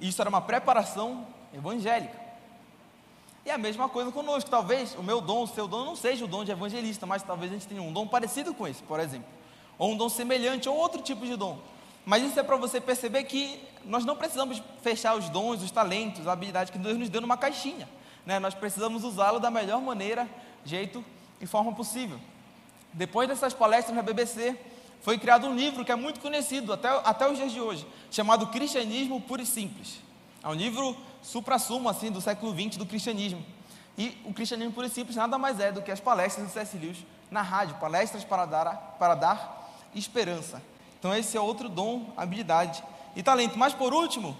isso 0.00 0.20
era 0.20 0.28
uma 0.28 0.40
preparação 0.40 1.26
evangélica. 1.54 2.28
E 3.44 3.50
a 3.50 3.56
mesma 3.56 3.88
coisa 3.88 4.10
conosco. 4.12 4.50
Talvez 4.50 4.94
o 4.96 5.02
meu 5.02 5.20
dom, 5.20 5.44
o 5.44 5.46
seu 5.46 5.66
dom 5.66 5.84
não 5.84 5.96
seja 5.96 6.24
o 6.24 6.28
dom 6.28 6.44
de 6.44 6.50
evangelista, 6.50 7.06
mas 7.06 7.22
talvez 7.22 7.50
a 7.50 7.54
gente 7.54 7.66
tenha 7.66 7.80
um 7.80 7.92
dom 7.92 8.06
parecido 8.06 8.52
com 8.52 8.68
esse, 8.68 8.82
por 8.82 9.00
exemplo. 9.00 9.28
Ou 9.78 9.92
um 9.92 9.96
dom 9.96 10.08
semelhante, 10.08 10.68
ou 10.68 10.76
outro 10.76 11.00
tipo 11.00 11.24
de 11.24 11.34
dom. 11.34 11.58
Mas 12.08 12.22
isso 12.22 12.40
é 12.40 12.42
para 12.42 12.56
você 12.56 12.80
perceber 12.80 13.24
que 13.24 13.62
nós 13.84 14.02
não 14.02 14.16
precisamos 14.16 14.62
fechar 14.80 15.14
os 15.14 15.28
dons, 15.28 15.62
os 15.62 15.70
talentos, 15.70 16.26
a 16.26 16.32
habilidade 16.32 16.72
que 16.72 16.78
Deus 16.78 16.96
nos 16.96 17.10
deu 17.10 17.20
numa 17.20 17.36
caixinha. 17.36 17.86
Né? 18.24 18.38
Nós 18.38 18.54
precisamos 18.54 19.04
usá-lo 19.04 19.38
da 19.38 19.50
melhor 19.50 19.82
maneira, 19.82 20.26
jeito 20.64 21.04
e 21.38 21.46
forma 21.46 21.70
possível. 21.74 22.18
Depois 22.94 23.28
dessas 23.28 23.52
palestras 23.52 23.94
na 23.94 24.00
BBC, 24.00 24.58
foi 25.02 25.18
criado 25.18 25.46
um 25.48 25.54
livro 25.54 25.84
que 25.84 25.92
é 25.92 25.96
muito 25.96 26.18
conhecido 26.18 26.72
até, 26.72 26.88
até 26.88 27.30
os 27.30 27.36
dias 27.36 27.52
de 27.52 27.60
hoje, 27.60 27.86
chamado 28.10 28.46
Cristianismo 28.46 29.20
Puro 29.20 29.42
e 29.42 29.46
Simples. 29.46 30.00
É 30.42 30.48
um 30.48 30.54
livro 30.54 30.96
supra-sumo 31.20 31.90
assim, 31.90 32.10
do 32.10 32.22
século 32.22 32.58
XX 32.58 32.78
do 32.78 32.86
cristianismo. 32.86 33.44
E 33.98 34.16
o 34.24 34.32
cristianismo 34.32 34.72
puro 34.72 34.86
e 34.86 34.90
simples 34.90 35.14
nada 35.14 35.36
mais 35.36 35.60
é 35.60 35.70
do 35.70 35.82
que 35.82 35.90
as 35.90 36.00
palestras 36.00 36.46
do 36.46 36.52
C.S. 36.54 36.78
Lewis 36.78 37.04
na 37.30 37.42
rádio, 37.42 37.74
palestras 37.74 38.24
para 38.24 38.46
dar, 38.46 38.96
para 38.98 39.14
dar 39.14 39.74
esperança. 39.94 40.62
Então, 40.98 41.14
esse 41.14 41.36
é 41.36 41.40
outro 41.40 41.68
dom, 41.68 42.12
habilidade 42.16 42.82
e 43.14 43.22
talento. 43.22 43.58
Mas, 43.58 43.72
por 43.72 43.94
último, 43.94 44.36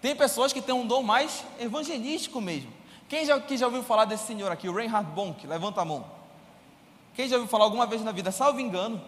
tem 0.00 0.14
pessoas 0.14 0.52
que 0.52 0.60
têm 0.60 0.74
um 0.74 0.86
dom 0.86 1.02
mais 1.02 1.44
evangelístico 1.58 2.40
mesmo. 2.40 2.72
Quem 3.08 3.24
já, 3.24 3.40
quem 3.40 3.56
já 3.56 3.66
ouviu 3.66 3.82
falar 3.82 4.04
desse 4.04 4.26
senhor 4.26 4.50
aqui, 4.50 4.68
o 4.68 4.74
Reinhard 4.74 5.10
Bonk? 5.12 5.46
Levanta 5.46 5.80
a 5.80 5.84
mão. 5.84 6.04
Quem 7.14 7.28
já 7.28 7.36
ouviu 7.36 7.48
falar 7.48 7.64
alguma 7.64 7.86
vez 7.86 8.02
na 8.02 8.12
vida, 8.12 8.30
salvo 8.30 8.60
engano, 8.60 9.00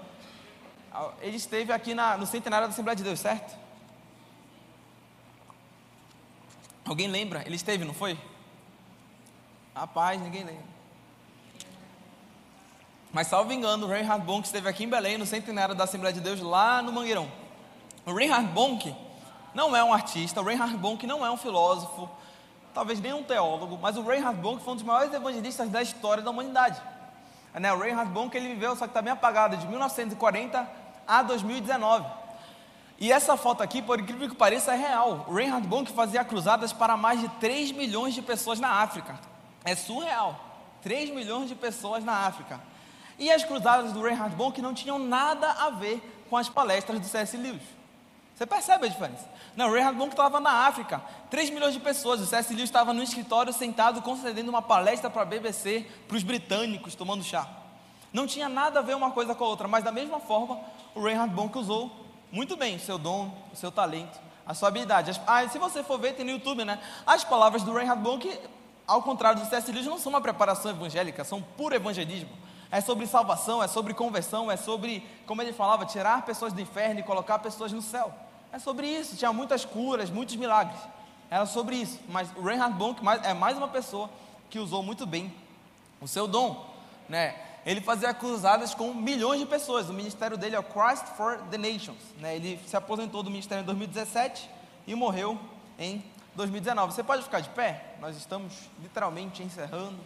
ele 1.20 1.36
esteve 1.36 1.72
aqui 1.72 1.94
na, 1.94 2.16
no 2.16 2.26
centenário 2.26 2.66
da 2.66 2.72
Assembleia 2.72 2.96
de 2.96 3.02
Deus, 3.02 3.20
certo? 3.20 3.56
Alguém 6.84 7.08
lembra? 7.08 7.42
Ele 7.44 7.56
esteve, 7.56 7.84
não 7.84 7.92
foi? 7.92 8.18
Rapaz, 9.74 10.20
ninguém 10.20 10.44
lembra. 10.44 10.77
Mas, 13.12 13.26
salvo 13.26 13.52
engano, 13.52 13.86
o 13.86 13.88
Reinhard 13.88 14.24
Bonk 14.24 14.46
esteve 14.46 14.68
aqui 14.68 14.84
em 14.84 14.88
Belém, 14.88 15.16
no 15.16 15.24
centenário 15.24 15.74
da 15.74 15.84
Assembleia 15.84 16.12
de 16.12 16.20
Deus, 16.20 16.40
lá 16.40 16.82
no 16.82 16.92
Mangueirão. 16.92 17.30
O 18.04 18.12
Reinhard 18.12 18.46
Bonk 18.48 18.94
não 19.54 19.74
é 19.74 19.82
um 19.82 19.92
artista, 19.92 20.40
o 20.40 20.44
Reinhard 20.44 20.76
Bonk 20.76 21.06
não 21.06 21.24
é 21.24 21.30
um 21.30 21.36
filósofo, 21.36 22.08
talvez 22.74 23.00
nem 23.00 23.14
um 23.14 23.22
teólogo, 23.22 23.78
mas 23.80 23.96
o 23.96 24.02
Reinhard 24.02 24.38
Bonk 24.38 24.62
foi 24.62 24.74
um 24.74 24.76
dos 24.76 24.84
maiores 24.84 25.12
evangelistas 25.14 25.70
da 25.70 25.80
história 25.80 26.22
da 26.22 26.30
humanidade. 26.30 26.80
Né? 27.54 27.72
O 27.72 27.78
Reinhard 27.78 28.10
Bonk 28.12 28.36
ele 28.36 28.48
viveu, 28.48 28.76
só 28.76 28.84
que 28.84 28.90
está 28.90 29.00
bem 29.00 29.12
apagado, 29.12 29.56
de 29.56 29.66
1940 29.66 30.68
a 31.06 31.22
2019. 31.22 32.06
E 33.00 33.10
essa 33.10 33.36
foto 33.36 33.62
aqui, 33.62 33.80
por 33.80 33.98
incrível 33.98 34.28
que 34.28 34.34
pareça, 34.34 34.74
é 34.74 34.76
real. 34.76 35.24
O 35.28 35.34
Reinhard 35.34 35.66
Bonk 35.66 35.90
fazia 35.92 36.22
cruzadas 36.24 36.72
para 36.72 36.96
mais 36.96 37.20
de 37.20 37.28
3 37.40 37.72
milhões 37.72 38.12
de 38.12 38.20
pessoas 38.20 38.60
na 38.60 38.82
África. 38.82 39.18
É 39.64 39.74
surreal. 39.74 40.38
3 40.82 41.10
milhões 41.10 41.48
de 41.48 41.54
pessoas 41.54 42.04
na 42.04 42.26
África. 42.26 42.60
E 43.18 43.30
as 43.32 43.44
cruzadas 43.44 43.92
do 43.92 44.00
Reinhard 44.00 44.34
Bonk 44.36 44.62
não 44.62 44.72
tinham 44.72 44.98
nada 44.98 45.50
a 45.50 45.70
ver 45.70 46.00
com 46.30 46.36
as 46.36 46.48
palestras 46.48 47.00
do 47.00 47.06
C.S. 47.06 47.36
Lewis. 47.36 47.62
Você 48.34 48.46
percebe 48.46 48.86
a 48.86 48.88
diferença? 48.88 49.28
Não, 49.56 49.68
o 49.68 49.72
Reinhard 49.72 49.98
Bonk 49.98 50.12
estava 50.12 50.38
na 50.38 50.66
África, 50.68 51.02
3 51.28 51.50
milhões 51.50 51.74
de 51.74 51.80
pessoas. 51.80 52.20
O 52.20 52.26
C.S. 52.26 52.54
Lewis 52.54 52.68
estava 52.68 52.92
no 52.92 53.02
escritório 53.02 53.52
sentado 53.52 54.00
concedendo 54.02 54.48
uma 54.48 54.62
palestra 54.62 55.10
para 55.10 55.22
a 55.22 55.24
BBC, 55.24 55.84
para 56.06 56.16
os 56.16 56.22
britânicos, 56.22 56.94
tomando 56.94 57.24
chá. 57.24 57.48
Não 58.12 58.24
tinha 58.24 58.48
nada 58.48 58.78
a 58.78 58.82
ver 58.82 58.94
uma 58.94 59.10
coisa 59.10 59.34
com 59.34 59.44
a 59.44 59.48
outra, 59.48 59.66
mas 59.66 59.82
da 59.82 59.90
mesma 59.90 60.20
forma, 60.20 60.60
o 60.94 61.02
Reinhard 61.02 61.34
Bonk 61.34 61.58
usou 61.58 61.90
muito 62.30 62.56
bem 62.56 62.76
o 62.76 62.80
seu 62.80 62.98
dom, 62.98 63.34
o 63.52 63.56
seu 63.56 63.72
talento, 63.72 64.20
a 64.46 64.54
sua 64.54 64.68
habilidade. 64.68 65.10
As, 65.10 65.20
ah, 65.26 65.46
se 65.48 65.58
você 65.58 65.82
for 65.82 65.98
ver, 65.98 66.14
tem 66.14 66.24
no 66.24 66.30
YouTube, 66.30 66.64
né? 66.64 66.78
As 67.04 67.24
palavras 67.24 67.64
do 67.64 67.72
Reinhard 67.72 68.00
Bonk, 68.00 68.38
ao 68.86 69.02
contrário 69.02 69.40
do 69.40 69.46
C.S. 69.48 69.72
Lewis, 69.72 69.86
não 69.86 69.98
são 69.98 70.10
uma 70.10 70.20
preparação 70.20 70.70
evangélica, 70.70 71.24
são 71.24 71.42
puro 71.42 71.74
evangelismo 71.74 72.30
é 72.70 72.80
sobre 72.80 73.06
salvação, 73.06 73.62
é 73.62 73.68
sobre 73.68 73.94
conversão, 73.94 74.50
é 74.50 74.56
sobre, 74.56 75.06
como 75.26 75.40
ele 75.40 75.52
falava, 75.52 75.86
tirar 75.86 76.22
pessoas 76.22 76.52
do 76.52 76.60
inferno 76.60 77.00
e 77.00 77.02
colocar 77.02 77.38
pessoas 77.38 77.72
no 77.72 77.80
céu. 77.80 78.12
É 78.52 78.58
sobre 78.58 78.86
isso. 78.86 79.16
Tinha 79.16 79.32
muitas 79.32 79.64
curas, 79.64 80.10
muitos 80.10 80.36
milagres. 80.36 80.80
Era 81.30 81.46
sobre 81.46 81.76
isso. 81.76 81.98
Mas 82.08 82.28
o 82.36 82.42
Reinhard 82.42 82.74
Bonk 82.76 83.00
é 83.22 83.34
mais 83.34 83.56
uma 83.56 83.68
pessoa 83.68 84.10
que 84.50 84.58
usou 84.58 84.82
muito 84.82 85.06
bem 85.06 85.32
o 86.00 86.06
seu 86.06 86.26
dom, 86.26 86.66
né? 87.08 87.34
Ele 87.66 87.80
fazia 87.80 88.14
cruzadas 88.14 88.72
com 88.72 88.94
milhões 88.94 89.40
de 89.40 89.46
pessoas. 89.46 89.90
O 89.90 89.92
ministério 89.92 90.38
dele 90.38 90.56
é 90.56 90.58
o 90.58 90.62
Christ 90.62 91.04
for 91.16 91.38
the 91.50 91.58
Nations, 91.58 91.98
né? 92.18 92.36
Ele 92.36 92.58
se 92.66 92.76
aposentou 92.76 93.22
do 93.22 93.30
ministério 93.30 93.62
em 93.62 93.66
2017 93.66 94.48
e 94.86 94.94
morreu 94.94 95.38
em 95.78 96.02
2019. 96.34 96.94
Você 96.94 97.02
pode 97.02 97.22
ficar 97.22 97.40
de 97.40 97.48
pé? 97.50 97.94
Nós 98.00 98.16
estamos 98.16 98.54
literalmente 98.80 99.42
encerrando. 99.42 99.98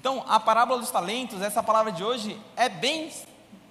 Então, 0.00 0.24
a 0.26 0.40
parábola 0.40 0.80
dos 0.80 0.90
talentos, 0.90 1.42
essa 1.42 1.62
palavra 1.62 1.92
de 1.92 2.02
hoje, 2.02 2.40
é 2.56 2.70
bem 2.70 3.12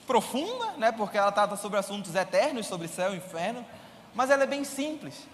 profunda, 0.05 0.73
né, 0.77 0.91
porque 0.91 1.17
ela 1.17 1.31
trata 1.31 1.55
sobre 1.55 1.79
assuntos 1.79 2.13
eternos, 2.13 2.67
sobre 2.67 2.87
céu 2.87 3.15
e 3.15 3.17
inferno, 3.17 3.65
mas 4.13 4.29
ela 4.29 4.43
é 4.43 4.45
bem 4.45 4.63
simples. 4.63 5.27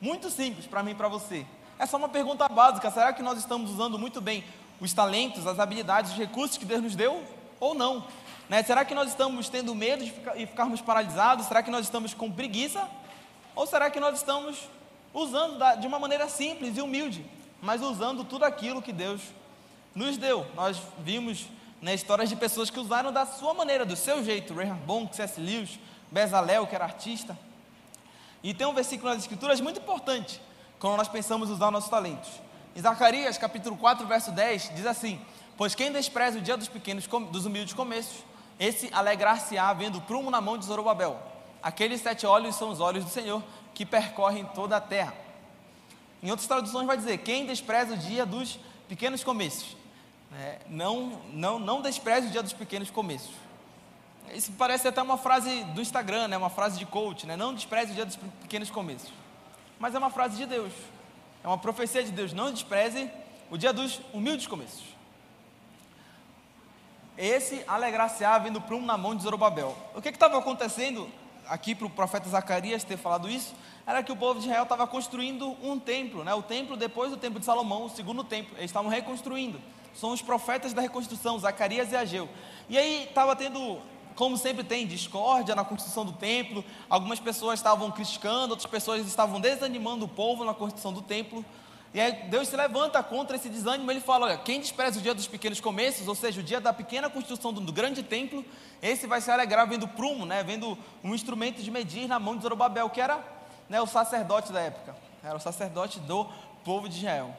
Muito 0.00 0.30
simples 0.30 0.66
para 0.66 0.84
mim 0.84 0.92
e 0.92 0.94
para 0.94 1.08
você. 1.08 1.44
É 1.80 1.84
só 1.84 1.96
uma 1.96 2.08
pergunta 2.08 2.48
básica: 2.48 2.92
será 2.92 3.12
que 3.12 3.24
nós 3.24 3.38
estamos 3.38 3.72
usando 3.72 3.98
muito 3.98 4.20
bem 4.20 4.44
os 4.80 4.92
talentos, 4.92 5.48
as 5.48 5.58
habilidades, 5.58 6.12
os 6.12 6.16
recursos 6.16 6.56
que 6.56 6.64
Deus 6.64 6.80
nos 6.80 6.94
deu 6.94 7.24
ou 7.58 7.74
não? 7.74 8.06
Né? 8.48 8.62
Será 8.62 8.84
que 8.84 8.94
nós 8.94 9.08
estamos 9.08 9.48
tendo 9.48 9.74
medo 9.74 10.04
de 10.04 10.12
ficar, 10.12 10.36
e 10.38 10.46
ficarmos 10.46 10.80
paralisados? 10.80 11.46
Será 11.46 11.60
que 11.60 11.72
nós 11.72 11.86
estamos 11.86 12.14
com 12.14 12.30
preguiça? 12.30 12.88
Ou 13.56 13.66
será 13.66 13.90
que 13.90 13.98
nós 13.98 14.18
estamos 14.18 14.68
usando 15.12 15.58
da, 15.58 15.74
de 15.74 15.88
uma 15.88 15.98
maneira 15.98 16.28
simples 16.28 16.76
e 16.76 16.80
humilde, 16.80 17.28
mas 17.60 17.82
usando 17.82 18.22
tudo 18.22 18.44
aquilo 18.44 18.80
que 18.80 18.92
Deus 18.92 19.20
nos 19.94 20.16
deu. 20.16 20.46
Nós 20.54 20.80
vimos 20.98 21.46
né, 21.80 21.94
histórias 21.94 22.28
de 22.28 22.36
pessoas 22.36 22.70
que 22.70 22.78
usaram 22.78 23.12
da 23.12 23.26
sua 23.26 23.54
maneira, 23.54 23.84
do 23.84 23.96
seu 23.96 24.24
jeito. 24.24 24.54
Reinhard 24.54 24.82
Bonk, 24.84 25.14
C.S. 25.14 25.40
Lewis, 25.40 25.78
Bezalel, 26.10 26.66
que 26.66 26.74
era 26.74 26.84
artista. 26.84 27.38
E 28.42 28.54
tem 28.54 28.66
um 28.66 28.74
versículo 28.74 29.10
nas 29.10 29.22
Escrituras 29.22 29.60
muito 29.60 29.80
importante 29.80 30.40
quando 30.78 30.96
nós 30.96 31.08
pensamos 31.08 31.50
usar 31.50 31.70
nossos 31.70 31.90
talentos. 31.90 32.30
Em 32.74 32.80
Zacarias, 32.80 33.36
capítulo 33.36 33.76
4, 33.76 34.06
verso 34.06 34.30
10, 34.32 34.72
diz 34.74 34.86
assim: 34.86 35.20
Pois 35.56 35.74
quem 35.74 35.92
despreza 35.92 36.38
o 36.38 36.40
dia 36.40 36.56
dos 36.56 36.68
pequenos, 36.68 37.06
dos 37.06 37.44
humildes 37.44 37.74
começos, 37.74 38.24
esse 38.58 38.88
alegrar-se-á 38.92 39.72
vendo 39.72 40.00
prumo 40.00 40.30
na 40.30 40.40
mão 40.40 40.56
de 40.56 40.64
Zorobabel. 40.64 41.20
Aqueles 41.62 42.00
sete 42.00 42.26
olhos 42.26 42.54
são 42.54 42.70
os 42.70 42.80
olhos 42.80 43.04
do 43.04 43.10
Senhor 43.10 43.42
que 43.74 43.84
percorrem 43.84 44.44
toda 44.54 44.76
a 44.76 44.80
terra. 44.80 45.14
Em 46.22 46.30
outras 46.30 46.48
traduções 46.48 46.86
vai 46.86 46.96
dizer: 46.96 47.18
Quem 47.18 47.44
despreza 47.44 47.94
o 47.94 47.96
dia 47.96 48.24
dos 48.24 48.58
pequenos 48.88 49.22
começos, 49.22 49.76
é, 50.32 50.58
não, 50.68 51.20
não, 51.32 51.58
não 51.58 51.82
despreze 51.82 52.28
o 52.28 52.30
dia 52.30 52.42
dos 52.42 52.52
pequenos 52.52 52.90
começos. 52.90 53.30
Isso 54.32 54.52
parece 54.56 54.86
até 54.86 55.02
uma 55.02 55.18
frase 55.18 55.64
do 55.64 55.80
Instagram, 55.80 56.28
né? 56.28 56.36
uma 56.36 56.50
frase 56.50 56.78
de 56.78 56.86
coach, 56.86 57.26
né? 57.26 57.36
não 57.36 57.52
despreze 57.52 57.92
o 57.92 57.94
dia 57.94 58.06
dos 58.06 58.16
pequenos 58.16 58.70
começos. 58.70 59.12
Mas 59.78 59.94
é 59.94 59.98
uma 59.98 60.10
frase 60.10 60.36
de 60.36 60.46
Deus, 60.46 60.72
é 61.42 61.48
uma 61.48 61.58
profecia 61.58 62.04
de 62.04 62.12
Deus, 62.12 62.32
não 62.32 62.52
despreze 62.52 63.10
o 63.50 63.58
dia 63.58 63.72
dos 63.72 64.00
humildes 64.12 64.46
começos. 64.46 64.84
Esse 67.18 67.64
alegrar-se-á 67.66 68.38
vindo 68.38 68.60
prumo 68.60 68.86
na 68.86 68.96
mão 68.96 69.16
de 69.16 69.22
Zorobabel. 69.22 69.76
O 69.94 70.00
que 70.00 70.10
estava 70.10 70.38
acontecendo 70.38 71.08
aqui 71.48 71.74
para 71.74 71.86
o 71.86 71.90
profeta 71.90 72.28
Zacarias 72.28 72.84
ter 72.84 72.96
falado 72.96 73.28
isso? 73.28 73.52
Era 73.84 74.02
que 74.02 74.12
o 74.12 74.16
povo 74.16 74.38
de 74.38 74.46
Israel 74.46 74.62
estava 74.62 74.86
construindo 74.86 75.56
um 75.60 75.78
templo, 75.78 76.22
né? 76.22 76.32
o 76.34 76.42
templo 76.42 76.76
depois 76.76 77.10
do 77.10 77.16
templo 77.16 77.40
de 77.40 77.46
Salomão, 77.46 77.86
o 77.86 77.90
segundo 77.90 78.22
templo, 78.22 78.56
eles 78.56 78.70
estavam 78.70 78.88
reconstruindo 78.88 79.60
são 79.94 80.12
os 80.12 80.22
profetas 80.22 80.72
da 80.72 80.82
reconstrução, 80.82 81.38
Zacarias 81.38 81.92
e 81.92 81.96
Ageu. 81.96 82.28
E 82.68 82.78
aí 82.78 83.04
estava 83.04 83.34
tendo, 83.34 83.78
como 84.14 84.36
sempre 84.36 84.64
tem, 84.64 84.86
discórdia 84.86 85.54
na 85.54 85.64
construção 85.64 86.04
do 86.04 86.12
templo. 86.12 86.64
Algumas 86.88 87.18
pessoas 87.18 87.58
estavam 87.58 87.90
criticando, 87.90 88.50
outras 88.50 88.70
pessoas 88.70 89.06
estavam 89.06 89.40
desanimando 89.40 90.04
o 90.04 90.08
povo 90.08 90.44
na 90.44 90.54
construção 90.54 90.92
do 90.92 91.02
templo. 91.02 91.44
E 91.92 92.00
aí 92.00 92.12
Deus 92.28 92.46
se 92.46 92.56
levanta 92.56 93.02
contra 93.02 93.34
esse 93.34 93.48
desânimo, 93.48 93.90
ele 93.90 94.00
fala: 94.00 94.26
olha, 94.26 94.38
quem 94.38 94.60
despreza 94.60 95.00
o 95.00 95.02
dia 95.02 95.12
dos 95.12 95.26
pequenos 95.26 95.60
começos, 95.60 96.06
ou 96.06 96.14
seja, 96.14 96.40
o 96.40 96.44
dia 96.44 96.60
da 96.60 96.72
pequena 96.72 97.10
construção 97.10 97.52
do, 97.52 97.72
grande 97.72 98.02
templo, 98.02 98.44
esse 98.80 99.08
vai 99.08 99.20
se 99.20 99.30
alegrar 99.30 99.68
vendo 99.68 99.88
prumo, 99.88 100.24
né, 100.24 100.42
vendo 100.44 100.78
um 101.02 101.14
instrumento 101.14 101.60
de 101.60 101.70
medir 101.70 102.06
na 102.06 102.20
mão 102.20 102.36
de 102.36 102.42
Zorobabel, 102.42 102.88
que 102.90 103.00
era 103.00 103.18
né, 103.68 103.80
o 103.80 103.86
sacerdote 103.86 104.52
da 104.52 104.60
época, 104.60 104.94
era 105.22 105.36
o 105.36 105.40
sacerdote 105.40 105.98
do 106.00 106.26
povo 106.64 106.88
de 106.88 106.98
Israel. 106.98 107.34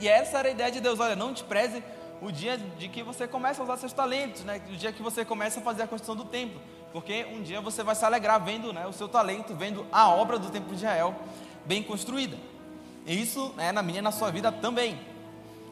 E 0.00 0.08
essa 0.08 0.38
era 0.38 0.48
a 0.48 0.50
ideia 0.50 0.70
de 0.70 0.80
Deus: 0.80 1.00
olha, 1.00 1.16
não 1.16 1.32
despreze 1.32 1.82
o 2.20 2.30
dia 2.30 2.56
de 2.56 2.88
que 2.88 3.02
você 3.02 3.26
começa 3.26 3.60
a 3.60 3.64
usar 3.64 3.76
seus 3.76 3.92
talentos, 3.92 4.44
né? 4.44 4.60
o 4.68 4.76
dia 4.76 4.92
que 4.92 5.02
você 5.02 5.24
começa 5.24 5.60
a 5.60 5.62
fazer 5.62 5.82
a 5.82 5.86
construção 5.86 6.16
do 6.16 6.24
templo, 6.24 6.60
porque 6.92 7.26
um 7.32 7.42
dia 7.42 7.60
você 7.60 7.82
vai 7.82 7.94
se 7.94 8.04
alegrar 8.04 8.42
vendo 8.42 8.72
né, 8.72 8.86
o 8.86 8.92
seu 8.92 9.08
talento, 9.08 9.54
vendo 9.54 9.86
a 9.92 10.08
obra 10.08 10.38
do 10.38 10.50
templo 10.50 10.70
de 10.70 10.76
Israel 10.76 11.14
bem 11.64 11.82
construída. 11.82 12.36
E 13.06 13.20
isso 13.20 13.52
é 13.58 13.64
né, 13.64 13.72
na 13.72 13.82
minha 13.82 13.98
e 13.98 14.02
na 14.02 14.10
sua 14.10 14.30
vida 14.30 14.50
também. 14.50 14.98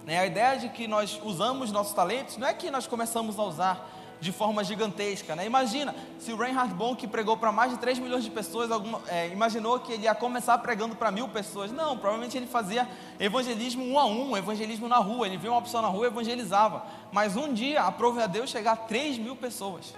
Né? 0.05 0.19
A 0.19 0.27
ideia 0.27 0.59
de 0.59 0.69
que 0.69 0.87
nós 0.87 1.19
usamos 1.25 1.73
nossos 1.73 1.95
talentos 1.95 2.37
não 2.37 2.47
é 2.47 2.53
que 2.53 2.71
nós 2.71 2.87
começamos 2.87 3.39
a 3.39 3.43
usar 3.43 3.94
de 4.21 4.33
forma 4.33 4.65
gigantesca. 4.65 5.37
Né? 5.37 5.47
Imagina, 5.47 5.95
se 6.19 6.33
o 6.33 6.37
Reinhard 6.37 6.73
Bonk 6.75 7.07
pregou 7.07 7.37
para 7.37 7.53
mais 7.53 7.73
de 7.73 7.79
3 7.79 7.99
milhões 7.99 8.25
de 8.25 8.31
pessoas, 8.31 8.71
alguma, 8.71 9.01
é, 9.09 9.29
imaginou 9.29 9.79
que 9.81 9.93
ele 9.93 10.05
ia 10.05 10.15
começar 10.15 10.57
pregando 10.59 10.97
para 10.97 11.11
mil 11.11 11.29
pessoas. 11.29 11.71
Não, 11.71 11.97
provavelmente 11.97 12.37
ele 12.37 12.47
fazia 12.47 12.89
evangelismo 13.19 13.85
um 13.85 13.99
a 13.99 14.07
um, 14.07 14.37
evangelismo 14.37 14.89
na 14.89 14.97
rua. 14.97 15.27
Ele 15.27 15.37
viu 15.37 15.53
uma 15.53 15.63
pessoa 15.63 15.83
na 15.83 15.89
rua 15.89 16.07
e 16.07 16.09
evangelizava. 16.09 16.85
Mas 17.13 17.37
um 17.37 17.53
dia, 17.53 17.83
aprove 17.83 18.23
a 18.23 18.27
Deus 18.27 18.51
chegar 18.51 18.73
a 18.73 18.77
3 18.77 19.19
mil 19.19 19.37
pessoas. 19.37 19.95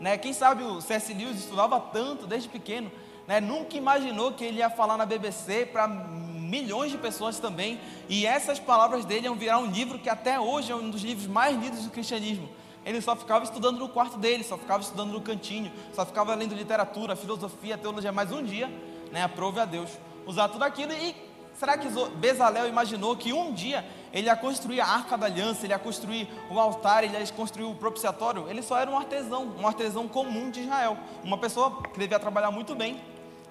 Né? 0.00 0.18
Quem 0.18 0.32
sabe 0.32 0.64
o 0.64 0.80
C.S. 0.80 1.12
Lewis 1.14 1.38
estudava 1.38 1.78
tanto 1.78 2.26
desde 2.26 2.48
pequeno, 2.48 2.90
né? 3.26 3.40
nunca 3.40 3.76
imaginou 3.76 4.32
que 4.32 4.44
ele 4.44 4.58
ia 4.58 4.68
falar 4.68 4.96
na 4.96 5.06
BBC 5.06 5.66
para 5.66 5.86
milhões 5.88 6.90
de 6.90 6.98
pessoas 6.98 7.38
também. 7.38 7.80
E 8.08 8.26
essas 8.26 8.58
palavras 8.58 9.04
dele 9.04 9.26
iam 9.26 9.34
virar 9.34 9.58
um 9.58 9.66
livro 9.66 9.98
que 9.98 10.10
até 10.10 10.38
hoje 10.38 10.70
é 10.70 10.74
um 10.74 10.90
dos 10.90 11.02
livros 11.02 11.26
mais 11.26 11.58
lidos 11.58 11.84
do 11.84 11.90
cristianismo 11.90 12.48
ele 12.84 13.00
só 13.00 13.14
ficava 13.14 13.44
estudando 13.44 13.78
no 13.78 13.88
quarto 13.88 14.18
dele, 14.18 14.42
só 14.42 14.58
ficava 14.58 14.82
estudando 14.82 15.12
no 15.12 15.20
cantinho, 15.20 15.70
só 15.94 16.04
ficava 16.04 16.34
lendo 16.34 16.54
literatura, 16.54 17.14
filosofia, 17.14 17.78
teologia. 17.78 18.10
Mas 18.10 18.32
um 18.32 18.42
dia, 18.42 18.68
né, 19.12 19.22
aprove 19.22 19.60
a 19.60 19.64
Deus 19.64 19.90
usar 20.26 20.48
tudo 20.48 20.64
aquilo. 20.64 20.92
E 20.92 21.14
será 21.54 21.78
que 21.78 21.88
Bezalel 22.16 22.68
imaginou 22.68 23.16
que 23.16 23.32
um 23.32 23.52
dia 23.52 23.84
ele 24.12 24.26
ia 24.26 24.36
construir 24.36 24.80
a 24.80 24.86
arca 24.86 25.16
da 25.16 25.26
aliança, 25.26 25.64
ele 25.64 25.72
ia 25.72 25.78
construir 25.78 26.28
o 26.50 26.58
altar, 26.58 27.04
ele 27.04 27.16
ia 27.16 27.26
construir 27.28 27.66
o 27.66 27.74
propiciatório? 27.74 28.48
Ele 28.48 28.62
só 28.62 28.76
era 28.78 28.90
um 28.90 28.98
artesão, 28.98 29.54
um 29.58 29.66
artesão 29.66 30.08
comum 30.08 30.50
de 30.50 30.62
Israel. 30.62 30.98
Uma 31.22 31.38
pessoa 31.38 31.82
que 31.82 31.98
devia 31.98 32.18
trabalhar 32.18 32.50
muito 32.50 32.74
bem, 32.74 33.00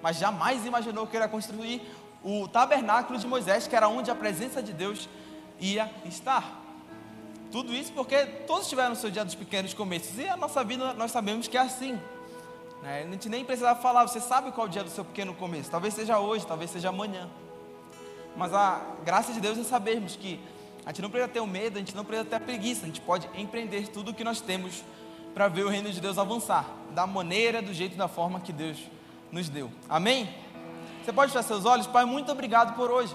mas 0.02 0.18
jamais 0.18 0.66
imaginou 0.66 1.06
que 1.06 1.16
ele 1.16 1.24
ia 1.24 1.28
construir 1.28 1.80
o 2.22 2.46
tabernáculo 2.46 3.18
de 3.18 3.26
Moisés, 3.26 3.66
que 3.66 3.74
era 3.74 3.88
onde 3.88 4.10
a 4.10 4.14
presença 4.14 4.62
de 4.62 4.72
Deus 4.72 5.08
ia 5.58 5.90
estar. 6.04 6.61
Tudo 7.52 7.74
isso 7.74 7.92
porque 7.92 8.24
todos 8.46 8.66
tiveram 8.66 8.92
o 8.92 8.96
seu 8.96 9.10
dia 9.10 9.24
dos 9.24 9.34
pequenos 9.34 9.74
começos. 9.74 10.18
E 10.18 10.26
a 10.26 10.38
nossa 10.38 10.64
vida 10.64 10.94
nós 10.94 11.10
sabemos 11.10 11.46
que 11.46 11.58
é 11.58 11.60
assim. 11.60 12.00
Né? 12.82 13.04
A 13.06 13.10
gente 13.12 13.28
nem 13.28 13.44
precisava 13.44 13.78
falar, 13.78 14.08
você 14.08 14.20
sabe 14.20 14.50
qual 14.52 14.66
é 14.66 14.70
o 14.70 14.72
dia 14.72 14.82
do 14.82 14.88
seu 14.88 15.04
pequeno 15.04 15.34
começo. 15.34 15.70
Talvez 15.70 15.92
seja 15.92 16.18
hoje, 16.18 16.46
talvez 16.46 16.70
seja 16.70 16.88
amanhã. 16.88 17.28
Mas 18.34 18.54
a 18.54 18.80
graça 19.04 19.34
de 19.34 19.40
Deus 19.40 19.58
é 19.58 19.64
sabermos 19.64 20.16
que 20.16 20.40
a 20.86 20.88
gente 20.88 21.02
não 21.02 21.10
precisa 21.10 21.30
ter 21.30 21.40
o 21.40 21.46
medo, 21.46 21.76
a 21.76 21.80
gente 21.80 21.94
não 21.94 22.06
precisa 22.06 22.26
ter 22.26 22.36
a 22.36 22.40
preguiça, 22.40 22.84
a 22.84 22.86
gente 22.86 23.02
pode 23.02 23.28
empreender 23.34 23.86
tudo 23.88 24.12
o 24.12 24.14
que 24.14 24.24
nós 24.24 24.40
temos 24.40 24.82
para 25.34 25.46
ver 25.46 25.64
o 25.64 25.68
reino 25.68 25.90
de 25.90 26.00
Deus 26.00 26.16
avançar, 26.16 26.66
da 26.90 27.06
maneira, 27.06 27.60
do 27.60 27.74
jeito 27.74 27.96
da 27.96 28.08
forma 28.08 28.40
que 28.40 28.52
Deus 28.52 28.78
nos 29.30 29.50
deu. 29.50 29.70
Amém? 29.88 30.28
Você 31.04 31.12
pode 31.12 31.32
fechar 31.32 31.42
seus 31.42 31.66
olhos? 31.66 31.86
Pai, 31.86 32.06
muito 32.06 32.32
obrigado 32.32 32.74
por 32.74 32.90
hoje. 32.90 33.14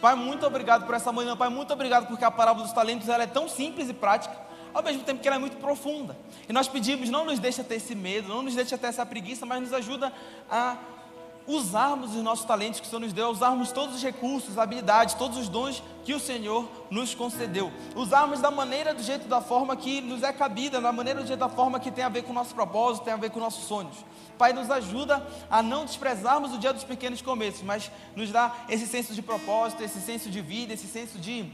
Pai, 0.00 0.14
muito 0.14 0.46
obrigado 0.46 0.84
por 0.84 0.94
essa 0.94 1.10
manhã. 1.10 1.36
Pai, 1.36 1.48
muito 1.48 1.72
obrigado 1.72 2.06
porque 2.06 2.24
a 2.24 2.30
parábola 2.30 2.64
dos 2.64 2.74
talentos 2.74 3.08
ela 3.08 3.22
é 3.22 3.26
tão 3.26 3.48
simples 3.48 3.88
e 3.88 3.94
prática, 3.94 4.36
ao 4.72 4.82
mesmo 4.82 5.02
tempo 5.02 5.20
que 5.20 5.28
ela 5.28 5.36
é 5.36 5.40
muito 5.40 5.56
profunda. 5.56 6.16
E 6.48 6.52
nós 6.52 6.68
pedimos, 6.68 7.08
não 7.08 7.24
nos 7.24 7.38
deixa 7.38 7.64
ter 7.64 7.76
esse 7.76 7.94
medo, 7.94 8.28
não 8.28 8.42
nos 8.42 8.54
deixa 8.54 8.76
ter 8.76 8.88
essa 8.88 9.06
preguiça, 9.06 9.46
mas 9.46 9.60
nos 9.60 9.72
ajuda 9.72 10.12
a 10.50 10.76
usarmos 11.46 12.14
os 12.14 12.22
nossos 12.22 12.44
talentos 12.44 12.80
que 12.80 12.86
o 12.86 12.90
Senhor 12.90 13.00
nos 13.00 13.12
deu, 13.12 13.28
usarmos 13.28 13.70
todos 13.72 13.94
os 13.94 14.02
recursos, 14.02 14.58
habilidades, 14.58 15.14
todos 15.14 15.38
os 15.38 15.48
dons 15.48 15.82
que 16.04 16.14
o 16.14 16.20
Senhor 16.20 16.68
nos 16.90 17.14
concedeu. 17.14 17.72
Usarmos 17.94 18.40
da 18.40 18.50
maneira, 18.50 18.94
do 18.94 19.02
jeito, 19.02 19.28
da 19.28 19.40
forma 19.40 19.76
que 19.76 20.00
nos 20.00 20.22
é 20.22 20.32
cabida, 20.32 20.80
da 20.80 20.92
maneira, 20.92 21.20
do 21.20 21.26
jeito, 21.26 21.40
da 21.40 21.48
forma 21.48 21.80
que 21.80 21.90
tem 21.90 22.04
a 22.04 22.08
ver 22.08 22.22
com 22.22 22.30
o 22.30 22.34
nosso 22.34 22.54
propósito, 22.54 23.04
tem 23.04 23.14
a 23.14 23.16
ver 23.16 23.30
com 23.30 23.40
nossos 23.40 23.64
sonhos. 23.64 23.96
Pai, 24.36 24.52
nos 24.52 24.70
ajuda 24.70 25.26
a 25.50 25.62
não 25.62 25.84
desprezarmos 25.84 26.52
o 26.52 26.58
dia 26.58 26.72
dos 26.72 26.84
pequenos 26.84 27.22
começos, 27.22 27.62
mas 27.62 27.90
nos 28.14 28.30
dá 28.30 28.54
esse 28.68 28.86
senso 28.86 29.14
de 29.14 29.22
propósito, 29.22 29.82
esse 29.82 30.00
senso 30.00 30.28
de 30.30 30.40
vida, 30.40 30.74
esse 30.74 30.86
senso 30.86 31.18
de, 31.18 31.50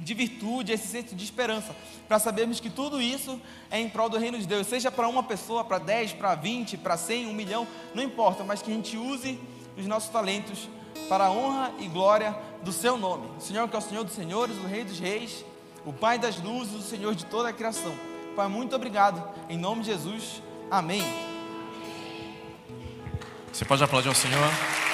de 0.00 0.14
virtude, 0.14 0.72
esse 0.72 0.88
senso 0.88 1.14
de 1.14 1.24
esperança, 1.24 1.74
para 2.08 2.18
sabermos 2.18 2.58
que 2.58 2.70
tudo 2.70 3.00
isso 3.00 3.40
é 3.70 3.78
em 3.78 3.88
prol 3.88 4.08
do 4.08 4.18
reino 4.18 4.38
de 4.38 4.46
Deus, 4.46 4.66
seja 4.66 4.90
para 4.90 5.06
uma 5.08 5.22
pessoa, 5.22 5.62
para 5.62 5.78
dez, 5.78 6.12
para 6.12 6.34
vinte, 6.34 6.76
para 6.76 6.96
cem, 6.96 7.26
um 7.26 7.34
milhão, 7.34 7.66
não 7.94 8.02
importa, 8.02 8.42
mas 8.42 8.62
que 8.62 8.70
a 8.70 8.74
gente 8.74 8.96
use 8.96 9.38
os 9.76 9.86
nossos 9.86 10.08
talentos 10.08 10.68
para 11.08 11.26
a 11.26 11.30
honra 11.30 11.72
e 11.78 11.86
glória 11.86 12.36
do 12.62 12.72
seu 12.72 12.96
nome. 12.96 13.28
O 13.36 13.40
Senhor 13.40 13.68
que 13.68 13.76
é 13.76 13.78
o 13.78 13.82
Senhor 13.82 14.04
dos 14.04 14.14
senhores, 14.14 14.56
o 14.56 14.66
Rei 14.66 14.84
dos 14.84 14.98
reis, 14.98 15.44
o 15.84 15.92
Pai 15.92 16.18
das 16.18 16.40
luzes, 16.40 16.74
o 16.74 16.82
Senhor 16.82 17.14
de 17.14 17.24
toda 17.26 17.48
a 17.48 17.52
criação. 17.52 17.94
Pai, 18.36 18.48
muito 18.48 18.74
obrigado. 18.74 19.22
Em 19.48 19.58
nome 19.58 19.82
de 19.82 19.86
Jesus. 19.88 20.42
Amém. 20.70 21.02
Você 23.52 23.64
pode 23.64 23.82
aplaudir 23.82 24.08
ao 24.08 24.14
Senhor? 24.14 24.89